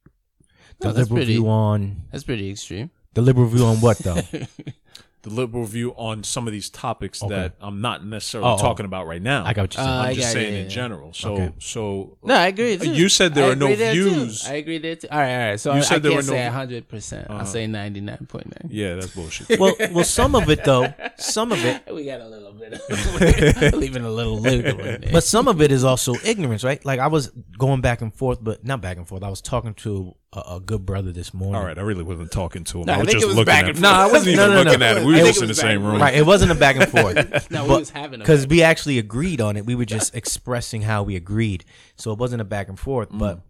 The 0.81 0.89
No, 0.89 0.93
that's 0.93 1.09
liberal 1.11 1.17
pretty- 1.19 1.33
view 1.35 1.49
on 1.49 2.03
that's 2.11 2.25
pretty 2.25 2.51
extreme. 2.51 2.91
the 3.15 3.23
liberal 3.23 3.49
view 3.49 3.65
on 3.67 3.77
what 3.81 3.99
though? 3.99 4.21
The 5.25 5.31
liberal 5.31 5.65
view 5.65 5.93
on 5.97 6.23
some 6.23 6.47
of 6.47 6.53
these 6.53 6.69
topics 6.71 7.23
Okay. 7.23 7.35
that 7.35 7.55
I'm 7.61 7.81
not 7.81 8.05
necessarily 8.05 8.51
Oh, 8.51 8.55
oh. 8.55 8.59
talking 8.59 8.85
about 8.87 9.07
right 9.07 9.23
now. 9.23 9.45
I 9.45 9.55
got 9.55 9.63
what 9.63 9.75
you're 9.75 9.83
Uh, 9.83 9.87
saying. 9.87 9.99
I'm 10.01 10.07
I 10.11 10.15
just 10.15 10.21
got 10.27 10.29
it, 10.29 10.33
saying 10.35 10.53
yeah, 10.53 10.59
in 10.61 10.65
yeah. 10.67 10.71
general. 10.71 11.13
So 11.15 11.33
Okay. 11.33 11.53
so 11.61 12.19
No, 12.23 12.35
I 12.35 12.47
agree. 12.49 12.77
Too. 12.77 12.93
You 12.93 13.09
said 13.09 13.35
there 13.35 13.47
I 13.47 13.53
are 13.53 13.57
no 13.57 13.67
agree 13.67 13.77
there, 13.77 13.95
too. 13.95 14.11
views. 14.11 14.47
I 14.47 14.53
agree 14.55 14.79
there 14.79 14.97
too. 14.97 15.09
All 15.11 15.19
right, 15.19 15.33
all 15.33 15.51
right. 15.51 15.61
So 15.61 15.73
You 15.73 15.79
I, 15.79 15.81
said 15.81 15.95
I 15.97 15.99
there 16.01 16.13
can't 16.13 16.25
were 16.27 16.31
no 16.33 16.37
say 16.39 16.47
hundred 16.49 16.89
percent. 16.89 17.31
Uh-huh. 17.31 17.39
I'll 17.41 17.47
say 17.47 17.67
ninety 17.67 18.01
nine 18.03 18.27
point 18.29 18.47
nine. 18.47 18.71
yeah, 18.71 18.95
that's 18.97 19.15
bullshit. 19.15 19.59
well, 19.59 19.75
well, 19.93 20.05
some 20.05 20.35
of 20.35 20.49
it 20.51 20.63
though, 20.65 20.93
some 21.17 21.53
of 21.53 21.65
it, 21.65 21.83
We 21.95 22.05
got 22.05 22.21
a 22.21 22.29
little 22.29 22.53
bit 22.53 22.75
of 22.75 23.75
leaving 23.81 24.05
a 24.05 24.11
little 24.11 24.39
loop 24.41 24.65
in 24.67 24.77
there. 24.77 24.99
but 25.11 25.25
some 25.25 25.49
of 25.49 25.61
it 25.63 25.73
is 25.73 25.85
also 25.85 26.15
ignorance, 26.23 26.63
right? 26.65 26.85
Like 26.85 27.01
I 27.01 27.07
was 27.07 27.29
going 27.59 27.81
back 27.81 28.03
and 28.03 28.15
forth, 28.15 28.39
but 28.43 28.63
not 28.65 28.81
back 28.83 28.99
and 28.99 29.09
forth. 29.09 29.23
I 29.23 29.31
was 29.31 29.41
talking 29.41 29.73
to 29.75 30.15
a, 30.35 30.55
a 30.57 30.61
good 30.61 30.85
brother 30.85 31.13
this 31.13 31.33
morning. 31.33 31.55
All 31.57 31.65
right, 31.65 31.79
I 31.79 31.83
really 31.83 32.03
wasn't 32.03 32.31
talking 32.33 32.65
to 32.65 32.81
him. 32.81 32.87
No, 32.87 32.95
I 32.95 32.97
I 32.97 33.03
was 33.03 33.13
just 33.13 33.27
was 33.27 33.37
looking 33.37 33.47
back 33.53 33.65
at 33.65 33.77
him. 33.77 33.83
No, 33.83 33.91
I 33.91 34.07
wasn't 34.07 34.35
even 34.35 34.37
No, 34.37 34.47
no, 34.47 34.63
no. 34.63 34.71
looking 34.71 34.83
at 34.83 34.97
it. 34.97 35.03
I 35.03 35.05
We 35.05 35.13
were 35.13 35.19
just 35.21 35.43
in 35.43 35.49
the 35.49 35.55
same 35.55 35.85
room. 35.85 36.01
Right, 36.01 36.15
it 36.15 36.27
wasn't 36.27 36.51
a 36.53 36.55
back 36.55 36.77
and 36.77 36.89
forth. 36.89 37.51
no, 37.51 37.65
we 37.65 37.71
was 37.77 37.91
having 37.91 38.21
a 38.21 38.25
because 38.25 38.47
we 38.47 38.63
actually 38.63 38.99
agreed 38.99 39.41
on 39.41 39.57
it. 39.57 39.65
We 39.67 39.75
were 39.75 39.85
just 39.85 40.15
expressing 40.15 40.83
how 40.83 41.03
we 41.03 41.17
agreed, 41.17 41.65
so 41.97 42.13
it 42.13 42.19
wasn't 42.19 42.43
a 42.43 42.45
back 42.45 42.69
and 42.69 42.79
forth. 42.79 43.11
Mm. 43.11 43.19
But 43.19 43.41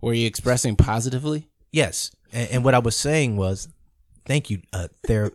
Were 0.00 0.14
you 0.14 0.26
expressing 0.26 0.76
positively? 0.76 1.48
yes, 1.72 2.10
and, 2.32 2.48
and 2.50 2.64
what 2.64 2.74
I 2.74 2.78
was 2.78 2.96
saying 2.96 3.36
was, 3.36 3.68
thank 4.26 4.50
you, 4.50 4.62
uh, 4.72 4.88
ther- 5.06 5.32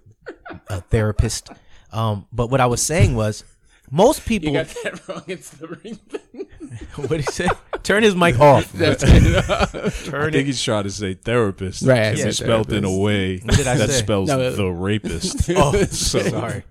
a 0.67 0.81
therapist. 0.81 1.49
Um, 1.91 2.27
but 2.31 2.49
what 2.51 2.61
I 2.61 2.67
was 2.67 2.81
saying 2.81 3.15
was, 3.15 3.43
most 3.91 4.25
people. 4.25 4.49
You 4.49 4.59
got 4.59 4.67
that 4.83 5.01
wrong. 5.07 5.23
It's 5.27 5.49
the 5.49 5.67
ring 5.67 5.95
thing. 5.95 6.47
what 6.95 7.09
did 7.09 7.21
he 7.21 7.31
say? 7.31 7.47
Turn 7.83 8.03
his 8.03 8.15
mic 8.15 8.39
off. 8.39 8.73
I 8.81 8.93
think 8.95 10.45
he's 10.47 10.61
trying 10.61 10.83
to 10.83 10.89
say 10.91 11.13
therapist. 11.13 11.83
Right, 11.85 11.97
I 11.97 12.01
And 12.09 12.17
said 12.17 12.27
it's 12.29 12.37
spelled 12.37 12.71
in 12.73 12.83
a 12.85 12.97
way 12.97 13.37
did 13.37 13.67
I 13.67 13.75
that 13.77 13.89
say? 13.89 13.99
spells 13.99 14.29
No, 14.29 14.39
it- 14.41 14.51
the 14.57 14.67
rapist. 14.69 15.49
oh, 15.55 15.83
So- 15.85 16.19
sorry. 16.23 16.63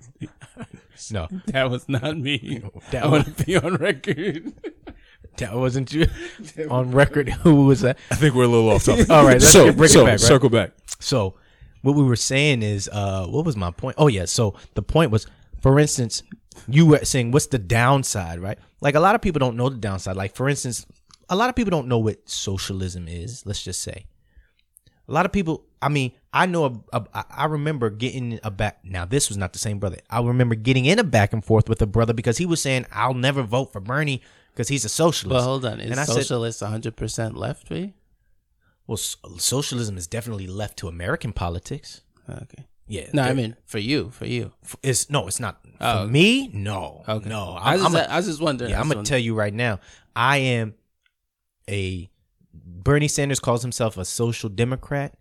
No, 1.11 1.27
that 1.47 1.71
was 1.71 1.89
not 1.89 2.19
me. 2.19 2.61
That 2.91 3.05
I 3.05 3.07
want 3.09 3.35
to 3.37 3.45
be 3.45 3.57
on 3.57 3.77
record. 3.77 4.53
that 5.39 5.55
wasn't 5.55 5.93
you. 5.93 6.07
On 6.71 6.91
record, 6.91 7.29
who 7.31 7.65
was 7.67 7.81
that? 7.81 7.97
I 8.11 8.17
think 8.17 8.35
we're 8.35 8.45
a 8.45 8.49
little 8.49 8.69
off 8.69 8.85
topic. 8.85 9.09
All 9.09 9.25
right, 9.25 9.35
let's 9.35 9.49
so, 9.51 9.67
get- 9.67 9.77
bring 9.77 9.87
it 9.89 9.93
so 9.93 10.01
back, 10.05 10.11
right? 10.13 10.21
circle 10.21 10.51
back. 10.51 10.73
So, 10.99 11.35
what 11.83 11.95
we 11.95 12.03
were 12.03 12.17
saying 12.17 12.63
is, 12.63 12.91
uh, 12.93 13.27
what 13.27 13.47
was 13.47 13.57
my 13.57 13.71
point? 13.71 13.95
Oh 13.99 14.09
yeah, 14.09 14.27
so 14.27 14.55
the 14.75 14.83
point 14.83 15.11
was, 15.11 15.27
for 15.63 15.79
instance, 15.79 16.25
you 16.67 16.85
were 16.85 17.03
saying 17.05 17.31
what's 17.31 17.47
the 17.47 17.59
downside, 17.59 18.41
right? 18.41 18.59
Like 18.83 18.95
a 18.95 19.01
lot 19.01 19.15
of 19.15 19.23
people 19.23 19.39
don't 19.39 19.57
know 19.57 19.69
the 19.71 19.77
downside. 19.79 20.17
Like 20.17 20.35
for 20.35 20.49
instance, 20.49 20.85
a 21.31 21.37
lot 21.37 21.49
of 21.49 21.57
people 21.57 21.71
don't 21.71 21.89
know 21.89 21.99
what 21.99 22.29
socialism 22.29 23.09
is. 23.09 23.45
Let's 23.47 23.63
just 23.63 23.83
say, 23.83 24.07
a 25.09 25.13
lot 25.13 25.27
of 25.27 25.33
people. 25.33 25.65
I 25.81 25.89
mean, 25.89 26.13
I 26.33 26.47
know. 26.47 26.83
A, 26.93 26.97
a, 27.15 27.25
I 27.31 27.45
remember 27.47 27.91
getting 27.91 28.41
a 28.43 28.51
back. 28.51 28.81
Now 28.85 29.05
this 29.05 29.29
was 29.29 29.37
not 29.39 29.53
the 29.53 29.59
same 29.59 29.79
brother. 29.79 29.99
I 30.11 30.21
remember 30.23 30.55
getting 30.55 30.85
in 30.87 30.99
a 30.99 31.05
back 31.05 31.33
and 31.33 31.45
forth 31.45 31.69
with 31.69 31.81
a 31.83 31.87
brother 31.87 32.13
because 32.13 32.39
he 32.39 32.47
was 32.47 32.61
saying 32.61 32.87
I'll 32.93 33.15
never 33.15 33.43
vote 33.43 33.73
for 33.73 33.81
Bernie 33.81 34.23
because 34.53 34.69
he's 34.69 34.85
a 34.85 34.89
socialist. 34.89 35.39
But 35.39 35.45
hold 35.45 35.65
on, 35.65 35.81
is 35.81 35.91
And 35.91 36.01
I 36.01 36.05
socialist 36.05 36.63
one 36.63 36.71
hundred 36.71 36.97
percent 36.97 37.37
left 37.37 37.71
well, 37.71 38.97
s- 38.97 39.17
socialism 39.37 39.97
is 39.99 40.07
definitely 40.07 40.47
left 40.47 40.79
to 40.79 40.89
American 40.89 41.33
politics. 41.33 42.01
Okay. 42.29 42.65
Yeah. 42.87 43.09
No, 43.13 43.23
I 43.23 43.35
mean 43.35 43.55
for 43.67 43.79
you, 43.79 44.11
for 44.11 44.25
you. 44.27 44.53
it's 44.83 45.11
no, 45.11 45.27
it's 45.29 45.39
not 45.41 45.61
for 45.63 45.69
Oh. 45.81 46.07
me. 46.09 46.49
No, 46.55 47.05
Okay. 47.07 47.29
no. 47.29 47.51
I 47.53 47.77
was, 47.77 47.85
I'm, 47.85 47.93
just, 47.93 48.09
a- 48.09 48.13
I 48.13 48.17
was 48.17 48.27
just 48.27 48.41
wondering. 48.41 48.71
yeah, 48.71 48.81
I'm 48.81 48.89
gonna 48.89 49.03
tell 49.05 49.19
you 49.19 49.35
right 49.35 49.53
now. 49.53 49.81
I 50.17 50.39
am 50.39 50.75
a 51.69 52.11
Bernie 52.53 53.09
Sanders 53.09 53.41
calls 53.41 53.63
himself 53.63 53.97
a 53.97 54.05
social 54.05 54.49
democrat. 54.49 55.15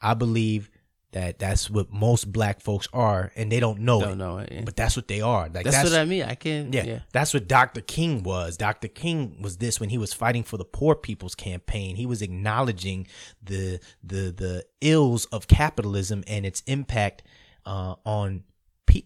I 0.00 0.14
believe 0.14 0.70
that 1.12 1.38
that's 1.38 1.70
what 1.70 1.92
most 1.92 2.32
black 2.32 2.60
folks 2.60 2.88
are, 2.92 3.30
and 3.36 3.50
they 3.50 3.60
don't 3.60 3.78
know 3.80 4.00
Don't 4.00 4.12
it. 4.12 4.16
know 4.16 4.38
it, 4.38 4.48
yeah. 4.50 4.62
But 4.64 4.74
that's 4.74 4.96
what 4.96 5.06
they 5.06 5.20
are. 5.20 5.48
Like 5.48 5.64
that's, 5.64 5.88
what 5.88 5.98
I 5.98 6.04
mean. 6.04 6.24
I 6.24 6.34
can. 6.34 6.72
yeah, 6.72 6.82
Yeah. 6.84 6.98
that's 7.12 7.32
what 7.32 7.46
Dr. 7.46 7.80
King 7.82 8.24
was. 8.24 8.56
Dr. 8.56 8.88
King 8.88 9.40
was 9.40 9.58
this 9.58 9.78
when 9.78 9.90
he 9.90 9.98
was 9.98 10.12
fighting 10.12 10.42
for 10.42 10.56
the 10.56 10.64
poor 10.64 10.96
people's 10.96 11.36
campaign. 11.36 11.94
He 11.94 12.04
was 12.04 12.20
acknowledging 12.20 13.06
the 13.42 13.78
the 14.02 14.32
the 14.36 14.64
ills 14.80 15.26
of 15.26 15.46
capitalism 15.46 16.24
and 16.26 16.44
its 16.44 16.62
impact 16.66 17.22
uh, 17.64 17.94
on 18.04 18.42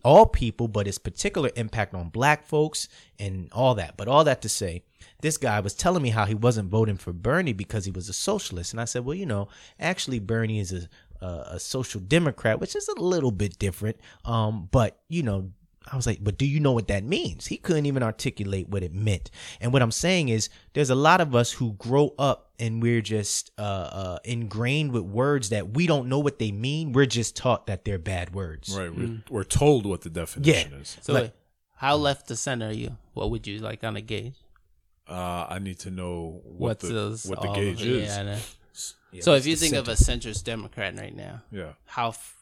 all 0.05 0.27
people, 0.27 0.69
but 0.69 0.87
its 0.87 0.99
particular 0.99 1.51
impact 1.57 1.95
on 1.95 2.09
black 2.11 2.47
folks 2.47 2.89
and 3.19 3.49
all 3.53 3.75
that. 3.77 3.97
But 3.97 4.09
all 4.09 4.25
that 4.25 4.43
to 4.43 4.49
say, 4.49 4.83
this 5.21 5.37
guy 5.37 5.61
was 5.61 5.75
telling 5.75 6.03
me 6.03 6.11
how 6.11 6.27
he 6.27 6.35
wasn't 6.35 6.71
voting 6.71 6.97
for 6.97 7.13
Bernie 7.13 7.53
because 7.53 7.85
he 7.85 7.91
was 7.91 8.09
a 8.09 8.13
socialist, 8.13 8.73
and 8.73 8.81
I 8.81 8.85
said, 8.85 9.05
well, 9.05 9.15
you 9.15 9.27
know, 9.27 9.49
actually 9.81 10.19
Bernie 10.19 10.61
is 10.61 10.73
a 10.73 10.89
a, 11.21 11.45
a 11.53 11.61
social 11.61 12.01
democrat, 12.01 12.61
which 12.61 12.77
is 12.77 12.89
a 12.89 13.01
little 13.01 13.31
bit 13.31 13.59
different. 13.59 13.97
Um, 14.25 14.69
but 14.71 14.99
you 15.09 15.23
know, 15.23 15.51
I 15.91 15.97
was 15.97 16.07
like, 16.07 16.19
but 16.23 16.37
do 16.39 16.45
you 16.47 16.61
know 16.61 16.73
what 16.73 16.89
that 16.89 17.03
means? 17.05 17.47
He 17.47 17.57
couldn't 17.57 17.87
even 17.87 18.03
articulate 18.03 18.69
what 18.69 18.83
it 18.83 18.93
meant. 18.93 19.31
And 19.61 19.73
what 19.73 19.81
I'm 19.83 19.91
saying 19.91 20.29
is, 20.29 20.49
there's 20.75 20.91
a 20.91 20.95
lot 20.95 21.21
of 21.21 21.35
us 21.35 21.53
who 21.53 21.73
grow 21.75 22.15
up 22.19 22.51
and 22.59 22.83
we're 22.83 23.01
just 23.01 23.51
uh, 23.59 23.63
uh, 23.63 24.19
ingrained 24.25 24.93
with 24.93 25.05
words 25.05 25.49
that 25.51 25.71
we 25.71 25.87
don't 25.87 26.09
know 26.09 26.19
what 26.19 26.39
they 26.39 26.53
mean. 26.53 26.93
We're 26.93 27.07
just 27.07 27.37
taught 27.37 27.67
that 27.69 27.85
they're 27.85 27.99
bad 27.99 28.35
words. 28.35 28.77
Right. 28.77 28.95
We're, 28.95 29.23
we're 29.31 29.45
told 29.45 29.87
what 29.87 30.03
the 30.03 30.11
definition 30.11 30.73
is. 30.75 30.99
So 31.01 31.13
Like- 31.15 31.23
wait, 31.23 31.33
how 31.77 31.97
left 31.97 32.29
to 32.29 32.37
center 32.37 32.69
are 32.69 32.73
you? 32.73 32.97
What 33.15 33.31
would 33.31 33.47
you 33.47 33.61
like 33.61 33.85
on 33.85 33.97
a 33.97 34.01
gauge? 34.01 34.35
Uh, 35.09 35.47
I 35.49 35.59
need 35.59 35.79
to 35.81 35.91
know 35.91 36.43
what 36.45 36.59
What's 36.61 36.89
the 36.89 36.93
those? 36.95 37.25
what 37.27 37.41
the 37.41 37.53
gauge 37.53 37.81
of- 37.81 37.87
is. 37.89 38.09
Yeah, 38.17 38.35
I. 38.37 38.39
Yeah, 39.11 39.23
so 39.23 39.35
if 39.35 39.47
you 39.47 39.57
think 39.57 39.71
center? 39.75 39.81
of 39.81 39.89
a 39.89 39.93
centrist 40.03 40.45
Democrat 40.45 40.95
right 40.99 41.17
now, 41.17 41.41
Yeah. 41.51 41.73
how 41.87 42.09
f- 42.11 42.38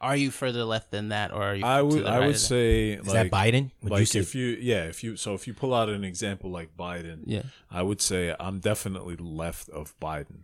are 0.00 0.16
you 0.16 0.30
further 0.30 0.64
left 0.64 0.90
than 0.90 1.10
that, 1.10 1.32
or 1.32 1.42
are 1.42 1.54
you? 1.54 1.64
I 1.64 1.78
to 1.78 1.84
would 1.84 2.04
the 2.04 2.08
I 2.08 2.12
right 2.12 2.26
would 2.26 2.26
of 2.28 2.32
that? 2.34 2.38
say 2.38 2.90
is 2.92 3.06
like 3.06 3.30
that 3.30 3.30
Biden? 3.30 3.70
Would 3.82 3.92
like 3.92 4.00
you 4.00 4.06
say? 4.06 4.18
if 4.20 4.34
you 4.34 4.56
yeah 4.60 4.84
if 4.84 5.04
you 5.04 5.16
so 5.16 5.34
if 5.34 5.46
you 5.46 5.54
pull 5.54 5.74
out 5.74 5.88
an 5.88 6.04
example 6.04 6.50
like 6.50 6.76
Biden 6.76 7.20
Yeah. 7.26 7.42
I 7.70 7.82
would 7.82 8.00
say 8.00 8.34
I'm 8.40 8.60
definitely 8.60 9.16
left 9.16 9.68
of 9.70 9.98
Biden. 10.00 10.42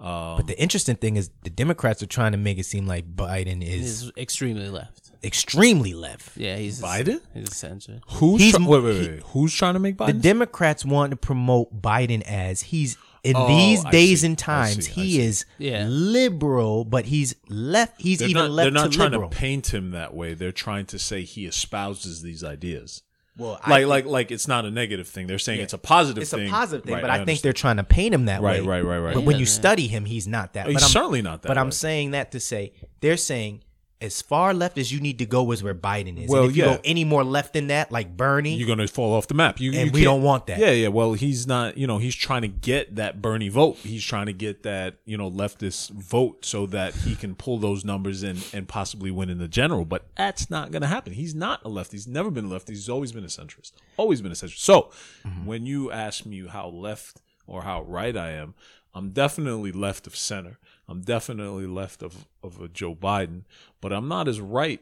Um, 0.00 0.36
but 0.36 0.46
the 0.48 0.60
interesting 0.60 0.96
thing 0.96 1.16
is, 1.16 1.30
the 1.44 1.48
Democrats 1.50 2.02
are 2.02 2.06
trying 2.06 2.32
to 2.32 2.38
make 2.38 2.58
it 2.58 2.66
seem 2.66 2.86
like 2.86 3.06
Biden 3.16 3.62
is 3.62 4.02
He's 4.02 4.12
extremely 4.18 4.68
left. 4.68 5.12
extremely 5.22 5.94
left. 5.94 6.36
Yeah, 6.36 6.56
he's 6.56 6.82
Biden? 6.82 7.20
He's 7.32 7.48
a 7.48 7.50
centrist. 7.52 8.00
who's 8.08 8.40
He's- 8.42 8.54
try- 8.56 8.66
wait, 8.66 8.82
wait, 8.84 9.00
he- 9.00 9.20
who's 9.28 9.54
trying 9.54 9.72
to 9.74 9.80
make 9.80 9.96
Biden? 9.96 10.06
The 10.08 10.12
Democrats 10.14 10.84
want 10.84 11.12
to 11.12 11.16
promote 11.16 11.80
Biden 11.80 12.20
as 12.22 12.60
he's 12.62 12.98
in 13.24 13.34
Oh, 13.36 13.48
these 13.48 13.84
I 13.84 13.90
days 13.90 14.20
see, 14.20 14.26
and 14.26 14.38
times 14.38 14.86
see, 14.86 14.92
he 14.92 15.20
is 15.20 15.44
Yeah. 15.58 15.86
liberal, 15.88 16.84
but 16.84 17.06
he's 17.06 17.34
left. 17.48 18.00
He's 18.00 18.18
they're 18.20 18.28
even 18.28 18.42
not, 18.42 18.50
left 18.50 18.64
they're 18.66 18.70
not 18.82 18.92
to 18.92 18.96
trying 18.96 19.10
liberal. 19.12 19.30
to 19.30 19.36
paint 19.36 19.72
him 19.74 19.90
that 19.92 20.14
way. 20.14 20.34
They're 20.34 20.52
trying 20.52 20.86
to 20.86 20.98
say 20.98 21.22
he 21.22 21.46
espouses 21.46 22.22
these 22.22 22.44
ideas. 22.44 23.02
well, 23.36 23.58
Like 23.66 23.86
like 23.86 24.04
like 24.06 24.30
it's 24.30 24.46
not 24.46 24.64
a 24.64 24.70
negative 24.70 25.08
thing. 25.08 25.26
They're 25.26 25.40
saying 25.40 25.60
it's 25.60 25.72
a 25.72 25.78
positive 25.78 26.16
thing. 26.18 26.22
it's 26.22 26.30
thing. 26.30 26.46
a 26.46 26.50
positive 26.50 26.84
thing, 26.84 26.94
Right, 26.94 27.00
but 27.00 27.10
I, 27.10 27.24
think 27.24 27.40
they're 27.40 27.52
trying 27.52 27.78
to 27.78 27.82
paint 27.84 28.14
him 28.14 28.26
that 28.26 28.40
Right, 28.42 28.60
way. 28.62 28.66
right, 28.68 28.84
right, 28.84 28.98
right. 28.98 29.14
But 29.14 29.24
when 29.24 29.36
you 29.36 29.40
Yeah, 29.44 29.48
yeah. 29.48 29.54
study 29.60 29.86
him, 29.88 30.04
he's 30.04 30.28
not 30.28 30.52
that. 30.52 30.66
He's 30.66 30.74
but 30.74 30.82
I'm, 30.84 30.88
certainly 30.90 31.20
not 31.22 31.42
that 31.42 31.48
But 31.48 31.58
I'm 31.58 31.72
saying 31.72 32.12
that 32.12 32.30
to 32.30 32.38
say 32.38 32.72
they're 33.00 33.16
saying 33.16 33.63
as 34.04 34.22
far 34.22 34.54
left 34.54 34.78
as 34.78 34.92
you 34.92 35.00
need 35.00 35.18
to 35.18 35.26
go 35.26 35.50
is 35.52 35.62
where 35.62 35.74
Biden 35.74 36.22
is. 36.22 36.28
Well, 36.30 36.42
and 36.42 36.50
if 36.50 36.56
you 36.56 36.64
yeah. 36.64 36.74
go 36.76 36.80
any 36.84 37.04
more 37.04 37.24
left 37.24 37.54
than 37.54 37.66
that, 37.68 37.90
like 37.90 38.16
Bernie, 38.16 38.54
you're 38.54 38.68
gonna 38.68 38.86
fall 38.86 39.14
off 39.14 39.26
the 39.26 39.34
map. 39.34 39.58
You, 39.58 39.72
And 39.72 39.86
you 39.86 39.92
we 39.92 40.04
don't 40.04 40.22
want 40.22 40.46
that. 40.46 40.58
Yeah, 40.58 40.70
yeah. 40.70 40.88
Well, 40.88 41.14
he's 41.14 41.46
not. 41.46 41.76
You 41.76 41.86
know, 41.86 41.98
he's 41.98 42.14
trying 42.14 42.42
to 42.42 42.48
get 42.48 42.96
that 42.96 43.20
Bernie 43.22 43.48
vote. 43.48 43.76
He's 43.78 44.04
trying 44.04 44.26
to 44.26 44.32
get 44.32 44.62
that 44.64 44.96
you 45.04 45.16
know 45.16 45.30
leftist 45.30 45.90
vote 45.90 46.44
so 46.44 46.66
that 46.66 46.94
he 46.94 47.14
can 47.16 47.34
pull 47.34 47.58
those 47.58 47.84
numbers 47.84 48.22
and 48.22 48.44
and 48.52 48.68
possibly 48.68 49.10
win 49.10 49.30
in 49.30 49.38
the 49.38 49.48
general. 49.48 49.84
But 49.84 50.06
that's 50.16 50.50
not 50.50 50.70
gonna 50.70 50.86
happen. 50.86 51.14
He's 51.14 51.34
not 51.34 51.60
a 51.64 51.68
left. 51.68 51.92
He's 51.92 52.06
never 52.06 52.30
been 52.30 52.44
a 52.44 52.48
left. 52.48 52.68
He's 52.68 52.88
always 52.88 53.12
been 53.12 53.24
a 53.24 53.28
centrist. 53.28 53.72
Always 53.96 54.20
been 54.20 54.32
a 54.32 54.36
centrist. 54.36 54.58
So 54.58 54.90
Mm-hmm. 55.26 55.46
when 55.46 55.64
you 55.66 55.90
ask 55.90 56.26
me 56.26 56.46
how 56.46 56.68
left 56.68 57.22
or 57.46 57.62
how 57.62 57.82
right 57.82 58.16
I 58.16 58.30
am, 58.32 58.54
I'm 58.94 59.10
definitely 59.10 59.72
left 59.72 60.06
of 60.06 60.14
center. 60.16 60.58
I'm 60.88 61.00
definitely 61.02 61.66
left 61.66 62.02
of 62.02 62.26
of 62.42 62.60
a 62.60 62.68
Joe 62.68 62.94
Biden, 62.94 63.42
but 63.80 63.92
I'm 63.92 64.08
not 64.08 64.28
as 64.28 64.40
right 64.40 64.80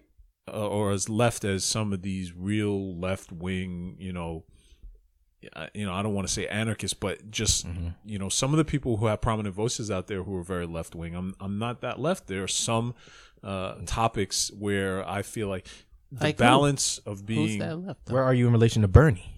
uh, 0.48 0.66
or 0.68 0.90
as 0.90 1.08
left 1.08 1.44
as 1.44 1.64
some 1.64 1.92
of 1.92 2.02
these 2.02 2.32
real 2.32 2.96
left 2.98 3.30
wing, 3.30 3.96
you 4.00 4.12
know, 4.12 4.44
I- 5.54 5.70
you 5.74 5.84
know, 5.86 5.92
I 5.92 6.02
don't 6.02 6.14
want 6.14 6.26
to 6.26 6.32
say 6.32 6.46
anarchists, 6.48 6.94
but 6.98 7.30
just 7.30 7.66
you 8.04 8.18
know, 8.18 8.28
some 8.28 8.52
of 8.52 8.58
the 8.58 8.64
people 8.64 8.96
who 8.98 9.06
have 9.06 9.20
prominent 9.20 9.54
voices 9.54 9.90
out 9.90 10.06
there 10.08 10.22
who 10.24 10.36
are 10.36 10.42
very 10.42 10.66
left 10.66 10.94
wing. 10.94 11.14
I'm 11.14 11.34
I'm 11.40 11.58
not 11.58 11.80
that 11.82 12.00
left. 12.00 12.26
There 12.26 12.42
are 12.42 12.48
some 12.48 12.94
uh, 13.42 13.74
topics 13.86 14.50
where 14.56 15.08
I 15.08 15.22
feel 15.22 15.48
like 15.48 15.66
the 16.12 16.24
Like 16.26 16.36
who? 16.36 16.44
balance 16.44 16.98
of 16.98 17.18
Who's 17.18 17.22
being 17.22 17.58
that 17.60 17.76
left? 17.76 18.10
where 18.10 18.22
are 18.22 18.34
you 18.34 18.46
in 18.46 18.52
relation 18.52 18.82
to 18.82 18.88
Bernie? 18.88 19.34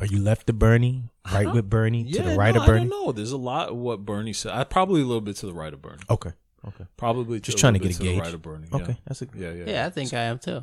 Are 0.00 0.06
you 0.06 0.18
left 0.20 0.50
of 0.50 0.58
Bernie, 0.58 1.04
right 1.32 1.50
with 1.52 1.70
Bernie, 1.70 2.04
to 2.12 2.22
the 2.22 2.36
right 2.36 2.54
no, 2.54 2.60
of 2.60 2.66
Bernie? 2.66 2.86
I 2.86 2.88
don't 2.88 3.06
know. 3.06 3.12
There's 3.12 3.32
a 3.32 3.36
lot 3.38 3.70
of 3.70 3.76
what 3.76 4.04
Bernie 4.04 4.32
said. 4.34 4.52
I 4.52 4.64
probably 4.64 5.00
a 5.00 5.04
little 5.04 5.20
bit 5.22 5.36
to 5.36 5.46
the 5.46 5.54
right 5.54 5.72
of 5.72 5.80
Bernie. 5.80 6.02
Okay, 6.10 6.32
okay, 6.68 6.84
Probably 6.96 7.40
Just 7.40 7.56
a 7.58 7.60
trying 7.60 7.74
to 7.74 7.78
little 7.82 7.92
get 7.92 7.98
bit 7.98 8.06
a 8.06 8.08
the 8.10 8.14
gauge. 8.16 8.24
right 8.24 8.34
of 8.34 8.42
Bernie. 8.42 8.68
okay. 8.72 8.92
Yeah. 8.92 8.94
That's 9.06 9.22
a 9.22 9.26
Yeah, 9.34 9.52
yeah, 9.52 9.64
Yeah, 9.66 9.86
I 9.86 9.90
think 9.90 10.12
I 10.12 10.20
am 10.24 10.38
too. 10.38 10.62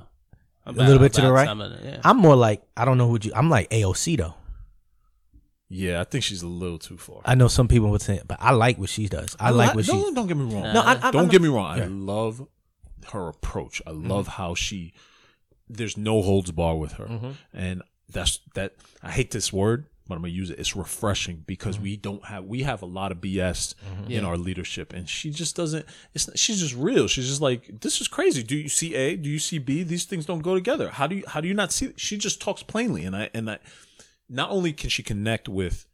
A 0.65 0.71
little 0.71 0.99
bit 0.99 1.13
to 1.13 1.21
the 1.21 1.31
right? 1.31 1.47
some 1.47 1.59
of 1.61 1.83
yeah. 1.83 1.99
I'm 2.05 2.17
more 2.17 2.35
like 2.35 2.61
I 2.77 2.85
don't 2.85 2.97
know 2.97 3.07
who 3.09 3.17
you. 3.21 3.31
I'm 3.35 3.49
like 3.49 3.69
AOC 3.71 4.17
though. 4.17 4.35
Yeah, 5.69 6.01
I 6.01 6.03
think 6.03 6.23
she's 6.23 6.43
a 6.43 6.47
little 6.47 6.77
too 6.77 6.97
far. 6.97 7.21
I 7.25 7.33
know 7.35 7.47
some 7.47 7.67
people 7.67 7.89
would 7.89 8.01
say, 8.01 8.21
but 8.27 8.37
I 8.39 8.51
like 8.51 8.77
what 8.77 8.89
she 8.89 9.07
does. 9.07 9.35
I, 9.39 9.49
like 9.49 9.73
what 9.73 9.85
she. 9.85 9.91
don't, 9.91 10.13
don't 10.13 10.27
get 10.27 10.37
me 10.37 10.43
wrong. 10.53 10.71
No, 10.73 10.81
I, 10.81 11.07
I, 11.07 11.11
don't 11.11 11.23
I'm 11.23 11.27
get 11.29 11.41
me 11.41 11.47
wrong. 11.49 11.79
I 11.81 11.85
love 11.85 12.45
her 13.11 13.27
approach. 13.29 13.81
I 13.87 13.89
Mm-hmm. 13.91 14.07
love 14.09 14.27
how 14.27 14.53
she. 14.53 14.93
There's 15.67 15.97
no 15.97 16.21
holds 16.21 16.51
bar 16.51 16.77
with 16.77 16.93
her, 16.93 17.05
Mm-hmm. 17.05 17.31
and 17.53 17.81
that's 18.09 18.39
that. 18.55 18.73
I 19.01 19.11
hate 19.11 19.31
this 19.31 19.51
word, 19.53 19.85
but 20.07 20.15
I'm 20.15 20.21
gonna 20.21 20.33
use 20.33 20.49
it. 20.49 20.59
It's 20.59 20.75
refreshing 20.75 21.43
because 21.47 21.75
Mm-hmm. 21.75 21.83
we 21.83 21.97
don't 21.97 22.25
have 22.25 22.43
we 22.45 22.63
have 22.63 22.81
a 22.81 22.85
lot 22.85 23.11
of 23.11 23.19
BS 23.19 23.73
in 24.09 24.25
our 24.25 24.37
leadership, 24.37 24.93
and 24.93 25.07
she 25.09 25.29
just 25.31 25.55
doesn't. 25.55 25.85
It's 26.13 26.29
she's 26.39 26.59
just 26.59 26.75
real. 26.75 27.07
She's 27.07 27.27
just 27.27 27.41
like 27.41 27.81
this 27.81 28.01
is 28.01 28.07
crazy. 28.07 28.43
Do 28.43 28.55
you 28.55 28.69
see 28.69 28.95
A? 28.95 29.15
Do 29.15 29.29
you 29.29 29.39
see 29.39 29.57
B? 29.59 29.83
These 29.83 30.05
things 30.05 30.25
don't 30.25 30.41
go 30.41 30.53
together. 30.55 30.89
How 30.89 31.07
do 31.07 31.15
you 31.15 31.23
how 31.27 31.41
do 31.41 31.47
you 31.47 31.53
not 31.53 31.71
see? 31.71 31.93
She 31.97 32.17
just 32.17 32.41
talks 32.41 32.63
plainly, 32.63 33.03
and 33.05 33.15
I 33.15 33.29
and 33.33 33.49
I. 33.49 33.59
Not 34.29 34.49
only 34.51 34.73
can 34.73 34.89
she 34.89 35.03
connect 35.03 35.47
with 35.49 35.85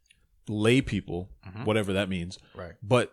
lay 0.48 0.80
people, 0.80 1.28
whatever 1.64 1.92
that 1.92 2.08
means, 2.08 2.38
Right. 2.54 2.72
but 2.82 3.12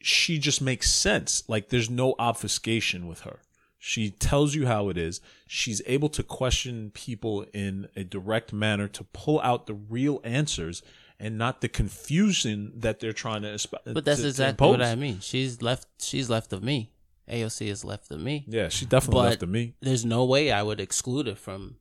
she 0.00 0.38
just 0.38 0.60
makes 0.60 0.90
sense. 0.90 1.42
Like 1.48 1.68
there's 1.70 1.88
no 1.88 2.14
obfuscation 2.18 3.06
with 3.06 3.20
her. 3.20 3.40
She 3.78 4.10
tells 4.10 4.54
you 4.54 4.66
how 4.66 4.88
it 4.88 4.98
is. 4.98 5.20
She's 5.46 5.80
able 5.86 6.08
to 6.10 6.22
question 6.22 6.90
people 6.92 7.46
in 7.54 7.88
a 7.94 8.02
direct 8.04 8.52
manner 8.52 8.88
to 8.88 9.04
pull 9.04 9.40
out 9.40 9.66
the 9.66 9.74
real 9.74 10.20
answers 10.24 10.82
and 11.20 11.38
not 11.38 11.60
the 11.60 11.68
confusion 11.68 12.72
that 12.76 12.98
they're 13.00 13.12
trying 13.12 13.42
to. 13.42 13.48
esp- 13.48 13.74
But 13.84 14.04
that's 14.04 14.18
to- 14.18 14.22
to 14.24 14.28
exactly 14.28 14.68
what. 14.68 14.82
I 14.82 14.94
mean. 14.96 15.20
She's 15.20 15.62
left. 15.62 15.86
She's 16.00 16.28
left 16.28 16.52
of 16.52 16.62
me. 16.62 16.90
AOC 17.30 17.68
is 17.68 17.84
left 17.84 18.10
of 18.10 18.20
me. 18.20 18.44
Yeah, 18.48 18.68
she 18.68 18.84
definitely 18.86 19.20
But 19.20 19.28
left 19.30 19.42
of 19.42 19.48
me. 19.50 19.74
there's 19.80 20.04
no 20.04 20.24
way 20.24 20.50
I 20.50 20.62
would 20.62 20.80
exclude 20.80 21.26
her 21.26 21.34
from 21.34 21.76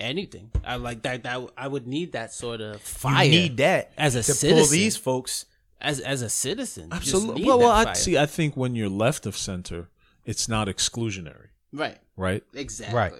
anything. 0.00 0.50
I 0.64 0.76
like 0.76 1.02
that. 1.02 1.22
That 1.22 1.48
I 1.56 1.68
would 1.68 1.86
need 1.86 2.12
that 2.12 2.32
sort 2.34 2.60
of 2.60 2.80
fire. 2.80 3.24
You 3.24 3.30
need 3.30 3.56
that 3.58 3.92
as 3.96 4.14
a 4.14 4.22
to 4.22 4.26
pull 4.28 4.34
citizen. 4.34 4.72
these 4.78 4.96
folks. 4.96 5.46
as 5.80 6.00
as 6.00 6.20
a 6.22 6.28
citizen. 6.28 6.84
You 6.92 6.98
just 7.00 7.14
Absolutely. 7.14 7.42
need 7.42 7.48
Well, 7.48 7.58
well, 7.60 7.70
I 7.70 7.92
see. 7.94 8.18
I 8.18 8.26
think 8.26 8.56
when 8.56 8.74
you're 8.74 8.88
left 8.90 9.24
of 9.26 9.36
center, 9.36 9.88
it's 10.24 10.48
not 10.48 10.68
exclusionary, 10.68 11.48
Right. 11.72 11.98
right? 12.16 12.42
Exactly. 12.54 12.96
Right. 12.96 13.12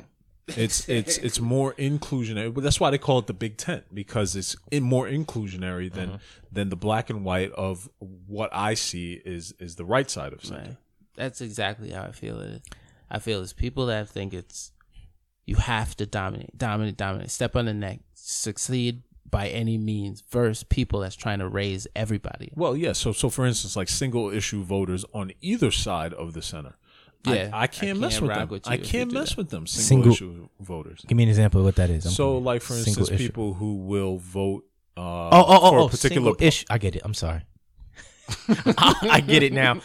It's 0.56 0.88
it's 0.88 1.16
it's 1.18 1.38
more 1.38 1.74
inclusionary, 1.74 2.52
but 2.52 2.64
that's 2.64 2.80
why 2.80 2.90
they 2.90 2.98
call 2.98 3.20
it 3.20 3.28
the 3.28 3.32
Big 3.32 3.56
Tent 3.56 3.84
because 3.94 4.34
it's 4.34 4.56
in 4.72 4.82
more 4.82 5.06
inclusionary 5.06 5.92
than 5.92 6.08
uh-huh. 6.08 6.18
than 6.50 6.70
the 6.70 6.76
black 6.76 7.08
and 7.08 7.24
white 7.24 7.52
of 7.52 7.88
what 8.00 8.50
I 8.52 8.74
see 8.74 9.20
is 9.24 9.54
is 9.60 9.76
the 9.76 9.84
right 9.84 10.10
side 10.10 10.32
of 10.32 10.44
something. 10.44 10.66
Right. 10.70 10.76
That's 11.14 11.40
exactly 11.40 11.90
how 11.90 12.02
I 12.02 12.10
feel 12.10 12.40
it. 12.40 12.62
I 13.08 13.20
feel 13.20 13.42
it's 13.42 13.52
people 13.52 13.86
that 13.86 14.08
think 14.08 14.34
it's 14.34 14.72
you 15.44 15.56
have 15.56 15.96
to 15.96 16.06
dominate, 16.06 16.56
dominate, 16.56 16.96
dominate, 16.96 17.30
step 17.30 17.56
on 17.56 17.66
the 17.66 17.74
neck, 17.74 18.00
succeed 18.14 19.02
by 19.28 19.48
any 19.48 19.78
means. 19.78 20.22
Versus 20.30 20.64
people 20.64 21.00
that's 21.00 21.16
trying 21.16 21.40
to 21.40 21.48
raise 21.48 21.86
everybody. 21.94 22.52
Well, 22.54 22.76
yeah. 22.76 22.92
So 22.92 23.12
so 23.12 23.30
for 23.30 23.46
instance, 23.46 23.76
like 23.76 23.88
single 23.88 24.30
issue 24.30 24.62
voters 24.62 25.04
on 25.12 25.32
either 25.40 25.70
side 25.70 26.12
of 26.12 26.32
the 26.32 26.42
center. 26.42 26.76
I- 27.26 27.34
Yeah, 27.34 27.50
I, 27.52 27.66
can't 27.66 27.98
I 27.98 28.00
mess 28.00 28.12
can't 28.14 28.22
with 28.22 28.30
rock 28.30 28.38
them. 28.40 28.48
with 28.48 28.66
you 28.66 28.72
I 28.72 28.74
if 28.76 28.80
you 28.80 28.86
can't 28.86 29.10
do 29.10 29.14
mess 29.18 29.28
that. 29.30 29.36
with 29.36 29.50
them. 29.50 29.66
Single, 29.66 30.12
Single- 30.14 30.32
issue 30.34 30.48
voters. 30.60 31.04
Give 31.06 31.16
me 31.16 31.24
an 31.24 31.28
example 31.28 31.60
of 31.60 31.66
what 31.66 31.76
that 31.76 31.90
is. 31.90 32.06
I'm 32.06 32.12
So, 32.12 32.24
confused. 32.34 32.44
like 32.46 32.62
for 32.62 32.72
Single 32.74 32.88
instance, 33.02 33.10
issue. 33.10 33.28
people 33.28 33.54
who 33.54 33.74
will 33.76 34.16
vote 34.18 34.64
uh, 34.96 35.00
Oh, 35.00 35.30
oh, 35.32 35.44
oh, 35.62 35.70
for 35.70 35.78
oh, 35.78 35.86
a 35.86 35.88
particular 35.90 36.14
single 36.32 36.36
issue. 36.46 36.64
I 36.70 36.78
get 36.78 36.96
it. 36.96 37.02
I'm 37.04 37.14
sorry. 37.14 37.42
I 38.78 39.22
get 39.26 39.42
it 39.42 39.52
now. 39.52 39.80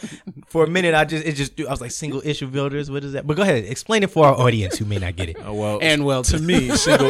For 0.46 0.64
a 0.64 0.68
minute, 0.68 0.94
I 0.94 1.04
just 1.04 1.24
it 1.24 1.32
just 1.32 1.60
I 1.60 1.70
was 1.70 1.80
like 1.80 1.90
single 1.90 2.22
issue 2.24 2.46
voters. 2.46 2.90
What 2.90 3.04
is 3.04 3.12
that? 3.12 3.26
But 3.26 3.36
go 3.36 3.42
ahead, 3.42 3.64
explain 3.64 4.02
it 4.02 4.10
for 4.10 4.26
our 4.26 4.34
audience 4.34 4.78
who 4.78 4.84
may 4.84 4.98
not 4.98 5.16
get 5.16 5.28
it. 5.30 5.36
Uh, 5.36 5.52
well, 5.52 5.78
And 5.82 6.04
well 6.04 6.22
to 6.24 6.38
me, 6.38 6.70
single 6.76 7.08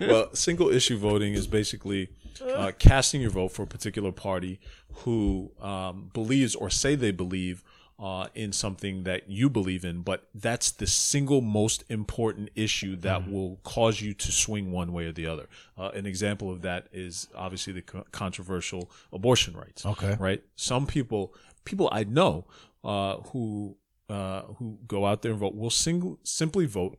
well, 0.00 0.34
single 0.34 0.70
issue 0.70 0.96
voting 0.98 1.34
is 1.34 1.46
basically 1.46 2.08
uh, 2.54 2.72
casting 2.78 3.20
your 3.20 3.30
vote 3.30 3.48
for 3.52 3.62
a 3.62 3.66
particular 3.66 4.12
party 4.12 4.60
who 5.04 5.50
um, 5.60 6.10
believes 6.12 6.54
or 6.54 6.70
say 6.70 6.94
they 6.94 7.10
believe 7.10 7.62
uh, 8.00 8.28
in 8.34 8.50
something 8.50 9.02
that 9.02 9.28
you 9.28 9.50
believe 9.50 9.84
in, 9.84 10.00
but 10.00 10.26
that's 10.34 10.70
the 10.70 10.86
single 10.86 11.42
most 11.42 11.84
important 11.90 12.48
issue 12.54 12.96
that 12.96 13.30
will 13.30 13.58
cause 13.62 14.00
you 14.00 14.14
to 14.14 14.32
swing 14.32 14.72
one 14.72 14.92
way 14.92 15.04
or 15.04 15.12
the 15.12 15.26
other. 15.26 15.46
Uh, 15.76 15.90
an 15.90 16.06
example 16.06 16.50
of 16.50 16.62
that 16.62 16.86
is 16.92 17.28
obviously 17.34 17.74
the 17.74 17.82
co- 17.82 18.04
controversial 18.10 18.90
abortion 19.12 19.54
rights. 19.54 19.84
Okay. 19.84 20.16
right? 20.18 20.42
Some 20.56 20.86
people, 20.86 21.34
people 21.64 21.90
I 21.92 22.04
know, 22.04 22.46
uh, 22.82 23.16
who 23.32 23.76
uh, 24.08 24.42
who 24.58 24.78
go 24.88 25.06
out 25.06 25.22
there 25.22 25.32
and 25.32 25.40
vote 25.40 25.54
will 25.54 25.70
single 25.70 26.18
simply 26.24 26.66
vote 26.66 26.98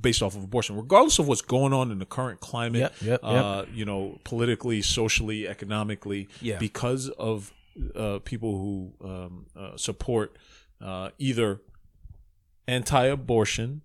based 0.00 0.22
off 0.22 0.34
of 0.34 0.42
abortion, 0.42 0.74
regardless 0.76 1.18
of 1.18 1.28
what's 1.28 1.42
going 1.42 1.72
on 1.72 1.90
in 1.92 1.98
the 1.98 2.06
current 2.06 2.40
climate. 2.40 2.80
Yep, 2.80 2.94
yep, 3.02 3.20
uh, 3.22 3.64
You 3.72 3.84
know, 3.84 4.18
politically, 4.24 4.82
socially, 4.82 5.46
economically. 5.46 6.28
Yeah. 6.40 6.58
Because 6.58 7.08
of 7.10 7.52
uh, 7.94 8.18
people 8.24 8.52
who 8.58 8.92
um, 9.08 9.46
uh, 9.56 9.76
support 9.76 10.36
uh, 10.80 11.10
either 11.18 11.60
anti-abortion 12.68 13.82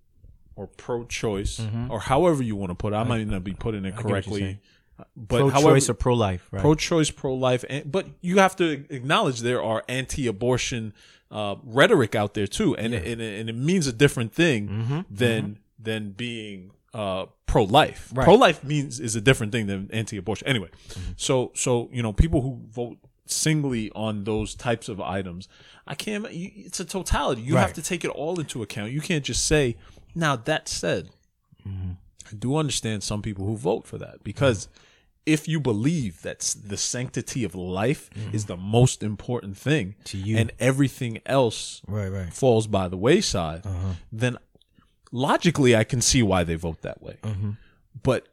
or 0.56 0.66
pro-choice, 0.66 1.60
or 1.88 2.00
however 2.00 2.42
you 2.42 2.56
want 2.56 2.70
to 2.70 2.74
put 2.74 2.92
it. 2.92 2.96
I 2.96 3.04
might 3.04 3.26
not 3.26 3.44
be 3.44 3.54
putting 3.54 3.84
it 3.84 3.94
Mm-hmm. 3.94 4.08
correctly. 4.08 4.58
But 5.16 5.38
Pro 5.38 5.48
however, 5.48 5.70
choice 5.76 5.88
or 5.88 5.94
pro 5.94 6.14
life, 6.14 6.46
right? 6.50 6.60
pro-choice, 6.60 7.10
pro-life, 7.10 7.64
and, 7.70 7.90
but 7.90 8.06
you 8.20 8.38
have 8.38 8.54
to 8.56 8.84
acknowledge 8.90 9.40
there 9.40 9.62
are 9.62 9.82
anti-abortion 9.88 10.92
uh, 11.30 11.54
rhetoric 11.64 12.14
out 12.14 12.34
there 12.34 12.46
too, 12.46 12.76
and 12.76 12.92
it, 12.92 13.06
and, 13.06 13.18
it, 13.22 13.40
and 13.40 13.48
it 13.48 13.56
means 13.56 13.86
a 13.86 13.94
different 13.94 14.34
thing 14.34 14.68
Mm-hmm. 14.68 15.00
than 15.10 15.58
than 15.78 16.10
being 16.12 16.72
uh, 16.92 17.24
pro-life. 17.46 18.10
Right. 18.14 18.24
Pro-life 18.24 18.62
means 18.62 19.00
is 19.00 19.16
a 19.16 19.22
different 19.22 19.52
thing 19.52 19.66
than 19.68 19.88
anti-abortion. 19.90 20.46
Anyway, 20.46 20.68
Mm-hmm. 20.90 21.12
so 21.16 21.52
so 21.54 21.88
you 21.92 22.02
know 22.02 22.12
people 22.12 22.42
who 22.42 22.60
vote 22.70 22.98
singly 23.30 23.90
on 23.94 24.24
those 24.24 24.54
types 24.54 24.88
of 24.88 25.00
items, 25.00 25.48
I 25.86 25.94
can't. 25.94 26.26
It's 26.30 26.80
a 26.80 26.84
totality. 26.84 27.42
You 27.42 27.56
have 27.56 27.72
to 27.74 27.82
take 27.82 28.04
it 28.04 28.08
all 28.10 28.38
into 28.40 28.62
account. 28.62 28.92
You 28.92 29.00
can't 29.00 29.24
just 29.24 29.46
say. 29.46 29.76
Now 30.14 30.36
that 30.36 30.68
said, 30.68 31.10
Mm-hmm. 31.68 31.92
I 32.32 32.36
do 32.36 32.56
understand 32.56 33.02
some 33.02 33.20
people 33.22 33.44
who 33.46 33.56
vote 33.56 33.86
for 33.86 33.98
that 33.98 34.22
because 34.24 34.68
if 35.26 35.46
you 35.48 35.60
believe 35.60 36.22
that 36.22 36.54
the 36.64 36.76
sanctity 36.76 37.44
of 37.44 37.54
life 37.54 38.08
is 38.32 38.46
the 38.46 38.56
most 38.56 39.02
important 39.02 39.56
thing 39.58 39.88
Mm-hmm. 39.88 40.02
To 40.04 40.18
you. 40.18 40.36
and 40.38 40.50
everything 40.58 41.20
else 41.26 41.82
right, 41.86 42.08
right. 42.08 42.32
falls 42.32 42.66
by 42.66 42.88
the 42.88 42.96
wayside, 42.96 43.66
Uh-huh. 43.66 43.94
then 44.10 44.38
logically 45.12 45.76
I 45.76 45.84
can 45.84 46.00
see 46.00 46.22
why 46.22 46.44
they 46.44 46.54
vote 46.54 46.82
that 46.82 47.02
way. 47.02 47.16
Mm-hmm. 47.22 47.50
But 48.02 48.28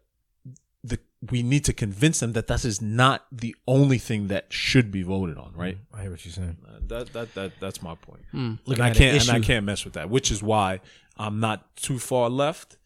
we 1.31 1.41
need 1.41 1.65
to 1.65 1.73
convince 1.73 2.19
them 2.19 2.33
that 2.33 2.47
this 2.47 2.63
is 2.63 2.81
not 2.81 3.25
the 3.31 3.55
only 3.67 3.97
thing 3.97 4.27
that 4.27 4.45
should 4.53 4.91
be 4.91 5.01
voted 5.03 5.37
on, 5.37 5.51
right? 5.55 5.77
I 5.93 6.01
hear 6.03 6.11
what 6.11 6.23
you're 6.25 6.31
saying. 6.33 6.57
Uh, 6.67 6.79
That 6.87 7.13
that 7.13 7.33
that 7.33 7.51
that's 7.59 7.81
my 7.81 7.95
point. 7.95 8.21
Looking 8.33 8.59
And 8.73 8.81
I 8.83 8.93
can't 8.93 9.21
and 9.21 9.31
I 9.31 9.39
can't 9.39 9.65
mess 9.65 9.83
with 9.83 9.93
that, 9.95 10.09
which 10.09 10.31
is 10.31 10.43
why 10.43 10.79
I'm 11.17 11.39
not 11.39 11.75
too 11.75 11.97
far 11.97 12.29
left, 12.29 12.77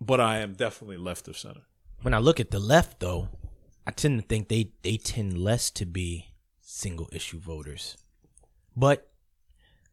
but 0.00 0.20
I 0.20 0.38
am 0.38 0.54
definitely 0.54 0.96
left 0.96 1.28
of 1.28 1.38
center. 1.38 1.62
when 2.02 2.12
I 2.14 2.18
look 2.18 2.40
at 2.40 2.50
the 2.50 2.58
left, 2.58 2.98
though, 3.00 3.28
I 3.86 3.90
tend 3.92 4.20
to 4.20 4.26
think 4.26 4.48
they 4.48 4.72
they 4.82 4.96
tend 4.96 5.38
less 5.38 5.70
to 5.70 5.86
be 5.86 6.34
single 6.60 7.08
issue 7.12 7.38
voters. 7.38 7.96
But 8.76 9.08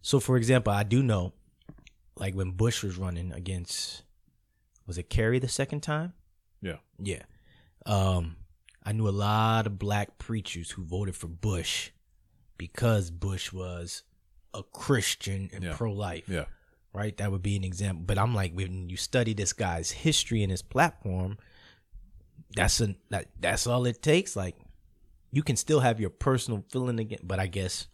so, 0.01 0.19
for 0.19 0.35
example, 0.35 0.73
I 0.73 0.83
do 0.83 1.01
know, 1.03 1.33
like 2.17 2.33
when 2.33 2.51
Bush 2.51 2.83
was 2.83 2.97
running 2.97 3.31
against, 3.31 4.03
was 4.87 4.97
it 4.97 5.09
Kerry 5.09 5.37
the 5.39 5.47
second 5.47 5.81
time? 5.81 6.13
Yeah. 6.61 6.77
Yeah. 6.99 7.21
Um, 7.85 8.37
I 8.83 8.91
knew 8.91 9.07
a 9.07 9.11
lot 9.11 9.65
of 9.67 9.79
black 9.79 10.17
preachers 10.17 10.71
who 10.71 10.83
voted 10.83 11.15
for 11.15 11.27
Bush 11.27 11.91
because 12.57 13.11
Bush 13.11 13.51
was 13.53 14.03
a 14.53 14.63
Christian 14.63 15.49
and 15.53 15.63
Yeah. 15.63 15.75
pro 15.75 15.91
life 15.91 16.27
Yeah. 16.29 16.45
right? 16.93 17.15
That 17.17 17.31
would 17.31 17.41
be 17.41 17.55
an 17.55 17.63
example. 17.63 18.03
But 18.05 18.17
I'm 18.17 18.35
like, 18.35 18.53
when 18.53 18.89
you 18.89 18.97
study 18.97 19.33
this 19.33 19.53
guy's 19.53 19.91
history 19.91 20.43
and 20.43 20.51
his 20.51 20.61
platform, 20.61 21.37
that's 22.55 22.79
a 22.81 22.95
that 23.09 23.27
that's 23.39 23.65
all 23.67 23.85
it 23.85 24.01
takes. 24.01 24.35
Like, 24.35 24.55
you 25.31 25.41
can 25.43 25.55
still 25.55 25.79
have 25.79 25.99
your 25.99 26.11
personal 26.11 26.63
feeling 26.69 26.99
again, 26.99 27.19
but 27.23 27.39
I 27.39 27.47
guess. 27.47 27.87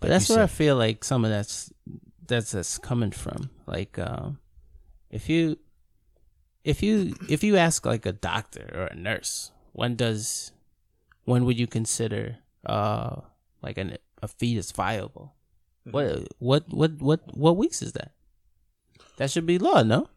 But 0.00 0.10
like 0.10 0.16
that's 0.16 0.28
you 0.28 0.34
where 0.36 0.44
I 0.44 0.48
feel 0.48 0.76
like 0.76 1.04
some 1.04 1.24
of 1.24 1.30
that's 1.30 1.72
that's 2.26 2.50
that's 2.52 2.76
coming 2.78 3.12
from. 3.12 3.50
Like, 3.66 3.98
um, 3.98 4.38
if 5.10 5.28
you 5.28 5.58
if 6.64 6.82
you 6.82 7.14
if 7.28 7.42
you 7.42 7.56
ask 7.56 7.86
like 7.86 8.06
a 8.06 8.12
doctor 8.12 8.70
or 8.74 8.84
a 8.86 8.94
nurse, 8.94 9.50
when 9.72 9.96
does 9.96 10.52
when 11.24 11.44
would 11.44 11.58
you 11.58 11.66
consider 11.66 12.38
uh 12.66 13.16
like 13.62 13.78
an, 13.78 13.96
a 14.22 14.28
fetus 14.28 14.70
viable? 14.72 15.34
What 15.90 16.28
what 16.38 16.68
what 16.68 17.00
what 17.00 17.36
what 17.36 17.56
weeks 17.56 17.82
is 17.82 17.92
that? 17.92 18.12
That 19.16 19.30
should 19.30 19.46
be 19.46 19.58
law, 19.58 19.82
no? 19.82 20.08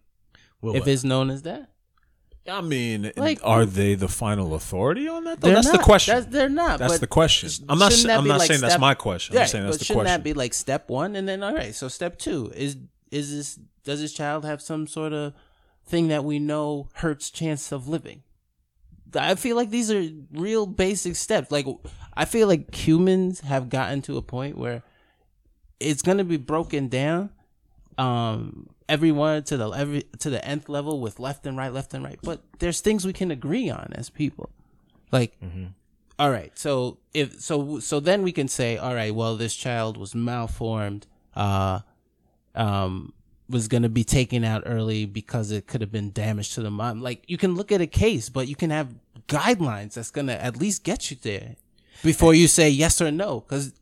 Well, 0.62 0.76
if 0.76 0.82
what? 0.82 0.90
it's 0.90 1.04
known 1.04 1.30
as 1.30 1.42
that, 1.44 1.70
I 2.50 2.62
mean, 2.62 3.12
Like- 3.16 3.40
are 3.44 3.66
they 3.66 3.96
the 3.96 4.08
final 4.08 4.54
authority 4.54 5.08
on 5.08 5.24
that? 5.26 5.40
Though? 5.42 5.54
That's 5.54 5.72
the 5.72 5.78
question. 5.78 6.16
That's, 6.16 6.28
they're 6.28 6.50
not. 6.50 6.80
That's 6.80 7.00
the 7.00 7.08
question. 7.08 7.50
I'm 7.70 7.80
not. 7.80 7.94
shouldn't 7.94 8.20
I'm 8.20 8.28
not 8.28 8.40
like 8.40 8.48
saying 8.48 8.62
that's 8.62 8.80
my 8.80 8.94
question. 8.94 9.36
I'm 9.36 9.42
Right, 9.42 9.50
saying 9.50 9.66
that's 9.66 9.78
the 9.78 9.86
shouldn't 9.86 10.04
question. 10.04 10.22
that 10.22 10.24
be 10.24 10.34
like 10.34 10.54
step 10.54 10.90
one 10.90 11.16
and 11.16 11.28
then 11.28 11.42
all 11.44 11.54
right? 11.54 11.74
So 11.74 11.88
step 11.88 12.18
two 12.18 12.52
is 12.56 12.78
is 13.12 13.32
this 13.32 13.60
does 13.86 14.02
this 14.02 14.14
child 14.14 14.44
have 14.46 14.62
some 14.62 14.88
sort 14.88 15.14
of 15.14 15.34
thing 15.86 16.08
that 16.08 16.24
we 16.24 16.40
know 16.40 16.90
hurts 16.96 17.30
chance 17.30 17.72
of 17.72 17.88
living? 17.88 18.24
I 19.16 19.36
feel 19.36 19.56
like 19.56 19.70
these 19.70 19.92
are 19.92 20.08
real 20.32 20.66
basic 20.66 21.16
steps. 21.16 21.52
Like 21.52 21.68
I 22.16 22.26
feel 22.26 22.48
like 22.48 22.74
humans 22.74 23.42
have 23.42 23.70
gotten 23.70 24.02
to 24.04 24.18
a 24.18 24.22
point 24.22 24.58
where 24.58 24.84
it's 25.80 26.02
gonna 26.02 26.24
be 26.24 26.38
broken 26.38 26.88
down, 26.88 27.30
um, 27.98 28.70
everyone 28.90 29.44
to 29.44 29.58
the 29.58 29.70
every 29.70 30.04
to 30.20 30.30
the 30.30 30.44
nth 30.44 30.68
level 30.68 31.00
with 31.00 31.20
left 31.20 31.46
and 31.46 31.58
right, 31.58 31.72
left 31.72 31.94
and 31.94 32.04
right. 32.04 32.18
But 32.24 32.42
there's 32.60 32.82
things 32.82 33.06
we 33.06 33.14
can 33.14 33.30
agree 33.30 33.70
on 33.70 33.92
as 33.94 34.10
people, 34.10 34.50
like 35.12 35.38
all 36.20 36.30
right 36.30 36.58
so 36.58 37.00
if 37.14 37.40
so 37.42 37.80
so 37.80 38.00
then 38.00 38.22
we 38.24 38.32
can 38.32 38.48
say 38.48 38.78
all 38.78 38.94
right 38.94 39.14
well 39.16 39.36
this 39.36 39.56
child 39.56 39.98
was 39.98 40.14
malformed 40.14 41.08
uh 41.36 41.80
um 42.56 43.12
was 43.50 43.68
going 43.68 43.84
to 43.84 43.90
be 43.90 44.04
taken 44.04 44.44
out 44.44 44.64
early 44.66 45.06
because 45.06 45.52
it 45.52 45.68
could 45.68 45.82
have 45.82 45.92
been 45.92 46.12
damage 46.12 46.54
to 46.56 46.62
the 46.62 46.72
mom. 46.72 47.02
Like 47.02 47.24
you 47.28 47.38
can 47.38 47.56
look 47.56 47.72
at 47.72 47.82
a 47.82 47.88
case 47.88 48.30
but 48.30 48.48
you 48.48 48.56
can 48.56 48.70
have 48.70 48.96
guidelines 49.28 49.94
that's 49.94 50.12
going 50.12 50.28
to 50.28 50.44
at 50.44 50.58
least 50.58 50.84
get 50.84 51.12
you 51.12 51.18
there 51.22 51.56
before 52.04 52.34
you 52.34 52.48
say 52.48 52.70
yes 52.70 53.02
or 53.02 53.12
no. 53.12 53.42
Cuz 53.42 53.74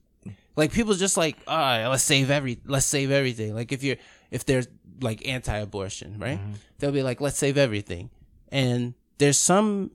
like 0.55 0.71
people 0.71 0.93
just 0.93 1.17
like 1.17 1.37
all 1.47 1.57
right 1.57 1.87
let's 1.87 2.03
save 2.03 2.29
every 2.29 2.59
let's 2.65 2.85
save 2.85 3.11
everything. 3.11 3.55
Like 3.55 3.71
if 3.71 3.83
you're 3.83 3.97
if 4.31 4.45
there's 4.45 4.67
like 5.01 5.27
anti-abortion 5.27 6.17
right? 6.19 6.39
Mm-hmm. 6.39 6.53
They'll 6.79 6.91
be 6.91 7.03
like 7.03 7.21
let's 7.21 7.37
save 7.37 7.57
everything. 7.57 8.09
And 8.51 8.95
there's 9.17 9.37
some 9.37 9.91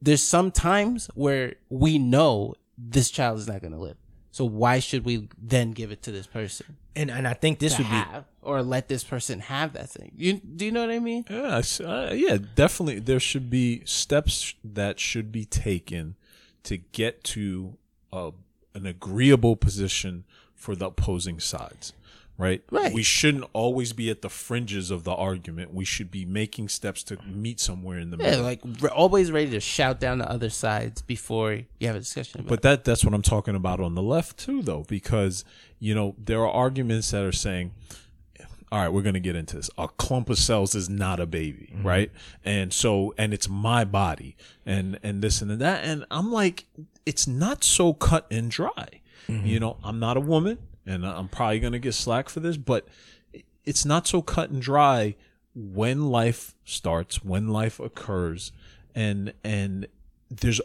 there's 0.00 0.22
some 0.22 0.50
times 0.50 1.10
where 1.14 1.56
we 1.68 1.98
know 1.98 2.54
this 2.76 3.10
child 3.10 3.38
is 3.38 3.48
not 3.48 3.60
going 3.60 3.72
to 3.72 3.78
live. 3.78 3.96
So 4.30 4.44
why 4.44 4.78
should 4.78 5.04
we 5.04 5.28
then 5.40 5.72
give 5.72 5.90
it 5.90 6.02
to 6.02 6.12
this 6.12 6.26
person 6.26 6.76
and 6.98 7.10
and 7.10 7.28
I 7.28 7.34
think 7.34 7.60
this 7.60 7.76
to 7.76 7.82
would 7.82 7.90
be 7.90 8.02
or 8.42 8.62
let 8.62 8.88
this 8.88 9.04
person 9.04 9.40
have 9.40 9.72
that 9.74 9.88
thing? 9.88 10.12
You 10.16 10.34
do 10.34 10.64
you 10.64 10.72
know 10.72 10.80
what 10.80 10.90
I 10.90 10.98
mean? 10.98 11.24
Yeah, 11.30 11.62
uh, 11.84 12.12
yeah, 12.12 12.38
definitely. 12.54 12.98
There 12.98 13.20
should 13.20 13.48
be 13.48 13.82
steps 13.84 14.54
that 14.64 14.98
should 14.98 15.30
be 15.30 15.44
taken 15.44 16.16
to 16.64 16.76
get 16.76 17.22
to 17.24 17.76
a, 18.12 18.32
an 18.74 18.84
agreeable 18.84 19.54
position 19.56 20.24
for 20.54 20.74
the 20.74 20.86
opposing 20.86 21.38
sides. 21.38 21.92
Right? 22.38 22.62
Right. 22.70 22.92
We 22.94 23.02
shouldn't 23.02 23.46
always 23.52 23.92
be 23.92 24.10
at 24.10 24.22
the 24.22 24.28
fringes 24.28 24.92
of 24.92 25.02
the 25.02 25.12
argument. 25.12 25.74
We 25.74 25.84
should 25.84 26.08
be 26.10 26.24
making 26.24 26.68
steps 26.68 27.02
to 27.04 27.18
meet 27.26 27.58
somewhere 27.58 27.98
in 27.98 28.10
the 28.10 28.16
Yeah, 28.16 28.30
middle. 28.30 28.44
like 28.44 28.60
we're 28.80 28.90
always 28.90 29.32
ready 29.32 29.50
to 29.50 29.58
shout 29.60 29.98
down 29.98 30.18
the 30.18 30.30
other 30.30 30.48
sides 30.48 31.02
before 31.02 31.54
you 31.54 31.86
have 31.88 31.96
a 31.96 31.98
discussion 31.98 32.40
about. 32.40 32.48
But 32.48 32.62
that 32.62 32.84
that's 32.84 33.04
what 33.04 33.12
I'm 33.12 33.22
talking 33.22 33.56
about 33.56 33.80
on 33.80 33.96
the 33.96 34.02
left 34.02 34.38
too, 34.38 34.62
though, 34.62 34.84
because 34.88 35.44
you 35.80 35.96
know 35.96 36.14
there 36.16 36.38
are 36.40 36.50
arguments 36.50 37.10
that 37.10 37.24
are 37.24 37.32
saying, 37.32 37.72
"All 38.70 38.78
right, 38.80 38.88
we're 38.88 39.02
going 39.02 39.14
to 39.14 39.20
get 39.20 39.34
into 39.34 39.56
this. 39.56 39.68
A 39.76 39.88
clump 39.88 40.30
of 40.30 40.38
cells 40.38 40.76
is 40.76 40.88
not 40.88 41.18
a 41.18 41.26
baby, 41.26 41.70
mm-hmm. 41.74 41.86
right? 41.86 42.12
And 42.44 42.72
so, 42.72 43.14
and 43.18 43.34
it's 43.34 43.48
my 43.48 43.84
body, 43.84 44.36
and 44.64 44.96
and 45.02 45.22
this 45.22 45.42
and 45.42 45.50
that, 45.60 45.82
and 45.82 46.04
I'm 46.08 46.30
like, 46.30 46.66
it's 47.04 47.26
not 47.26 47.64
so 47.64 47.94
cut 47.94 48.28
and 48.30 48.48
dry. 48.48 49.00
Mm-hmm. 49.28 49.46
You 49.46 49.60
know, 49.60 49.76
I'm 49.82 49.98
not 49.98 50.16
a 50.16 50.20
woman, 50.20 50.58
and 50.88 51.06
I'm 51.06 51.28
probably 51.28 51.60
going 51.60 51.74
to 51.74 51.78
get 51.78 51.94
slack 51.94 52.28
for 52.28 52.40
this, 52.40 52.56
but 52.56 52.88
it's 53.64 53.84
not 53.84 54.06
so 54.06 54.22
cut 54.22 54.50
and 54.50 54.60
dry 54.60 55.14
when 55.54 56.08
life 56.08 56.54
starts, 56.64 57.22
when 57.22 57.48
life 57.48 57.78
occurs, 57.78 58.52
and 58.94 59.32
and 59.44 59.86
there's 60.30 60.60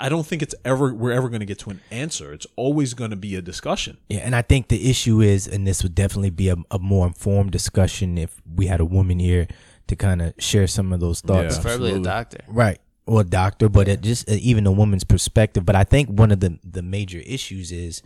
I 0.00 0.08
don't 0.08 0.26
think 0.26 0.42
it's 0.42 0.54
ever 0.64 0.94
we're 0.94 1.12
ever 1.12 1.28
going 1.28 1.40
to 1.40 1.46
get 1.46 1.58
to 1.60 1.70
an 1.70 1.80
answer. 1.90 2.32
It's 2.32 2.46
always 2.56 2.94
going 2.94 3.10
to 3.10 3.16
be 3.16 3.34
a 3.36 3.42
discussion. 3.42 3.98
Yeah, 4.08 4.20
and 4.20 4.34
I 4.34 4.42
think 4.42 4.68
the 4.68 4.88
issue 4.88 5.20
is, 5.20 5.46
and 5.46 5.66
this 5.66 5.82
would 5.82 5.94
definitely 5.94 6.30
be 6.30 6.48
a, 6.48 6.56
a 6.70 6.78
more 6.78 7.06
informed 7.06 7.50
discussion 7.50 8.18
if 8.18 8.40
we 8.54 8.66
had 8.66 8.80
a 8.80 8.84
woman 8.84 9.18
here 9.18 9.48
to 9.88 9.96
kind 9.96 10.22
of 10.22 10.34
share 10.38 10.66
some 10.66 10.92
of 10.92 11.00
those 11.00 11.20
thoughts. 11.20 11.56
Yeah. 11.56 11.62
Preferably 11.62 11.92
a 11.94 11.98
doctor. 11.98 12.38
Right. 12.46 12.78
Or 13.04 13.22
a 13.22 13.24
doctor, 13.24 13.68
but 13.68 13.88
it 13.88 14.00
just 14.00 14.30
uh, 14.30 14.34
even 14.34 14.66
a 14.66 14.72
woman's 14.72 15.04
perspective. 15.04 15.66
But 15.66 15.74
I 15.74 15.84
think 15.84 16.08
one 16.08 16.30
of 16.30 16.40
the 16.40 16.58
the 16.62 16.82
major 16.82 17.18
issues 17.18 17.72
is 17.72 18.02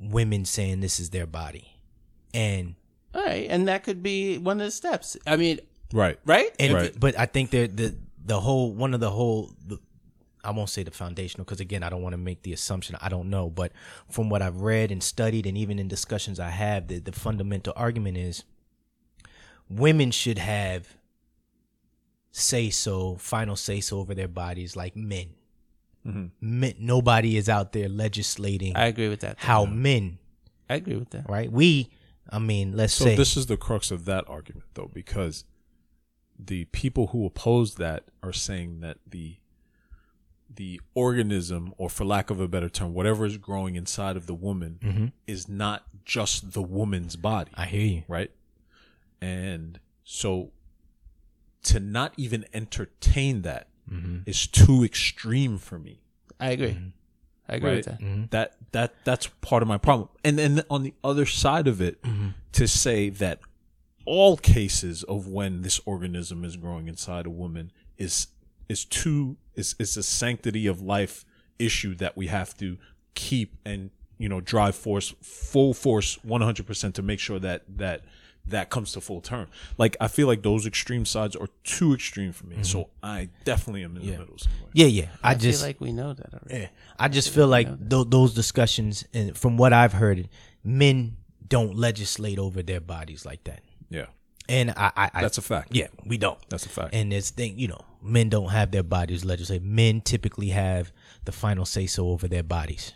women 0.00 0.44
saying 0.44 0.80
this 0.80 0.98
is 0.98 1.10
their 1.10 1.26
body, 1.26 1.76
and 2.34 2.74
All 3.14 3.22
right, 3.24 3.46
and 3.50 3.68
that 3.68 3.84
could 3.84 4.02
be 4.02 4.38
one 4.38 4.60
of 4.60 4.66
the 4.66 4.70
steps. 4.70 5.16
I 5.26 5.36
mean, 5.36 5.60
Right. 5.92 6.18
right? 6.24 6.50
and 6.58 6.72
Right. 6.74 6.98
but 6.98 7.18
I 7.18 7.26
think 7.26 7.50
the 7.50 7.66
the 7.66 7.94
the 8.24 8.40
whole 8.40 8.72
one 8.72 8.94
of 8.94 9.00
the 9.00 9.10
whole 9.10 9.50
the, 9.66 9.78
I 10.42 10.52
won't 10.52 10.70
say 10.70 10.82
the 10.84 10.90
foundational 10.90 11.44
because 11.44 11.60
again 11.60 11.82
I 11.82 11.90
don't 11.90 12.02
want 12.02 12.12
to 12.14 12.18
make 12.18 12.42
the 12.42 12.52
assumption 12.52 12.96
I 13.00 13.08
don't 13.08 13.28
know, 13.28 13.50
but 13.50 13.72
from 14.08 14.30
what 14.30 14.40
I've 14.40 14.60
read 14.62 14.90
and 14.90 15.02
studied 15.02 15.46
and 15.46 15.58
even 15.58 15.78
in 15.78 15.88
discussions 15.88 16.38
I 16.40 16.50
have, 16.50 16.88
the 16.88 16.98
the 16.98 17.12
fundamental 17.12 17.72
argument 17.76 18.16
is 18.16 18.44
women 19.68 20.10
should 20.10 20.38
have 20.38 20.96
say 22.32 22.70
so, 22.70 23.16
final 23.16 23.56
say 23.56 23.80
so 23.80 23.98
over 23.98 24.14
their 24.14 24.28
bodies 24.28 24.76
like 24.76 24.94
men. 24.96 25.30
Mm-hmm. 26.06 26.26
Men, 26.40 26.74
nobody 26.78 27.36
is 27.36 27.48
out 27.48 27.72
there 27.72 27.88
legislating 27.88 28.74
I 28.76 28.86
agree 28.86 29.08
with 29.08 29.20
that. 29.20 29.36
how 29.38 29.66
mm-hmm. 29.66 29.82
men, 29.82 30.18
I 30.68 30.76
agree 30.76 30.96
with 30.96 31.10
that. 31.10 31.28
right? 31.28 31.50
We, 31.50 31.90
I 32.30 32.38
mean, 32.38 32.76
let's 32.76 32.94
So 32.94 33.04
say 33.04 33.16
this 33.16 33.36
is 33.36 33.46
the 33.46 33.56
crux 33.56 33.90
of 33.90 34.06
that 34.06 34.24
argument, 34.28 34.66
though, 34.74 34.90
because 34.92 35.44
the 36.38 36.64
people 36.66 37.08
who 37.08 37.26
oppose 37.26 37.74
that 37.74 38.04
are 38.22 38.32
saying 38.32 38.80
that 38.80 38.98
the 39.06 39.36
the 40.52 40.80
organism, 40.94 41.72
or 41.78 41.88
for 41.88 42.04
lack 42.04 42.28
of 42.28 42.40
a 42.40 42.48
better 42.48 42.68
term, 42.68 42.92
whatever 42.92 43.24
is 43.24 43.38
growing 43.38 43.76
inside 43.76 44.16
of 44.16 44.26
the 44.26 44.34
woman, 44.34 44.80
mm-hmm. 44.82 45.06
is 45.26 45.48
not 45.48 45.84
just 46.04 46.52
the 46.52 46.62
woman's 46.62 47.14
body, 47.14 47.52
I 47.54 47.66
hear 47.66 47.86
you. 47.86 48.02
right? 48.08 48.32
And 49.22 49.78
so 50.02 50.50
to 51.62 51.78
not 51.78 52.14
even 52.16 52.44
entertain 52.52 53.42
that 53.42 53.68
is 54.26 54.46
too 54.46 54.84
extreme 54.84 55.58
for 55.58 55.78
me 55.78 56.00
I 56.38 56.50
agree. 56.50 56.76
I 57.48 57.56
agree 57.56 57.68
right? 57.68 57.76
with 57.76 57.86
that. 57.86 58.00
Mm-hmm. 58.00 58.24
That 58.30 58.54
that 58.72 58.94
that's 59.04 59.26
part 59.40 59.62
of 59.62 59.68
my 59.68 59.76
problem. 59.76 60.08
And 60.24 60.38
then 60.38 60.62
on 60.70 60.82
the 60.84 60.94
other 61.04 61.26
side 61.26 61.66
of 61.66 61.80
it, 61.82 62.00
Mm-hmm. 62.02 62.28
to 62.52 62.66
say 62.68 63.10
that 63.10 63.40
all 64.06 64.36
cases 64.36 65.02
of 65.02 65.26
when 65.26 65.62
this 65.62 65.80
organism 65.84 66.44
is 66.44 66.56
growing 66.56 66.88
inside 66.88 67.26
a 67.26 67.30
woman 67.30 67.72
is 67.98 68.28
is 68.68 68.84
too 68.84 69.36
is 69.54 69.74
is 69.78 69.96
a 69.96 70.02
sanctity 70.02 70.66
of 70.66 70.80
life 70.80 71.24
issue 71.58 71.94
that 71.96 72.16
we 72.16 72.28
have 72.28 72.56
to 72.56 72.78
keep 73.14 73.56
and 73.66 73.90
you 74.16 74.28
know 74.28 74.40
drive 74.40 74.74
force 74.74 75.12
full 75.20 75.74
force 75.74 76.16
100% 76.26 76.94
to 76.94 77.02
make 77.02 77.18
sure 77.18 77.38
that 77.38 77.64
that 77.76 78.02
that 78.46 78.70
comes 78.70 78.92
to 78.92 79.00
full 79.00 79.20
term. 79.20 79.48
Like 79.78 79.96
I 80.00 80.08
feel 80.08 80.26
like 80.26 80.42
those 80.42 80.66
extreme 80.66 81.04
sides 81.04 81.36
are 81.36 81.48
too 81.64 81.94
extreme 81.94 82.32
for 82.32 82.46
me. 82.46 82.56
So 82.62 82.88
I 83.02 83.28
definitely 83.44 83.84
am 83.84 83.96
in 83.96 84.06
the 84.06 84.12
middle 84.12 84.38
somewhere. 84.38 84.68
Mm-hmm. 84.68 84.70
Yeah, 84.74 84.86
yeah. 84.86 85.08
I, 85.22 85.30
I, 85.30 85.34
just 85.34 85.60
feel 85.60 85.68
like 85.68 85.80
we 85.80 85.92
know 85.92 86.12
that 86.12 86.34
already. 86.34 86.62
Yeah. 86.62 86.68
I 86.98 87.08
just 87.08 87.30
feel 87.30 87.46
like 87.46 87.66
th- 87.88 88.06
those 88.08 88.34
discussions, 88.34 89.04
and 89.14 89.36
from 89.36 89.56
what 89.56 89.72
I've 89.72 89.92
heard, 89.92 90.28
men 90.64 91.16
don't 91.46 91.76
legislate 91.76 92.38
over 92.38 92.62
their 92.62 92.80
bodies 92.80 93.24
like 93.24 93.44
that. 93.44 93.62
Yeah. 93.88 94.06
And 94.48 94.70
I, 94.70 94.90
I, 94.96 95.10
I 95.14 95.22
That's 95.22 95.38
a 95.38 95.42
fact. 95.42 95.68
yeah, 95.70 95.86
we 96.04 96.18
don't. 96.18 96.38
That's 96.48 96.66
a 96.66 96.68
fact. 96.68 96.92
And 96.92 97.12
this 97.12 97.30
thing, 97.30 97.58
you 97.58 97.68
know, 97.68 97.84
men 98.02 98.28
don't 98.28 98.48
have 98.48 98.72
their 98.72 98.82
bodies 98.82 99.24
legislate. 99.24 99.62
Men 99.62 100.00
typically 100.00 100.48
have 100.48 100.92
the 101.24 101.32
final 101.32 101.64
say 101.64 101.86
so 101.86 102.08
over 102.08 102.26
their 102.26 102.42
bodies. 102.42 102.92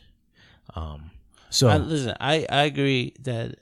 Um, 0.75 1.13
so 1.51 1.69
I, 1.69 1.77
listen, 1.77 2.17
I, 2.19 2.45
I 2.51 2.65
agree 2.65 3.15
that 3.21 3.57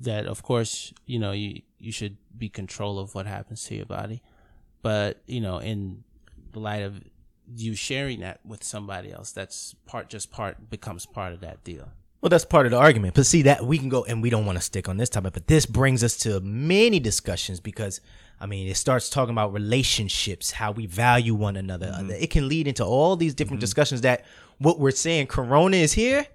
that 0.00 0.26
of 0.26 0.42
course 0.42 0.92
you 1.06 1.18
know 1.18 1.32
you 1.32 1.62
you 1.78 1.92
should 1.92 2.16
be 2.36 2.48
control 2.48 2.98
of 2.98 3.14
what 3.14 3.26
happens 3.26 3.64
to 3.64 3.74
your 3.74 3.86
body, 3.86 4.22
but 4.82 5.22
you 5.26 5.40
know 5.40 5.58
in 5.58 6.04
the 6.52 6.60
light 6.60 6.82
of 6.82 7.02
you 7.56 7.74
sharing 7.74 8.20
that 8.20 8.40
with 8.44 8.64
somebody 8.64 9.12
else, 9.12 9.32
that's 9.32 9.74
part 9.86 10.08
just 10.08 10.30
part 10.30 10.70
becomes 10.70 11.06
part 11.06 11.32
of 11.32 11.40
that 11.40 11.62
deal. 11.64 11.88
Well, 12.20 12.30
that's 12.30 12.46
part 12.46 12.64
of 12.64 12.72
the 12.72 12.78
argument. 12.78 13.14
But 13.14 13.26
see 13.26 13.42
that 13.42 13.66
we 13.66 13.76
can 13.76 13.90
go, 13.90 14.04
and 14.04 14.22
we 14.22 14.30
don't 14.30 14.46
want 14.46 14.56
to 14.56 14.64
stick 14.64 14.88
on 14.88 14.96
this 14.96 15.10
topic, 15.10 15.34
but 15.34 15.46
this 15.46 15.66
brings 15.66 16.02
us 16.02 16.16
to 16.18 16.40
many 16.40 16.98
discussions 16.98 17.60
because, 17.60 18.00
I 18.40 18.46
mean, 18.46 18.68
it 18.68 18.76
starts 18.76 19.08
talking 19.08 19.32
about 19.32 19.52
relationships, 19.52 20.50
how 20.50 20.72
we 20.72 20.86
value 20.86 21.34
one 21.34 21.56
another. 21.56 21.86
Mm-hmm. 21.86 22.10
It 22.10 22.30
can 22.30 22.48
lead 22.48 22.66
into 22.68 22.84
all 22.84 23.16
these 23.16 23.34
different 23.34 23.60
discussions 23.60 24.02
that 24.02 24.24
what 24.58 24.78
we're 24.78 24.92
saying, 24.92 25.26
Corona 25.26 25.76
is 25.78 25.92
here 25.92 26.26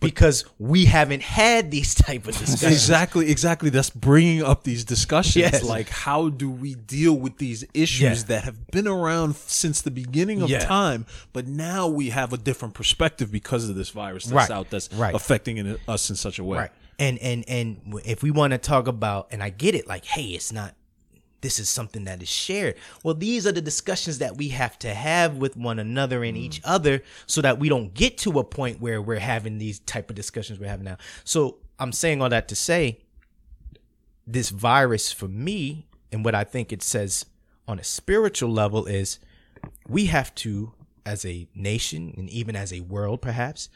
because 0.00 0.44
we 0.58 0.86
haven't 0.86 1.22
had 1.22 1.70
these 1.70 1.94
type 2.06 2.26
of 2.26 2.36
discussions. 2.36 2.72
Exactly, 2.72 3.30
exactly. 3.30 3.70
That's 3.70 3.90
bringing 3.90 4.42
up 4.42 4.64
these 4.64 4.84
discussions. 4.84 5.36
Yes. 5.36 5.62
Like, 5.62 5.88
how 5.88 6.28
do 6.28 6.50
we 6.50 6.74
deal 6.74 7.14
with 7.14 7.38
these 7.38 7.64
issues 7.74 8.00
Yeah. 8.22 8.26
that 8.28 8.44
have 8.44 8.66
been 8.72 8.88
around 8.88 9.36
since 9.36 9.80
the 9.80 9.92
beginning 9.92 10.42
of 10.42 10.50
Yeah. 10.50 10.60
time, 10.64 11.06
but 11.32 11.46
now 11.46 11.86
we 11.86 12.10
have 12.10 12.32
a 12.32 12.36
different 12.38 12.74
perspective 12.74 13.30
because 13.30 13.68
of 13.68 13.76
this 13.76 13.90
virus 13.90 14.24
that's 14.24 14.34
Right, 14.34 14.50
out 14.50 14.70
that's 14.70 14.92
right. 14.94 15.14
affecting 15.14 15.58
in- 15.58 15.78
us 15.86 16.10
in 16.10 16.16
such 16.16 16.38
a 16.40 16.44
way. 16.44 16.58
Right. 16.58 16.70
And 16.98 17.16
and 17.20 17.44
and 17.48 18.00
if 18.04 18.24
we 18.24 18.32
want 18.32 18.50
to 18.54 18.58
talk 18.58 18.88
about, 18.88 19.28
and 19.30 19.40
I 19.40 19.50
get 19.50 19.76
it, 19.76 19.86
like, 19.86 20.04
hey, 20.04 20.24
it's 20.30 20.52
not. 20.52 20.74
This 21.40 21.58
is 21.58 21.68
something 21.68 22.04
that 22.04 22.20
is 22.22 22.28
shared. 22.28 22.74
Well, 23.04 23.14
these 23.14 23.46
are 23.46 23.52
the 23.52 23.60
discussions 23.60 24.18
that 24.18 24.36
we 24.36 24.48
have 24.48 24.78
to 24.80 24.92
have 24.92 25.36
with 25.36 25.56
one 25.56 25.78
another 25.78 26.24
and 26.24 26.36
each 26.36 26.60
mm. 26.60 26.64
other, 26.64 27.02
so 27.26 27.40
that 27.42 27.58
we 27.58 27.68
don't 27.68 27.94
get 27.94 28.18
to 28.18 28.38
a 28.40 28.44
point 28.44 28.80
where 28.80 29.00
we're 29.00 29.20
having 29.20 29.58
these 29.58 29.78
type 29.80 30.10
of 30.10 30.16
discussions 30.16 30.58
we're 30.58 30.68
having 30.68 30.84
now. 30.84 30.98
So 31.24 31.58
I'm 31.78 31.92
saying 31.92 32.20
all 32.20 32.28
that 32.28 32.48
to 32.48 32.56
say, 32.56 33.00
this 34.26 34.50
virus 34.50 35.12
for 35.12 35.28
me, 35.28 35.86
and 36.10 36.24
what 36.24 36.34
I 36.34 36.44
think 36.44 36.72
it 36.72 36.82
says 36.82 37.24
on 37.66 37.78
a 37.78 37.84
spiritual 37.84 38.50
level 38.50 38.86
is, 38.86 39.18
we 39.88 40.06
have 40.06 40.34
to, 40.36 40.72
as 41.06 41.24
a 41.24 41.46
nation 41.54 42.14
and 42.16 42.28
even 42.30 42.56
as 42.56 42.72
a 42.72 42.80
world, 42.80 43.22
perhaps, 43.22 43.68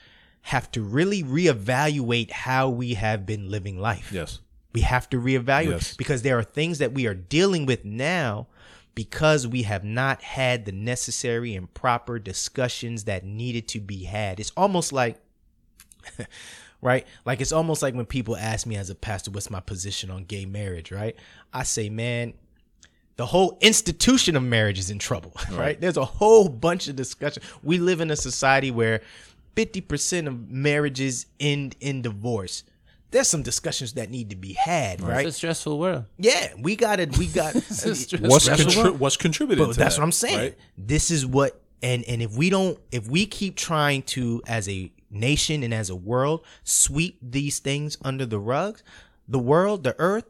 have 0.43 0.71
to 0.73 0.83
really 0.83 1.23
reevaluate 1.23 2.31
how 2.31 2.69
we 2.69 2.95
have 2.95 3.25
been 3.25 3.51
living 3.51 3.79
life. 3.79 4.11
Yes. 4.13 4.41
We 4.73 4.81
have 4.83 5.09
to 5.11 5.18
reevaluate 5.20 5.70
Yes. 5.70 5.97
because 5.97 6.23
there 6.23 6.39
are 6.39 6.45
things 6.45 6.79
that 6.79 6.93
we 6.93 7.07
are 7.07 7.14
dealing 7.14 7.66
with 7.66 7.85
now 7.85 8.47
because 8.95 9.47
we 9.47 9.62
have 9.62 9.85
not 9.85 10.23
had 10.23 10.64
the 10.64 10.73
necessary 10.73 11.55
and 11.55 11.73
proper 11.73 12.18
discussions 12.18 13.05
that 13.05 13.25
needed 13.25 13.68
to 13.68 13.81
be 13.81 14.05
had. 14.05 14.39
It's 14.41 14.53
almost 14.57 14.93
like 14.93 15.18
right? 16.81 17.07
Like 17.25 17.41
it's 17.41 17.53
almost 17.53 17.83
like 17.83 17.95
when 17.95 18.07
people 18.07 18.37
ask 18.37 18.66
me 18.66 18.77
as 18.77 18.91
a 18.91 18.95
pastor 18.95 19.31
what's 19.31 19.51
my 19.51 19.61
position 19.61 20.11
on 20.11 20.25
gay 20.25 20.45
marriage, 20.45 20.91
right? 20.91 21.16
I 21.53 21.62
say, 21.62 21.89
man, 21.89 22.35
the 23.16 23.27
whole 23.27 23.59
institution 23.61 24.37
of 24.37 24.43
marriage 24.43 24.79
is 24.79 24.91
in 24.91 24.99
trouble, 24.99 25.33
right? 25.53 25.81
There's 25.81 25.97
a 25.97 26.05
whole 26.05 26.49
bunch 26.49 26.89
of 26.89 26.97
discussion. 26.97 27.43
We 27.62 27.79
live 27.79 28.01
in 28.01 28.11
a 28.11 28.16
society 28.16 28.70
where 28.70 29.01
50% 29.57 30.27
of 30.27 30.51
marriages 30.51 31.27
end 31.39 31.77
in 31.81 32.03
divorce. 32.03 32.64
There's 33.13 33.29
some 33.29 33.43
discussions 33.43 33.93
that 33.93 34.11
need 34.11 34.31
to 34.31 34.37
be 34.37 34.55
had, 34.55 35.01
right? 35.01 35.25
It's 35.27 35.37
a 35.37 35.39
stressful 35.39 35.79
world. 35.79 36.07
Yeah, 36.19 36.49
we 36.59 36.75
got 36.77 36.99
it. 36.99 37.17
We 37.19 37.29
got 37.29 37.55
It's 37.57 37.79
stressful. 38.01 38.29
What's, 38.29 38.47
That's 38.47 38.63
contri- 38.65 38.85
what- 38.85 38.97
what's 38.99 39.17
contributed 39.17 39.65
but 39.67 39.75
to 39.75 39.79
that's 39.79 39.95
that, 39.97 40.01
what 40.01 40.05
I'm 40.07 40.13
saying. 40.13 40.39
right? 40.39 40.59
This 40.77 41.11
is 41.11 41.25
what 41.25 41.61
and 41.83 42.05
and 42.09 42.21
if 42.23 42.37
we 42.37 42.51
don't 42.51 42.79
if 42.91 43.07
we 43.09 43.27
keep 43.27 43.55
trying 43.57 44.03
to 44.03 44.43
as 44.47 44.69
a 44.69 44.91
nation 45.11 45.63
and 45.63 45.73
as 45.75 45.91
a 45.91 45.97
world 45.97 46.45
sweep 46.65 47.19
these 47.23 47.59
things 47.61 47.97
under 48.03 48.25
the 48.27 48.39
rugs, 48.39 48.83
the 49.29 49.39
world, 49.39 49.85
the 49.85 49.95
earth, 49.99 50.25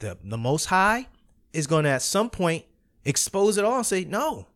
the 0.00 0.18
the 0.24 0.36
most 0.38 0.66
high 0.66 1.06
is 1.52 1.66
going 1.66 1.84
to 1.84 1.90
at 1.90 2.02
some 2.02 2.28
point 2.30 2.64
expose 3.04 3.56
it 3.58 3.64
all 3.64 3.76
and 3.76 3.86
say, 3.86 4.04
"No. 4.04 4.46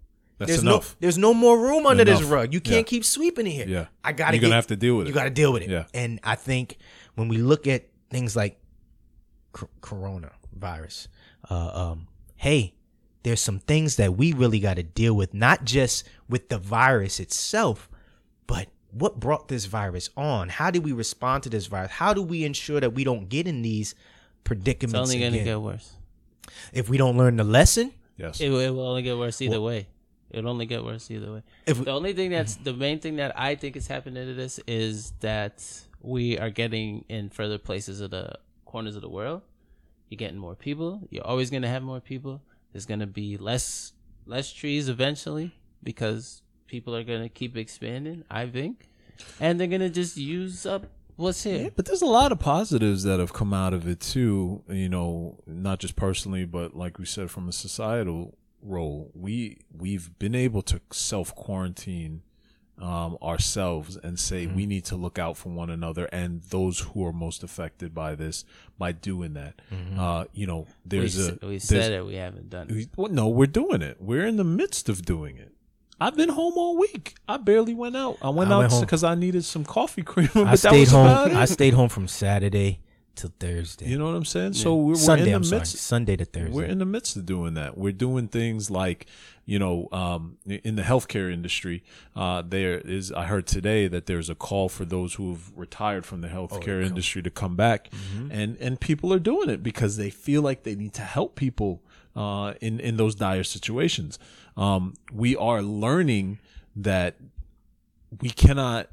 That's 0.43 0.53
there's 0.53 0.63
enough. 0.63 0.93
no 0.93 0.97
there's 1.01 1.19
no 1.19 1.33
more 1.35 1.59
room 1.59 1.87
under 1.87 2.05
this 2.05 2.23
rug. 2.23 2.53
You 2.53 2.61
can't 2.61 2.77
Yeah. 2.77 2.83
keep 2.83 3.05
sweeping 3.05 3.47
it 3.47 3.51
here. 3.51 3.67
Yeah. 3.69 3.87
I 4.05 4.13
got 4.13 4.31
to 4.31 4.37
You're 4.37 4.43
gonna 4.43 4.55
have 4.55 4.67
to 4.69 4.77
deal 4.77 4.97
with 4.97 5.07
You 5.07 5.11
it. 5.13 5.15
You 5.15 5.21
got 5.21 5.25
to 5.25 5.31
deal 5.31 5.53
with 5.53 5.63
it. 5.63 5.71
Yeah. 5.71 5.85
And 5.95 6.21
I 6.25 6.35
think 6.35 6.77
when 7.15 7.29
we 7.29 7.39
look 7.39 7.67
at 7.67 7.89
things 8.11 8.35
like 8.37 8.59
cor- 9.53 9.69
coronavirus, 9.81 11.09
uh, 11.51 11.55
um, 11.91 12.09
hey, 12.37 12.75
there's 13.23 13.41
some 13.41 13.59
things 13.61 13.97
that 13.97 14.17
we 14.17 14.33
really 14.33 14.59
got 14.61 14.75
to 14.77 14.83
deal 14.83 15.15
with, 15.15 15.33
not 15.35 15.65
just 15.65 16.05
with 16.29 16.49
the 16.49 16.59
virus 16.59 17.21
itself, 17.21 17.89
but 18.47 18.69
what 18.91 19.21
brought 19.21 19.49
this 19.49 19.67
virus 19.67 20.11
on? 20.17 20.49
How 20.49 20.71
do 20.71 20.81
we 20.81 20.93
respond 20.93 21.43
to 21.45 21.49
this 21.51 21.67
virus? 21.67 21.93
How 21.93 22.13
do 22.13 22.23
we 22.23 22.45
ensure 22.45 22.81
that 22.81 22.93
we 22.95 23.05
don't 23.05 23.29
get 23.29 23.47
in 23.47 23.63
these 23.63 23.93
It's 23.93 24.01
predicaments 24.45 24.99
only 25.11 25.19
going 25.21 25.33
to 25.33 25.39
again? 25.39 25.47
get 25.55 25.61
worse. 25.61 25.93
if 26.73 26.89
we 26.89 26.97
don't 26.97 27.17
learn 27.17 27.37
the 27.37 27.45
lesson, 27.45 27.93
Yes. 28.19 28.41
It, 28.41 28.51
will- 28.51 28.61
it 28.61 28.69
will 28.71 28.87
only 28.87 29.03
get 29.03 29.17
worse 29.17 29.41
either 29.41 29.61
way. 29.61 29.87
It'll 30.33 30.51
only 30.51 30.67
get 30.67 30.83
worse 30.85 31.11
either 31.11 31.33
way. 31.33 31.43
If 31.67 31.79
we- 31.79 31.85
the 31.85 31.93
only 31.93 32.13
thing 32.13 32.31
that's 32.31 32.57
the 32.69 32.73
main 32.73 32.99
thing 33.01 33.17
that 33.17 33.39
I 33.39 33.55
think 33.55 33.77
is 33.77 33.87
happening 33.87 34.27
to 34.27 34.35
this 34.35 34.59
is 34.67 35.13
that 35.21 35.63
we 36.01 36.39
are 36.39 36.51
getting 36.51 37.05
in 37.09 37.31
further 37.31 37.59
places 37.59 38.01
of 38.01 38.11
the 38.11 38.33
corners 38.65 38.97
of 38.97 39.03
the 39.03 39.09
world. 39.09 39.43
You're 40.09 40.19
getting 40.19 40.39
more 40.39 40.55
people. 40.55 41.07
You're 41.11 41.27
always 41.27 41.49
going 41.51 41.63
to 41.63 41.69
have 41.69 41.83
more 41.83 42.01
people. 42.01 42.43
There's 42.73 42.87
going 42.87 43.01
to 43.01 43.07
be 43.07 43.37
less 43.37 43.93
less 44.27 44.53
trees 44.53 44.89
eventually 44.89 45.53
because 45.83 46.43
people 46.67 46.95
are 46.97 47.03
gonna 47.05 47.29
keep 47.29 47.57
expanding. 47.57 48.25
I 48.31 48.47
think, 48.47 48.89
and 49.41 49.59
they're 49.59 49.67
gonna 49.67 49.91
just 49.91 50.17
use 50.17 50.65
up 50.65 50.87
what's 51.17 51.43
here. 51.43 51.65
Yeah, 51.65 51.69
but 51.75 51.87
there's 51.87 52.03
a 52.03 52.07
lot 52.07 52.33
of 52.33 52.39
positives 52.39 53.03
that 53.03 53.21
have 53.21 53.33
come 53.33 53.53
out 53.53 53.75
of 53.75 53.87
it 53.89 54.01
too. 54.01 54.63
You 54.69 54.89
know, 54.89 55.39
not 55.47 55.81
just 55.81 55.97
personally, 55.97 56.45
but 56.45 56.77
like 56.77 56.99
we 56.99 57.05
said, 57.05 57.31
from 57.31 57.49
a 57.49 57.53
societal 57.53 58.39
role, 58.63 59.11
we 59.15 59.59
we've 59.77 60.17
been 60.19 60.35
able 60.35 60.63
to 60.63 60.81
self 60.93 61.35
quarantine 61.35 62.23
um, 62.81 63.17
ourselves 63.23 63.97
and 63.97 64.19
say 64.19 64.47
Mm-hmm. 64.47 64.57
we 64.57 64.67
need 64.67 64.85
to 64.87 64.97
look 64.97 65.19
out 65.19 65.37
for 65.37 65.51
one 65.51 65.71
another 65.71 66.07
and 66.07 66.43
those 66.45 66.81
who 66.81 67.07
are 67.07 67.13
most 67.13 67.43
affected 67.45 67.95
by 67.95 68.15
this 68.15 68.45
by 68.79 68.93
doing 68.93 69.35
that. 69.35 69.61
Uh, 69.97 70.25
you 70.33 70.47
know, 70.47 70.63
Mm-hmm. 70.63 70.71
We, 70.91 70.99
there's 70.99 71.19
s- 71.21 71.29
a 71.29 71.33
we 71.47 71.49
there's- 71.59 71.65
said 71.65 71.93
it. 71.93 72.05
We 72.07 72.15
haven't 72.15 72.51
done 72.51 72.69
it. 72.71 72.75
we, 72.75 72.89
well, 72.97 73.13
no, 73.13 73.29
we're 73.29 73.47
doing 73.47 73.83
it. 73.83 73.99
We're 74.01 74.27
in 74.27 74.37
the 74.37 74.45
midst 74.45 74.89
of 74.89 75.03
doing 75.05 75.37
it. 75.37 75.53
I've 76.01 76.17
been 76.17 76.31
home 76.31 76.55
all 76.57 76.77
week. 76.79 77.15
I 77.29 77.37
barely 77.37 77.75
went 77.75 77.97
out. 77.97 78.17
I 78.23 78.31
went 78.31 78.51
I 78.51 78.65
out 78.65 78.81
because 78.81 79.05
I 79.05 79.15
needed 79.15 79.45
some 79.45 79.65
coffee 79.65 80.03
cream. 80.03 80.31
But 80.35 80.47
I 80.47 80.51
that 80.53 80.59
stayed 80.59 80.81
was 80.81 80.91
home. 80.91 81.07
about 81.07 81.31
it. 81.31 81.37
I 81.37 81.45
stayed 81.45 81.75
home 81.75 81.89
from 81.91 82.09
Saturday 82.09 82.81
till 83.15 83.33
Thursday. 83.39 83.89
You 83.89 83.99
know 83.99 84.07
what 84.07 84.15
I'm 84.15 84.25
saying? 84.25 84.55
So 84.55 84.75
we're, 84.75 84.93
we're 84.93 84.95
Sunday, 84.97 85.25
in 85.25 85.29
the 85.31 85.37
I'm 85.37 85.45
sorry. 85.45 85.61
midst. 85.61 85.77
Sunday 85.77 86.17
to 86.17 86.25
Thursday. 86.25 86.53
We're 86.53 86.67
in 86.67 86.79
the 86.79 86.87
midst 86.87 87.17
of 87.17 87.27
doing 87.27 87.55
that. 87.55 87.77
We're 87.77 87.93
doing 87.93 88.29
things 88.29 88.71
like, 88.71 89.07
you 89.45 89.59
know, 89.59 89.89
um, 89.93 90.39
in 90.47 90.77
the 90.77 90.83
healthcare 90.83 91.33
industry, 91.33 91.83
uh, 92.15 92.43
there 92.47 92.79
is. 92.79 93.13
I 93.13 93.25
heard 93.25 93.47
today 93.47 93.89
that 93.89 94.07
there's 94.07 94.31
a 94.31 94.35
call 94.35 94.69
for 94.69 94.85
those 94.85 95.15
who 95.15 95.31
have 95.31 95.53
retired 95.57 96.07
from 96.07 96.21
the 96.21 96.29
healthcare 96.29 96.85
industry 96.85 97.23
to 97.23 97.31
come 97.31 97.57
back, 97.57 97.91
and 98.31 98.57
and 98.59 98.81
people 98.81 99.13
are 99.13 99.19
doing 99.19 99.51
it 99.51 99.63
because 99.63 99.97
they 99.97 100.11
feel 100.11 100.43
like 100.43 100.63
they 100.63 100.75
need 100.75 100.95
to 100.95 101.03
help 101.03 101.35
people 101.35 101.83
uh, 102.15 102.55
in 102.61 102.79
in 102.81 102.97
those 102.97 103.15
dire 103.15 103.45
situations. 103.45 104.19
Um, 104.57 104.95
we 105.13 105.35
are 105.37 105.63
learning 105.63 106.39
that 106.77 107.17
we 108.21 108.31
cannot 108.31 108.89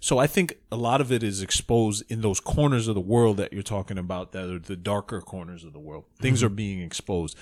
so 0.00 0.18
i 0.18 0.26
think 0.26 0.56
a 0.70 0.76
lot 0.76 1.00
of 1.00 1.10
it 1.12 1.22
is 1.22 1.42
exposed 1.42 2.02
in 2.08 2.20
those 2.20 2.40
corners 2.40 2.88
of 2.88 2.94
the 2.94 3.00
world 3.00 3.36
that 3.36 3.52
you're 3.52 3.62
talking 3.62 3.98
about 3.98 4.32
that 4.32 4.48
are 4.50 4.58
the 4.58 4.76
darker 4.76 5.20
corners 5.20 5.64
of 5.64 5.72
the 5.72 5.78
world. 5.78 6.04
Things 6.20 6.38
mm-hmm. 6.38 6.46
are 6.46 6.50
being 6.50 6.82
exposed 6.82 7.36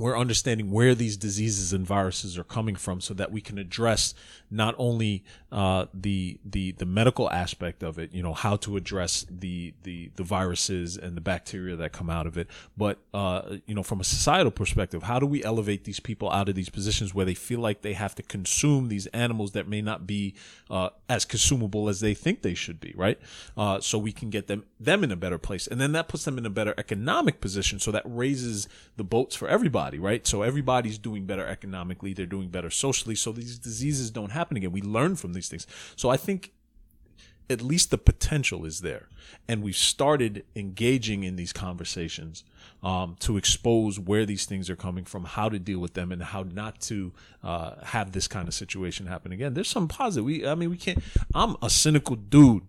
we're 0.00 0.18
understanding 0.18 0.70
where 0.70 0.94
these 0.94 1.16
diseases 1.16 1.72
and 1.72 1.86
viruses 1.86 2.38
are 2.38 2.44
coming 2.44 2.74
from 2.74 3.00
so 3.00 3.14
that 3.14 3.30
we 3.30 3.40
can 3.40 3.58
address 3.58 4.14
not 4.50 4.74
only 4.78 5.24
uh, 5.52 5.86
the 5.92 6.38
the 6.44 6.72
the 6.72 6.86
medical 6.86 7.30
aspect 7.30 7.82
of 7.82 7.98
it 7.98 8.12
you 8.12 8.22
know 8.22 8.32
how 8.32 8.56
to 8.56 8.76
address 8.76 9.26
the 9.30 9.74
the 9.82 10.10
the 10.16 10.22
viruses 10.22 10.96
and 10.96 11.16
the 11.16 11.20
bacteria 11.20 11.76
that 11.76 11.92
come 11.92 12.08
out 12.08 12.26
of 12.26 12.38
it 12.38 12.48
but 12.76 12.98
uh, 13.14 13.56
you 13.66 13.74
know 13.74 13.82
from 13.82 14.00
a 14.00 14.04
societal 14.04 14.50
perspective 14.50 15.04
how 15.04 15.18
do 15.18 15.26
we 15.26 15.42
elevate 15.44 15.84
these 15.84 16.00
people 16.00 16.30
out 16.30 16.48
of 16.48 16.54
these 16.54 16.68
positions 16.70 17.14
where 17.14 17.26
they 17.26 17.34
feel 17.34 17.60
like 17.60 17.82
they 17.82 17.92
have 17.92 18.14
to 18.14 18.22
consume 18.22 18.88
these 18.88 19.06
animals 19.08 19.52
that 19.52 19.68
may 19.68 19.82
not 19.82 20.06
be 20.06 20.34
uh, 20.70 20.88
as 21.08 21.24
consumable 21.24 21.88
as 21.88 22.00
they 22.00 22.14
think 22.14 22.42
they 22.42 22.54
should 22.54 22.80
be 22.80 22.94
right? 22.96 23.18
Uh, 23.56 23.80
so 23.80 23.98
we 23.98 24.12
can 24.12 24.30
get 24.30 24.46
them 24.46 24.64
them 24.78 25.04
in 25.04 25.10
a 25.10 25.16
better 25.16 25.38
place. 25.38 25.66
And 25.66 25.80
then 25.80 25.92
that 25.92 26.08
puts 26.08 26.24
them 26.24 26.38
in 26.38 26.46
a 26.46 26.50
better 26.50 26.74
economic 26.78 27.40
position 27.40 27.78
so 27.78 27.90
that 27.90 28.02
raises 28.04 28.68
the 28.96 29.04
boats 29.04 29.36
for 29.36 29.48
everybody 29.48 29.89
right 29.98 30.26
so 30.26 30.42
everybody's 30.42 30.98
doing 30.98 31.26
better 31.26 31.46
economically 31.46 32.12
they're 32.12 32.26
doing 32.26 32.48
better 32.48 32.70
socially 32.70 33.14
so 33.14 33.32
these 33.32 33.58
diseases 33.58 34.10
don't 34.10 34.30
happen 34.30 34.56
again 34.56 34.72
we 34.72 34.82
learn 34.82 35.16
from 35.16 35.32
these 35.32 35.48
things 35.48 35.66
so 35.96 36.08
i 36.08 36.16
think 36.16 36.52
at 37.50 37.60
least 37.60 37.90
the 37.90 37.98
potential 37.98 38.64
is 38.64 38.80
there. 38.80 39.08
And 39.48 39.62
we've 39.62 39.76
started 39.76 40.44
engaging 40.54 41.24
in 41.24 41.36
these 41.36 41.52
conversations 41.52 42.44
um, 42.82 43.16
to 43.20 43.36
expose 43.36 43.98
where 43.98 44.24
these 44.24 44.46
things 44.46 44.70
are 44.70 44.76
coming 44.76 45.04
from, 45.04 45.24
how 45.24 45.48
to 45.48 45.58
deal 45.58 45.80
with 45.80 45.94
them, 45.94 46.12
and 46.12 46.22
how 46.22 46.44
not 46.44 46.80
to 46.82 47.12
uh, 47.42 47.84
have 47.84 48.12
this 48.12 48.28
kind 48.28 48.46
of 48.46 48.54
situation 48.54 49.06
happen 49.06 49.32
again. 49.32 49.54
There's 49.54 49.68
some 49.68 49.88
positive. 49.88 50.24
We, 50.24 50.46
I 50.46 50.54
mean, 50.54 50.70
we 50.70 50.76
can't. 50.76 51.02
I'm 51.34 51.56
a 51.60 51.68
cynical 51.68 52.16
dude. 52.16 52.62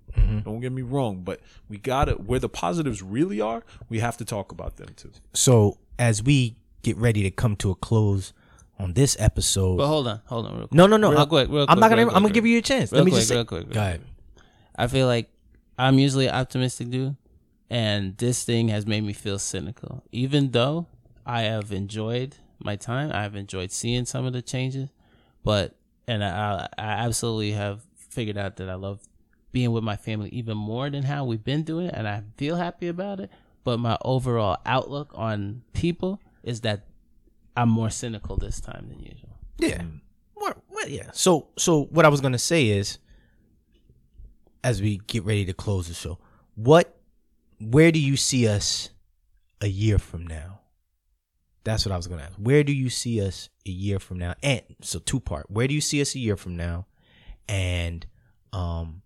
Don't 0.44 0.60
get 0.60 0.72
me 0.72 0.82
wrong, 0.82 1.22
but 1.24 1.40
we 1.70 1.78
gotta 1.78 2.14
where 2.14 2.40
the 2.40 2.50
positives 2.50 3.02
really 3.02 3.40
are. 3.40 3.64
We 3.88 4.00
have 4.00 4.18
to 4.18 4.26
talk 4.26 4.52
about 4.52 4.76
them 4.76 4.90
too. 4.96 5.12
so 5.34 5.78
as 5.98 6.22
we 6.22 6.56
get 6.82 6.98
ready 6.98 7.24
to 7.24 7.32
come 7.32 7.56
to 7.58 7.72
a 7.72 7.76
close 7.76 8.34
on 8.80 8.94
this 8.94 9.16
episode, 9.20 9.78
But 9.78 9.88
hold 9.88 10.08
on, 10.08 10.22
hold 10.26 10.46
on, 10.48 10.52
real 10.58 10.68
quick. 10.68 10.74
no, 10.74 10.88
no, 10.88 10.98
no, 10.98 11.12
real 11.12 11.20
I, 11.20 11.26
quick, 11.26 11.50
real 11.50 11.66
I'm 11.70 11.80
not 11.80 11.90
gonna. 11.90 12.06
real 12.06 12.16
I'm 12.16 12.24
gonna 12.24 12.34
give 12.34 12.46
you 12.46 12.58
a 12.58 12.62
chance. 12.62 12.92
Let 12.92 13.04
me 13.06 13.12
quick, 13.12 13.20
just 13.20 13.28
say, 13.30 13.36
real 13.36 13.46
quick, 13.46 13.66
real 13.66 13.74
go 13.74 13.80
ahead. 13.80 14.02
I 14.76 14.88
feel 14.88 15.06
like 15.08 15.30
I'm 15.78 16.00
usually 16.00 16.30
optimistic 16.30 16.90
dude, 16.90 17.16
and 17.70 18.18
this 18.18 18.44
thing 18.44 18.70
has 18.70 18.86
made 18.88 19.04
me 19.04 19.14
feel 19.14 19.38
cynical. 19.40 20.04
Even 20.12 20.52
though 20.52 20.88
I 21.26 21.42
have 21.44 21.72
enjoyed 21.72 22.36
my 22.60 22.76
time, 22.76 23.12
I 23.14 23.22
have 23.22 23.36
enjoyed 23.36 23.72
seeing 23.72 24.06
some 24.06 24.26
of 24.26 24.34
the 24.34 24.42
changes, 24.42 24.90
but 25.44 25.76
and 26.08 26.24
I, 26.24 26.68
I 26.78 26.84
absolutely 27.06 27.52
have 27.52 27.82
figured 27.96 28.38
out 28.38 28.58
that 28.58 28.70
I 28.70 28.74
love 28.76 29.00
being 29.52 29.72
with 29.72 29.84
my 29.84 29.96
family 29.96 30.30
even 30.30 30.58
more 30.58 30.90
than 30.90 31.04
how 31.04 31.26
we've 31.26 31.44
been 31.44 31.62
doing 31.64 31.86
it, 31.88 31.94
and 31.96 32.08
I 32.08 32.24
feel 32.38 32.56
happy 32.56 32.88
about 32.88 33.20
it. 33.20 33.30
But 33.64 33.78
my 33.80 33.98
overall 34.04 34.58
outlook 34.66 35.12
on 35.14 35.62
people 35.74 36.20
is 36.44 36.62
that 36.62 36.86
I'm 37.56 37.70
more 37.70 37.90
cynical 37.90 38.38
this 38.38 38.60
time 38.62 38.88
than 38.90 39.00
usual. 39.00 39.38
Yeah. 39.58 39.84
Well, 40.36 40.56
well, 40.70 40.88
yeah. 40.88 41.12
So, 41.14 41.50
so 41.58 41.84
what 41.86 42.06
I 42.06 42.10
was 42.10 42.22
gonna 42.22 42.40
say 42.40 42.68
is, 42.68 42.98
as 44.64 44.82
we 44.82 44.98
get 45.08 45.24
ready 45.24 45.46
to 45.46 45.54
close 45.54 45.88
the 45.88 45.94
show, 45.94 46.20
what, 46.56 46.98
where 47.60 47.92
do 47.92 48.00
you 48.00 48.18
see 48.18 48.48
us 48.48 48.90
a 49.60 49.68
year 49.68 49.98
from 49.98 50.26
now? 50.26 50.62
That's 51.64 51.86
what 51.86 51.92
I 51.92 51.98
was 51.98 52.08
gonna 52.08 52.24
ask. 52.24 52.36
Where 52.36 52.64
do 52.64 52.74
you 52.74 52.90
see 52.90 53.22
us 53.26 53.50
a 53.66 53.70
year 53.70 54.00
from 54.00 54.18
now? 54.18 54.36
And 54.42 54.62
so 54.82 55.00
two 55.00 55.20
part. 55.20 55.50
Where 55.50 55.68
do 55.68 55.74
you 55.74 55.82
see 55.82 56.02
us 56.02 56.16
a 56.16 56.20
year 56.20 56.38
from 56.38 56.56
now? 56.56 56.88
And 57.48 58.06
um, 58.54 59.02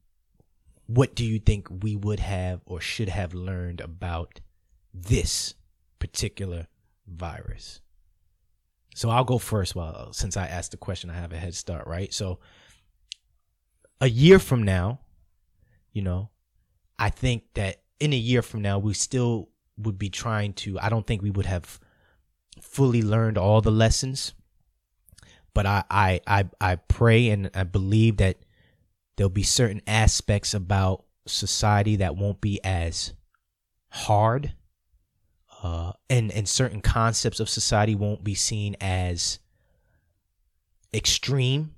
what 0.88 1.15
do 1.15 1.25
you 1.25 1.39
think 1.39 1.67
we 1.83 1.95
would 1.95 2.19
have 2.19 2.61
or 2.65 2.79
should 2.79 3.09
have 3.09 3.33
learned 3.33 3.81
about 3.81 4.39
this 4.93 5.55
particular 5.99 6.67
virus? 7.07 7.81
So 8.95 9.09
I'll 9.09 9.25
go 9.25 9.37
first. 9.37 9.75
Well, 9.75 10.13
since 10.13 10.37
I 10.37 10.47
asked 10.47 10.71
the 10.71 10.77
question, 10.77 11.09
I 11.09 11.15
have 11.15 11.33
a 11.33 11.37
head 11.37 11.53
start, 11.53 11.85
right? 11.85 12.13
So 12.13 12.39
a 13.99 14.09
year 14.09 14.39
from 14.39 14.63
now, 14.63 14.99
you 15.91 16.01
know, 16.01 16.29
I 16.97 17.09
think 17.09 17.43
that 17.55 17.81
in 17.99 18.13
a 18.13 18.17
year 18.17 18.41
from 18.41 18.61
now, 18.61 18.79
we 18.79 18.93
still 18.93 19.49
would 19.77 19.97
be 19.97 20.09
trying 20.09 20.53
to. 20.53 20.79
I 20.79 20.89
don't 20.89 21.05
think 21.05 21.21
we 21.21 21.31
would 21.31 21.45
have 21.45 21.79
fully 22.61 23.01
learned 23.01 23.37
all 23.37 23.61
the 23.61 23.71
lessons, 23.71 24.33
but 25.53 25.65
I 25.65 25.83
I 25.89 26.21
I, 26.25 26.49
I 26.61 26.75
pray 26.75 27.29
and 27.29 27.49
I 27.53 27.63
believe 27.63 28.17
that 28.17 28.37
there'll 29.15 29.29
be 29.29 29.43
certain 29.43 29.81
aspects 29.87 30.53
about 30.53 31.03
society 31.27 31.97
that 31.97 32.15
won't 32.15 32.41
be 32.41 32.63
as 32.63 33.13
hard 33.89 34.53
uh, 35.66 35.91
and 36.11 36.32
and 36.32 36.47
certain 36.47 36.80
concepts 36.80 37.39
of 37.39 37.49
society 37.49 37.95
won't 37.95 38.24
be 38.24 38.36
seen 38.36 38.76
as 38.80 39.39
extreme 40.93 41.74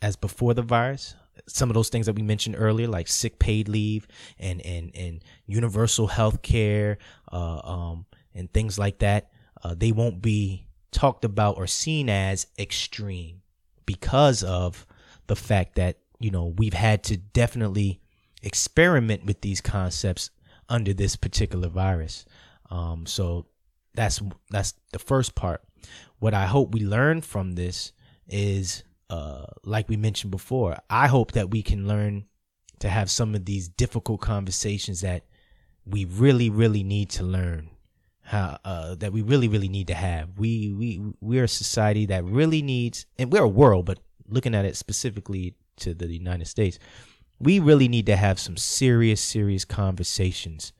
as 0.00 0.16
before 0.16 0.52
the 0.52 0.62
virus. 0.62 1.14
Some 1.46 1.70
of 1.70 1.74
those 1.74 1.90
things 1.90 2.06
that 2.06 2.16
we 2.16 2.22
mentioned 2.22 2.56
earlier, 2.58 2.88
like 2.88 3.06
sick 3.06 3.38
paid 3.38 3.68
leave 3.68 4.08
and 4.36 4.60
and 4.66 4.90
and 4.96 5.22
universal 5.46 6.08
health 6.08 6.42
care, 6.42 6.98
uh, 7.30 7.60
um, 7.62 8.06
and 8.34 8.52
things 8.52 8.80
like 8.80 8.98
that, 8.98 9.30
uh, 9.62 9.76
they 9.78 9.92
won't 9.92 10.20
be 10.20 10.66
talked 10.90 11.24
about 11.24 11.58
or 11.58 11.68
seen 11.68 12.10
as 12.10 12.48
extreme 12.58 13.42
because 13.86 14.42
of 14.42 14.86
the 15.28 15.36
fact 15.36 15.76
that 15.76 15.98
you 16.18 16.32
know 16.32 16.46
we've 16.58 16.74
had 16.74 17.04
to 17.04 17.16
definitely 17.16 18.00
experiment 18.42 19.24
with 19.24 19.40
these 19.40 19.60
concepts 19.60 20.30
under 20.68 20.92
this 20.92 21.14
particular 21.14 21.68
virus. 21.68 22.24
Um, 22.72 23.04
so 23.04 23.44
that's 23.94 24.22
that's 24.50 24.72
the 24.92 24.98
first 24.98 25.34
part. 25.34 25.62
What 26.18 26.32
I 26.32 26.46
hope 26.46 26.72
we 26.72 26.80
learn 26.80 27.20
from 27.20 27.52
this 27.52 27.92
is, 28.26 28.82
uh, 29.10 29.44
like 29.64 29.90
we 29.90 29.96
mentioned 29.96 30.30
before, 30.30 30.78
I 30.88 31.06
hope 31.06 31.32
that 31.32 31.50
we 31.50 31.62
can 31.62 31.86
learn 31.86 32.24
to 32.78 32.88
have 32.88 33.10
some 33.10 33.34
of 33.34 33.44
these 33.44 33.68
difficult 33.68 34.22
conversations 34.22 35.02
that 35.02 35.24
we 35.84 36.06
really, 36.06 36.48
really 36.48 36.82
need 36.82 37.10
to 37.10 37.24
learn. 37.24 37.68
How 38.22 38.58
uh, 38.64 38.94
that 38.94 39.12
we 39.12 39.20
really, 39.20 39.48
really 39.48 39.68
need 39.68 39.88
to 39.88 39.94
have. 39.94 40.38
We 40.38 40.72
we 40.72 41.02
we're 41.20 41.44
a 41.44 41.48
society 41.48 42.06
that 42.06 42.24
really 42.24 42.62
needs, 42.62 43.04
and 43.18 43.30
we're 43.30 43.42
a 43.42 43.48
world, 43.48 43.84
but 43.84 43.98
looking 44.28 44.54
at 44.54 44.64
it 44.64 44.76
specifically 44.76 45.56
to 45.80 45.92
the 45.92 46.06
United 46.06 46.46
States, 46.46 46.78
we 47.38 47.58
really 47.58 47.88
need 47.88 48.06
to 48.06 48.16
have 48.16 48.38
some 48.38 48.56
serious, 48.56 49.20
serious 49.20 49.66
conversations. 49.66 50.72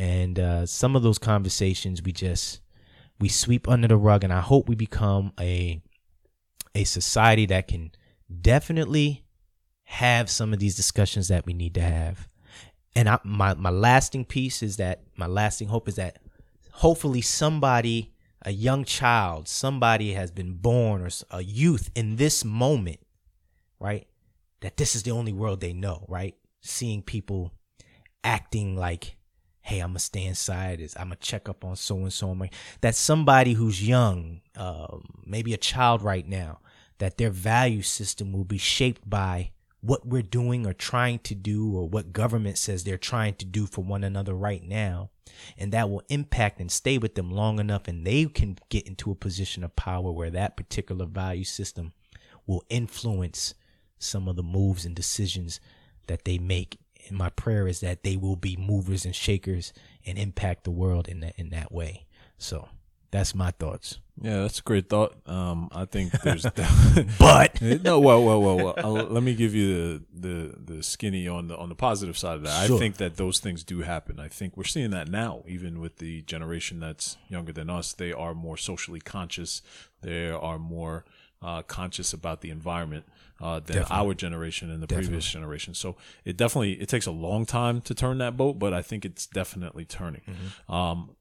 And 0.00 0.38
uh, 0.38 0.64
some 0.64 0.96
of 0.96 1.02
those 1.02 1.18
conversations 1.18 2.02
we 2.02 2.12
just 2.12 2.60
we 3.20 3.28
sweep 3.28 3.68
under 3.68 3.86
the 3.86 3.98
rug, 3.98 4.24
and 4.24 4.32
I 4.32 4.40
hope 4.40 4.66
we 4.66 4.74
become 4.74 5.34
a 5.38 5.82
a 6.74 6.84
society 6.84 7.44
that 7.46 7.68
can 7.68 7.92
definitely 8.40 9.26
have 9.84 10.30
some 10.30 10.54
of 10.54 10.58
these 10.58 10.74
discussions 10.74 11.28
that 11.28 11.44
we 11.44 11.52
need 11.52 11.74
to 11.74 11.82
have. 11.82 12.26
And 12.96 13.10
I, 13.10 13.18
my 13.24 13.52
my 13.52 13.68
lasting 13.68 14.24
piece 14.24 14.62
is 14.62 14.78
that 14.78 15.02
my 15.18 15.26
lasting 15.26 15.68
hope 15.68 15.86
is 15.86 15.96
that 15.96 16.16
hopefully 16.70 17.20
somebody 17.20 18.14
a 18.42 18.52
young 18.52 18.84
child, 18.84 19.48
somebody 19.48 20.14
has 20.14 20.30
been 20.30 20.54
born 20.54 21.02
or 21.02 21.10
a 21.30 21.42
youth 21.42 21.90
in 21.94 22.16
this 22.16 22.42
moment, 22.42 23.00
right? 23.78 24.06
That 24.62 24.78
this 24.78 24.96
is 24.96 25.02
the 25.02 25.10
only 25.10 25.34
world 25.34 25.60
they 25.60 25.74
know, 25.74 26.06
right? 26.08 26.36
Seeing 26.62 27.02
people 27.02 27.52
acting 28.24 28.76
like, 28.76 29.16
hey, 29.62 29.80
I'm 29.80 29.90
gonna 29.90 29.98
stay 29.98 30.24
inside. 30.24 30.80
Is 30.80 30.96
I'm 30.96 31.08
gonna 31.08 31.16
check 31.16 31.48
up 31.48 31.64
on 31.64 31.76
so 31.76 31.96
and 31.98 32.12
so. 32.12 32.36
That 32.80 32.94
somebody 32.94 33.54
who's 33.54 33.86
young, 33.86 34.40
um, 34.56 35.22
maybe 35.24 35.54
a 35.54 35.58
child 35.58 36.02
right 36.02 36.26
now, 36.26 36.60
that 36.98 37.18
their 37.18 37.30
value 37.30 37.82
system 37.82 38.32
will 38.32 38.44
be 38.44 38.58
shaped 38.58 39.08
by 39.08 39.50
what 39.80 40.06
we're 40.06 40.22
doing 40.22 40.66
or 40.66 40.72
trying 40.72 41.18
to 41.20 41.34
do 41.34 41.74
or 41.74 41.88
what 41.88 42.12
government 42.12 42.58
says 42.58 42.84
they're 42.84 42.98
trying 42.98 43.34
to 43.34 43.46
do 43.46 43.66
for 43.66 43.82
one 43.82 44.04
another 44.04 44.34
right 44.34 44.62
now 44.62 45.08
and 45.56 45.72
that 45.72 45.88
will 45.88 46.02
impact 46.08 46.60
and 46.60 46.70
stay 46.70 46.98
with 46.98 47.14
them 47.14 47.30
long 47.30 47.58
enough 47.58 47.88
and 47.88 48.06
they 48.06 48.26
can 48.26 48.56
get 48.68 48.86
into 48.86 49.10
a 49.10 49.14
position 49.14 49.64
of 49.64 49.74
power 49.76 50.12
where 50.12 50.30
that 50.30 50.56
particular 50.56 51.06
value 51.06 51.44
system 51.44 51.92
will 52.46 52.62
influence 52.68 53.54
some 53.98 54.28
of 54.28 54.36
the 54.36 54.42
moves 54.42 54.84
and 54.84 54.94
decisions 54.94 55.60
that 56.06 56.24
they 56.24 56.38
make 56.38 56.78
and 57.08 57.16
my 57.16 57.30
prayer 57.30 57.66
is 57.66 57.80
that 57.80 58.02
they 58.02 58.16
will 58.16 58.36
be 58.36 58.56
movers 58.56 59.04
and 59.04 59.14
shakers 59.14 59.72
and 60.06 60.18
impact 60.18 60.64
the 60.64 60.70
world 60.70 61.08
in 61.08 61.20
that 61.20 61.34
in 61.36 61.50
that 61.50 61.72
way 61.72 62.06
so 62.38 62.68
that's 63.10 63.34
my 63.34 63.50
thoughts 63.50 63.98
Yeah, 64.22 64.42
that's 64.42 64.58
a 64.60 64.62
great 64.62 64.88
thought. 64.88 65.16
Um, 65.26 65.68
I 65.72 65.84
think 65.86 66.12
there's 66.22 66.46
but 67.18 67.60
no. 67.82 67.98
Well, 67.98 68.22
well, 68.22 68.40
well, 68.40 68.56
well. 68.56 68.74
I'll, 68.76 68.92
let 68.92 69.22
me 69.22 69.34
give 69.34 69.54
you 69.54 69.98
the, 69.98 70.04
the 70.28 70.74
the 70.74 70.82
skinny 70.82 71.26
on 71.26 71.48
the 71.48 71.56
on 71.56 71.70
the 71.70 71.74
positive 71.74 72.18
side 72.18 72.36
of 72.36 72.42
that. 72.42 72.66
Sure. 72.66 72.76
I 72.76 72.78
think 72.78 72.98
that 72.98 73.16
those 73.16 73.40
things 73.40 73.64
do 73.64 73.80
happen. 73.80 74.20
I 74.20 74.28
think 74.28 74.56
we're 74.56 74.64
seeing 74.64 74.90
that 74.90 75.08
now, 75.08 75.42
even 75.48 75.80
with 75.80 75.96
the 75.96 76.22
generation 76.22 76.80
that's 76.80 77.16
younger 77.28 77.52
than 77.52 77.70
us. 77.70 77.94
They 77.94 78.12
are 78.12 78.34
more 78.34 78.56
socially 78.58 79.00
conscious. 79.00 79.62
They 80.02 80.30
are 80.30 80.58
more 80.58 81.04
uh, 81.42 81.62
conscious 81.62 82.12
about 82.12 82.42
the 82.42 82.50
environment 82.50 83.06
uh, 83.40 83.60
than 83.60 83.78
Definitely. 83.78 83.96
our 84.06 84.14
generation 84.14 84.70
and 84.70 84.82
the 84.82 84.86
previous 84.86 85.24
generation. 85.30 85.74
So 85.74 85.96
it 86.24 86.36
definitely 86.36 86.72
it 86.74 86.88
takes 86.88 87.06
a 87.06 87.10
long 87.10 87.46
time 87.46 87.80
to 87.82 87.94
turn 87.94 88.18
that 88.18 88.36
boat, 88.36 88.58
but 88.58 88.74
I 88.74 88.82
think 88.82 89.04
it's 89.04 89.26
definitely 89.26 89.84
turning. 89.84 90.22
Um, 90.68 91.16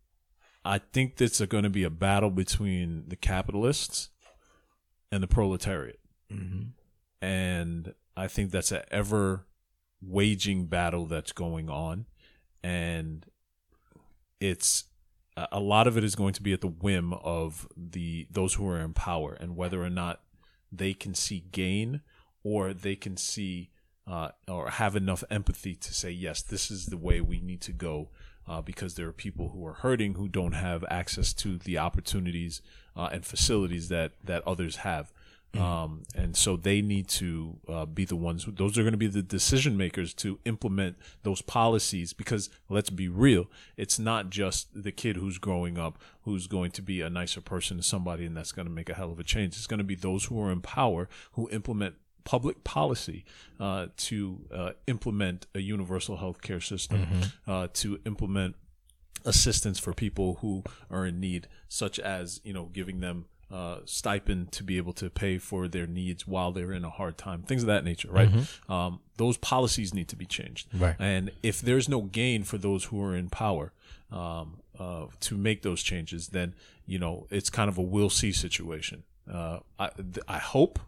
I 0.65 0.80
think 0.80 1.15
this 1.15 1.39
is 1.39 1.47
going 1.47 1.63
to 1.63 1.70
be 1.70 1.84
a 1.84 1.89
battle 1.89 2.30
between 2.30 3.05
the 3.07 3.15
capitalists 3.15 4.09
and 5.11 5.24
the 5.24 5.28
proletariat. 5.28 5.99
And 7.22 7.93
I 8.15 8.28
think 8.28 8.51
that's 8.51 8.72
an 8.72 8.84
ever 8.91 9.45
waging 10.01 10.65
battle 10.67 11.05
that's 11.05 11.32
going 11.32 11.70
on. 11.70 12.05
And 12.63 13.26
it's 14.39 14.86
a 15.38 15.47
a 15.53 15.59
lot 15.59 15.88
of 15.88 15.97
it 15.97 16.03
is 16.03 16.15
going 16.15 16.34
to 16.34 16.43
be 16.43 16.51
at 16.51 16.59
the 16.61 16.67
whim 16.67 17.13
of 17.13 17.67
the 17.78 18.28
those 18.30 18.55
who 18.55 18.67
are 18.67 18.78
in 18.78 18.93
power 18.93 19.34
and 19.34 19.55
whether 19.55 19.82
or 19.82 19.89
not 19.89 20.22
they 20.72 20.93
can 20.93 21.15
see 21.15 21.45
gain 21.51 22.01
or 22.44 22.74
they 22.74 22.96
can 22.96 23.18
see 23.18 23.70
uh, 24.08 24.30
or 24.48 24.72
have 24.72 24.96
enough 24.96 25.24
empathy 25.30 25.76
to 25.76 25.94
say 25.94 26.10
yes 26.10 26.42
this 26.42 26.72
is 26.72 26.88
the 26.88 26.98
way 26.98 27.22
we 27.22 27.40
need 27.40 27.62
to 27.62 27.72
go 27.72 28.10
uh, 28.50 28.62
because 28.62 28.96
there 28.96 29.08
are 29.08 29.14
people 29.14 29.50
who 29.50 29.66
are 29.66 29.74
hurting 29.74 30.16
who 30.16 30.28
don't 30.28 30.54
have 30.54 30.84
access 30.90 31.34
to 31.34 31.58
the 31.58 31.78
opportunities 31.78 32.62
uh, 32.98 33.10
and 33.12 33.26
facilities 33.26 33.90
that 33.90 34.14
that 34.24 34.46
others 34.48 34.78
have. 34.78 35.14
Um, 35.58 36.04
and 36.14 36.38
so 36.38 36.58
they 36.58 36.80
need 36.80 37.08
to 37.08 37.58
uh, 37.68 37.86
be 37.88 38.06
the 38.06 38.16
ones 38.16 38.44
who, 38.44 38.52
those 38.52 38.78
are 38.78 38.84
going 38.84 38.92
to 38.92 39.00
be 39.00 39.08
the 39.08 39.24
decision 39.24 39.76
makers 39.76 40.14
to 40.16 40.38
implement 40.46 40.98
those 41.24 41.42
policies 41.42 42.14
because 42.14 42.52
let's 42.70 42.92
be 42.92 43.10
real 43.10 43.50
it's 43.76 43.98
not 43.98 44.30
just 44.30 44.68
the 44.76 44.92
kid 44.92 45.16
who's 45.16 45.40
growing 45.40 45.80
up 45.80 45.98
who's 46.22 46.46
going 46.46 46.70
to 46.70 46.84
be 46.84 47.02
a 47.02 47.10
nicer 47.10 47.42
person 47.42 47.78
to 47.78 47.84
somebody 47.84 48.26
and 48.26 48.38
that's 48.38 48.52
going 48.52 48.68
to 48.68 48.72
make 48.72 48.90
a 48.90 48.94
hell 48.94 49.12
of 49.12 49.20
a 49.20 49.24
change. 49.24 49.56
It's 49.56 49.66
going 49.66 49.80
to 49.80 49.84
be 49.84 49.96
those 49.96 50.26
who 50.26 50.40
are 50.40 50.52
in 50.52 50.62
power 50.62 51.10
who 51.32 51.50
implement 51.50 51.96
public 52.24 52.63
policy 52.63 53.26
uh, 53.59 53.88
to 53.97 54.41
uh, 54.53 54.72
implement 54.88 55.47
a 55.55 55.59
universal 55.59 56.17
health 56.17 56.41
care 56.41 56.61
system 56.61 57.07
uh, 57.47 57.67
to 57.74 57.99
implement 58.05 58.55
assistance 59.26 59.80
for 59.80 59.93
people 59.93 60.38
who 60.41 60.63
are 60.89 61.05
in 61.05 61.20
need, 61.20 61.47
such 61.67 61.99
as 61.99 62.39
you 62.43 62.53
know 62.53 62.65
giving 62.65 62.99
them 62.99 63.26
uh, 63.51 63.78
stipend 63.86 64.51
to 64.51 64.63
be 64.63 64.78
able 64.78 64.93
to 64.93 65.09
pay 65.09 65.38
for 65.38 65.67
their 65.67 65.88
needs 65.88 66.28
while 66.28 66.51
they're 66.51 66.72
in 66.72 66.86
a 66.86 66.89
hard 66.89 67.17
time, 67.17 67.41
things 67.43 67.63
of 67.63 67.67
that 67.67 67.84
nature, 67.84 68.09
right? 68.11 68.30
Um, 68.70 68.99
those 69.17 69.38
policies 69.38 69.93
need 69.93 70.07
to 70.09 70.15
be 70.15 70.26
changed, 70.26 70.67
Right. 70.74 70.95
And 70.99 71.32
if 71.43 71.59
there's 71.61 71.89
no 71.89 72.01
gain 72.03 72.43
for 72.43 72.57
those 72.57 72.86
who 72.86 73.03
are 73.03 73.15
in 73.15 73.30
power 73.30 73.74
um, 74.11 74.59
uh, 74.80 75.07
to 75.22 75.36
make 75.36 75.63
those 75.63 75.82
changes, 75.84 76.30
then 76.30 76.53
you 76.86 76.99
know 76.99 77.28
it's 77.30 77.49
kind 77.49 77.70
of 77.70 77.78
a 77.78 77.82
we'll 77.82 78.09
see 78.09 78.32
situation. 78.32 79.03
Uh, 79.32 79.59
I 79.78 79.89
th- 79.89 80.26
I 80.28 80.38
hope 80.38 80.80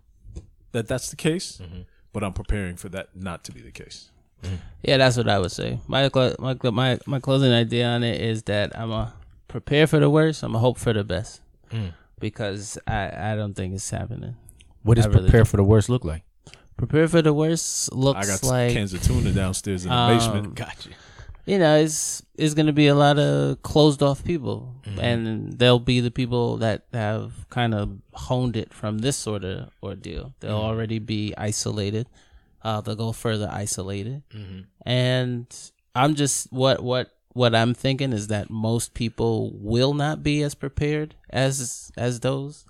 that 0.72 0.88
that's 0.88 1.10
the 1.10 1.16
case, 1.16 1.60
mm-hmm. 1.62 1.82
but 2.14 2.24
I'm 2.24 2.34
preparing 2.34 2.76
for 2.76 2.90
that 2.90 3.10
not 3.16 3.44
to 3.46 3.52
be 3.52 3.62
the 3.62 3.72
case. 3.72 4.12
Mm-hmm. 4.44 4.56
Yeah, 4.84 4.98
that's 4.98 5.18
what 5.18 5.30
I 5.30 5.40
would 5.40 5.52
say. 5.52 5.80
My 5.88 6.10
clo- 6.10 6.36
my 6.40 6.56
clo- 6.56 6.72
my 6.72 7.00
my 7.06 7.20
closing 7.20 7.52
idea 7.52 7.88
on 7.88 8.04
it 8.04 8.20
is 8.20 8.44
that 8.44 8.78
I'm 8.78 8.92
a 8.92 9.14
prepare 9.48 9.86
for 9.88 10.00
the 10.00 10.10
worst. 10.10 10.44
I'm 10.44 10.56
a 10.56 10.60
hope 10.60 10.78
for 10.78 10.94
the 10.94 11.04
best 11.04 11.42
mm. 11.72 11.94
because 12.20 12.78
I 12.88 13.32
I 13.32 13.36
don't 13.36 13.54
think 13.54 13.74
it's 13.76 13.90
happening. 13.90 14.36
what 14.84 14.96
does 14.96 15.08
really 15.08 15.22
prepare 15.22 15.46
for 15.46 15.58
the 15.58 15.64
worst 15.64 15.90
look 15.90 16.04
like 16.04 16.24
Prepare 16.78 17.08
for 17.08 17.22
the 17.22 17.34
worst 17.34 17.94
looks 17.94 18.28
I 18.28 18.32
got 18.32 18.44
like 18.44 18.74
cans 18.74 18.94
of 18.96 19.04
tuna 19.04 19.32
downstairs 19.32 19.84
in 19.86 19.90
the 19.92 19.96
Um, 19.96 20.18
basement. 20.18 20.56
gotcha 20.64 20.90
you 21.52 21.60
know, 21.60 21.76
it's 21.86 22.24
it's 22.42 22.54
gonna 22.58 22.72
be 22.84 22.88
a 22.88 22.96
lot 23.06 23.18
of 23.20 23.62
closed 23.72 24.02
off 24.02 24.24
people, 24.24 24.60
Mm-hmm. 24.88 25.00
and 25.08 25.22
they'll 25.60 25.86
be 25.94 26.00
the 26.08 26.12
people 26.22 26.58
that 26.66 26.80
have 26.94 27.32
kind 27.50 27.74
of 27.80 27.86
honed 28.14 28.56
it 28.64 28.70
from 28.74 28.94
this 29.06 29.18
sort 29.18 29.44
of 29.44 29.70
ordeal. 29.84 30.34
They'll 30.40 30.52
Mm-hmm. 30.58 30.70
already 30.72 31.00
be 31.00 31.34
isolated. 31.50 32.08
Uh, 32.64 32.80
they'll 32.82 32.96
go 33.06 33.12
further 33.12 33.50
isolated, 33.64 34.24
Mm-hmm. 34.34 34.62
and 34.90 35.46
I'm 36.02 36.16
just 36.16 36.52
what 36.52 36.78
what 36.84 37.06
what 37.34 37.54
I'm 37.56 37.74
thinking 37.74 38.12
is 38.14 38.28
that 38.28 38.50
most 38.50 38.94
people 38.94 39.52
will 39.56 39.94
not 39.94 40.22
be 40.24 40.44
as 40.48 40.54
prepared 40.56 41.16
as 41.30 41.92
as 41.98 42.20
those, 42.22 42.66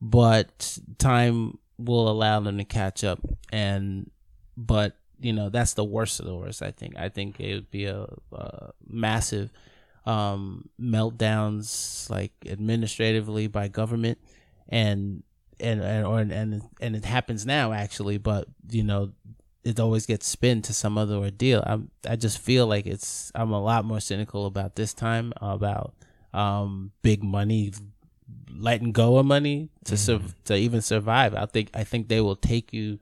but 0.00 0.78
time 0.98 1.58
will 1.78 2.08
allow 2.08 2.40
them 2.40 2.56
to 2.58 2.64
catch 2.64 3.04
up, 3.04 3.20
and 3.52 4.10
but 4.56 4.96
you 5.20 5.32
know 5.32 5.48
that's 5.48 5.74
the 5.74 5.84
worst 5.84 6.20
of 6.20 6.26
the 6.26 6.34
worst. 6.34 6.62
I 6.62 6.70
think. 6.70 6.96
I 6.96 7.08
think 7.08 7.40
it 7.40 7.54
would 7.54 7.70
be 7.70 7.86
a, 7.86 8.06
a 8.32 8.72
massive 8.86 9.50
um, 10.06 10.68
meltdowns, 10.80 12.08
like 12.10 12.32
administratively 12.46 13.46
by 13.46 13.68
government, 13.68 14.18
and 14.68 15.22
and 15.60 15.80
and 15.82 16.06
or, 16.06 16.20
and 16.20 16.62
and 16.80 16.96
it 16.96 17.04
happens 17.04 17.46
now 17.46 17.72
actually. 17.72 18.18
But 18.18 18.48
you 18.70 18.82
know, 18.82 19.12
it 19.62 19.80
always 19.80 20.06
gets 20.06 20.26
spin 20.26 20.62
to 20.62 20.74
some 20.74 20.98
other 20.98 21.16
ordeal. 21.16 21.62
I'm 21.66 21.90
I 22.08 22.16
just 22.16 22.38
feel 22.38 22.66
like 22.66 22.86
it's 22.86 23.32
I'm 23.34 23.52
a 23.52 23.62
lot 23.62 23.84
more 23.84 24.00
cynical 24.00 24.46
about 24.46 24.76
this 24.76 24.94
time 24.94 25.32
about 25.40 25.94
um 26.32 26.90
big 27.02 27.22
money 27.22 27.72
letting 28.56 28.92
go 28.92 29.18
of 29.18 29.26
money 29.26 29.68
to 29.84 29.96
sur- 29.96 30.20
to 30.44 30.56
even 30.56 30.80
survive. 30.82 31.34
I 31.34 31.46
think 31.46 31.70
I 31.74 31.84
think 31.84 32.08
they 32.08 32.20
will 32.20 32.36
take 32.36 32.72
you 32.72 32.98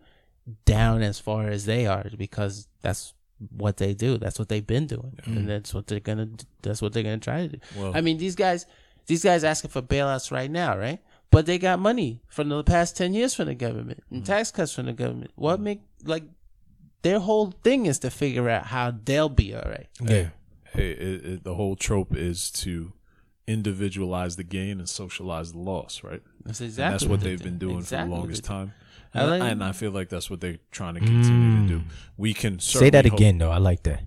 down 0.65 1.03
as 1.03 1.19
far 1.19 1.49
as 1.49 1.67
they 1.67 1.87
are 1.87 2.05
because 2.17 2.69
that's 2.81 3.15
what 3.57 3.77
they 3.77 3.95
do. 3.95 4.19
That's 4.19 4.39
what 4.39 4.49
they've 4.49 4.67
been 4.67 4.87
doing, 4.87 5.19
and 5.25 5.49
that's 5.49 5.75
what 5.75 5.87
they're 5.87 6.01
gonna. 6.01 6.29
That's 6.63 6.81
what 6.83 6.93
they're 6.93 7.03
gonna 7.03 7.19
try 7.19 7.47
to 7.47 7.49
do. 7.49 7.59
Well- 7.77 7.93
I 7.95 8.01
mean, 8.01 8.19
these 8.19 8.37
guys, 8.37 8.67
these 9.07 9.25
guys 9.25 9.45
asking 9.45 9.71
for 9.71 9.83
bailouts 9.83 10.31
right 10.31 10.51
now, 10.51 10.77
right? 10.77 11.01
But 11.31 11.47
they 11.47 11.59
got 11.59 11.79
money 11.79 12.21
from 12.29 12.49
the 12.51 12.63
past 12.63 12.97
ten 12.97 13.15
years 13.15 13.35
from 13.35 13.47
the 13.47 13.55
government 13.55 14.03
and 14.11 14.23
mm-hmm. 14.23 14.33
tax 14.33 14.51
cuts 14.51 14.73
from 14.75 14.87
the 14.87 14.93
government. 14.93 15.31
What 15.35 15.61
make 15.61 15.81
like 16.05 16.25
their 17.03 17.19
whole 17.19 17.53
thing 17.65 17.87
is 17.87 17.99
to 18.01 18.11
figure 18.11 18.49
out 18.49 18.67
how 18.67 18.93
they'll 19.05 19.29
be 19.29 19.55
all 19.55 19.63
right. 19.69 19.89
yeah 20.01 20.29
Hey, 20.73 20.93
it, 20.93 21.25
it, 21.27 21.45
the 21.45 21.55
whole 21.55 21.77
trope 21.77 22.17
is 22.17 22.51
to 22.53 22.93
individualize 23.47 24.37
the 24.37 24.45
gain 24.45 24.79
and 24.79 24.89
socialize 24.89 25.53
the 25.53 25.59
loss, 25.59 26.03
right? 26.03 26.23
That's 26.45 26.61
And 26.61 26.69
exactly 26.69 26.93
that's 26.93 27.05
what 27.11 27.21
they 27.21 27.31
they've 27.31 27.39
do. 27.39 27.45
been 27.45 27.59
doing 27.59 27.79
Exactly 27.79 28.09
for 28.11 28.15
the 28.15 28.21
longest 28.21 28.45
time. 28.45 28.73
I 29.15 29.21
And, 29.21 29.31
like- 29.31 29.43
and 29.43 29.65
I 29.65 29.73
feel 29.73 29.91
like 29.91 30.09
that's 30.09 30.31
what 30.31 30.41
they're 30.41 30.59
trying 30.71 30.95
to 30.95 31.01
continue 31.01 31.63
to 31.63 31.69
do. 31.69 31.79
Mm. 31.81 31.85
We 32.17 32.35
can 32.35 32.59
say 32.59 32.91
that 32.91 33.07
again 33.07 33.39
though 33.39 33.51
i 33.51 33.59
like 33.59 33.83
that 33.85 34.05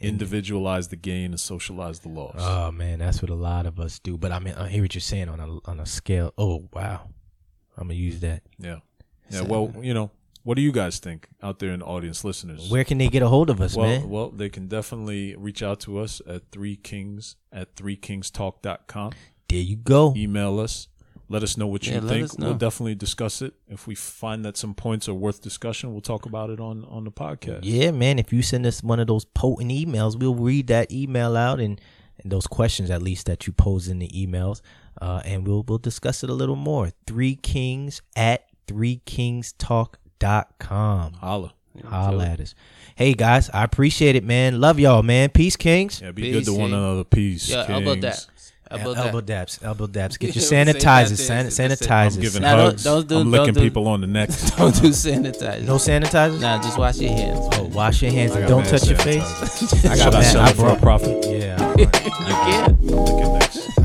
Individualize 0.00 0.88
the 0.88 0.96
gain 0.96 1.32
and 1.32 1.40
socialize 1.40 2.00
the 2.00 2.08
loss. 2.08 2.36
Oh 2.38 2.72
man, 2.72 3.00
that's 3.00 3.20
what 3.20 3.30
a 3.30 3.34
lot 3.34 3.66
of 3.66 3.78
us 3.78 3.98
do. 3.98 4.16
But 4.16 4.32
I 4.32 4.38
mean, 4.38 4.54
I 4.54 4.68
hear 4.68 4.80
what 4.82 4.94
you're 4.94 5.00
saying 5.02 5.28
on 5.28 5.40
a 5.40 5.70
on 5.70 5.78
a 5.78 5.84
scale. 5.84 6.32
Oh 6.38 6.66
wow, 6.72 7.10
I'm 7.76 7.88
gonna 7.88 7.94
use 7.94 8.20
that. 8.20 8.42
yeah, 8.58 8.78
yeah. 9.28 9.42
Well, 9.42 9.74
you 9.82 9.92
know, 9.92 10.10
what 10.42 10.54
do 10.54 10.62
you 10.62 10.72
guys 10.72 11.00
think 11.00 11.28
out 11.42 11.58
there 11.58 11.70
in 11.72 11.80
the 11.80 11.84
audience, 11.84 12.24
listeners? 12.24 12.70
Where 12.70 12.82
can 12.82 12.96
they 12.96 13.08
get 13.08 13.22
a 13.22 13.28
hold 13.28 13.50
of 13.50 13.60
us, 13.60 13.76
well, 13.76 13.86
man? 13.86 14.08
well, 14.08 14.30
they 14.30 14.48
can 14.48 14.68
definitely 14.68 15.36
reach 15.36 15.62
out 15.62 15.80
to 15.80 15.98
us 15.98 16.22
at 16.26 16.50
three 16.50 16.76
kings 16.76 17.36
at 17.52 17.76
three 17.76 17.96
kingstalk.com. 17.96 19.12
There 19.48 19.58
you 19.58 19.76
go. 19.76 20.14
Email 20.16 20.60
us. 20.60 20.88
Let 21.30 21.44
us 21.44 21.56
know 21.56 21.68
what 21.68 21.86
you 21.86 21.92
Yeah, 21.94 22.00
think. 22.00 22.36
We'll 22.38 22.54
definitely 22.54 22.96
discuss 22.96 23.40
it. 23.40 23.54
If 23.68 23.86
we 23.86 23.94
find 23.94 24.44
that 24.44 24.56
some 24.56 24.74
points 24.74 25.08
are 25.08 25.14
worth 25.14 25.40
discussion, 25.40 25.92
we'll 25.92 26.00
talk 26.00 26.26
about 26.26 26.50
it 26.50 26.58
on 26.58 26.84
on 26.86 27.04
the 27.04 27.12
podcast. 27.12 27.60
Yeah, 27.62 27.92
man. 27.92 28.18
If 28.18 28.32
you 28.32 28.42
send 28.42 28.66
us 28.66 28.82
one 28.82 28.98
of 28.98 29.06
those 29.06 29.24
potent 29.26 29.70
emails, 29.70 30.18
we'll 30.18 30.34
read 30.34 30.66
that 30.66 30.90
email 30.90 31.36
out 31.36 31.60
and 31.60 31.80
and 32.22 32.32
those 32.32 32.48
questions 32.48 32.90
at 32.90 33.00
least 33.00 33.26
that 33.26 33.46
you 33.46 33.52
pose 33.52 33.86
in 33.86 34.00
the 34.00 34.08
emails, 34.08 34.60
uh, 35.00 35.22
and 35.24 35.46
we'll 35.46 35.62
we'll 35.62 35.78
discuss 35.78 36.24
it 36.24 36.30
a 36.30 36.34
little 36.34 36.56
more. 36.56 36.90
Three 37.06 37.36
Kings 37.36 38.02
at 38.16 38.46
three 38.66 39.00
kings 39.06 39.54
threekingstalk.com. 40.20 41.12
Holla. 41.14 41.54
Holla 41.84 42.26
at 42.26 42.40
us. 42.40 42.54
Hey 42.96 43.14
guys, 43.14 43.48
I 43.50 43.64
appreciate 43.64 44.16
it, 44.16 44.24
man. 44.24 44.60
Love 44.60 44.78
y'all, 44.80 45.02
man. 45.02 45.30
Peace, 45.30 45.56
Kings. 45.56 46.00
Yeah, 46.00 46.10
be 46.10 46.22
Peace, 46.22 46.34
good 46.34 46.44
to 46.46 46.54
one 46.54 46.72
another. 46.72 47.04
Peace. 47.04 47.48
Yeah, 47.48 47.66
elbow 47.68 47.92
Kings. 47.92 48.02
dap. 48.02 48.18
Elbow 48.70 48.92
elbow 48.92 49.20
dap. 49.20 49.26
dabs, 49.26 49.58
elbow 49.62 49.86
dabs. 49.88 50.16
Get 50.16 50.34
your 50.36 50.44
You 50.44 50.50
know 50.50 50.56
what 50.72 50.76
I'm 50.76 50.80
saying? 50.80 51.06
sanitizers, 51.06 51.08
That's 51.08 51.22
san- 51.26 51.40
it. 51.46 51.68
That's 51.70 51.80
it. 51.82 51.88
sanitizers. 51.88 52.14
I'm 52.16 52.20
giving 52.22 52.42
Nah, 52.42 52.56
don't- 52.56 52.64
hugs. 52.66 52.84
don't 52.84 53.08
do- 53.08 53.18
I'm 53.18 53.22
don't 53.22 53.30
licking 53.32 53.54
do- 53.54 53.60
people 53.60 53.88
on 53.88 54.00
the 54.00 54.06
neck. 54.06 54.28
Don't 54.56 54.74
do 54.80 54.88
sanitizer. 54.90 55.64
no 55.64 55.74
sanitizers. 55.74 56.40
Nah, 56.40 56.62
just 56.62 56.78
wash 56.78 56.98
your 56.98 57.10
hands. 57.12 57.48
Oh, 57.58 57.64
wash 57.74 58.00
your 58.02 58.12
hands 58.12 58.32
I 58.32 58.38
and 58.40 58.42
got 58.44 58.48
don't 58.54 58.62
mad 58.62 58.70
touch 58.70 58.88
your 58.88 58.98
face. 58.98 59.22
sanitizer. 59.24 59.90
I 59.90 59.94
Should 59.96 60.04
got 60.04 60.14
I 60.14 60.20
mad. 60.20 60.32
sell 60.32 60.40
I 60.42 60.50
it 60.50 60.56
for 60.56 60.62
a 60.68 60.76
brought- 60.76 60.80
profit? 60.80 61.26
Yeah. 61.26 61.74
You 61.80 61.86
can. 61.86 62.78
I'm 62.80 62.86
licking 62.86 63.79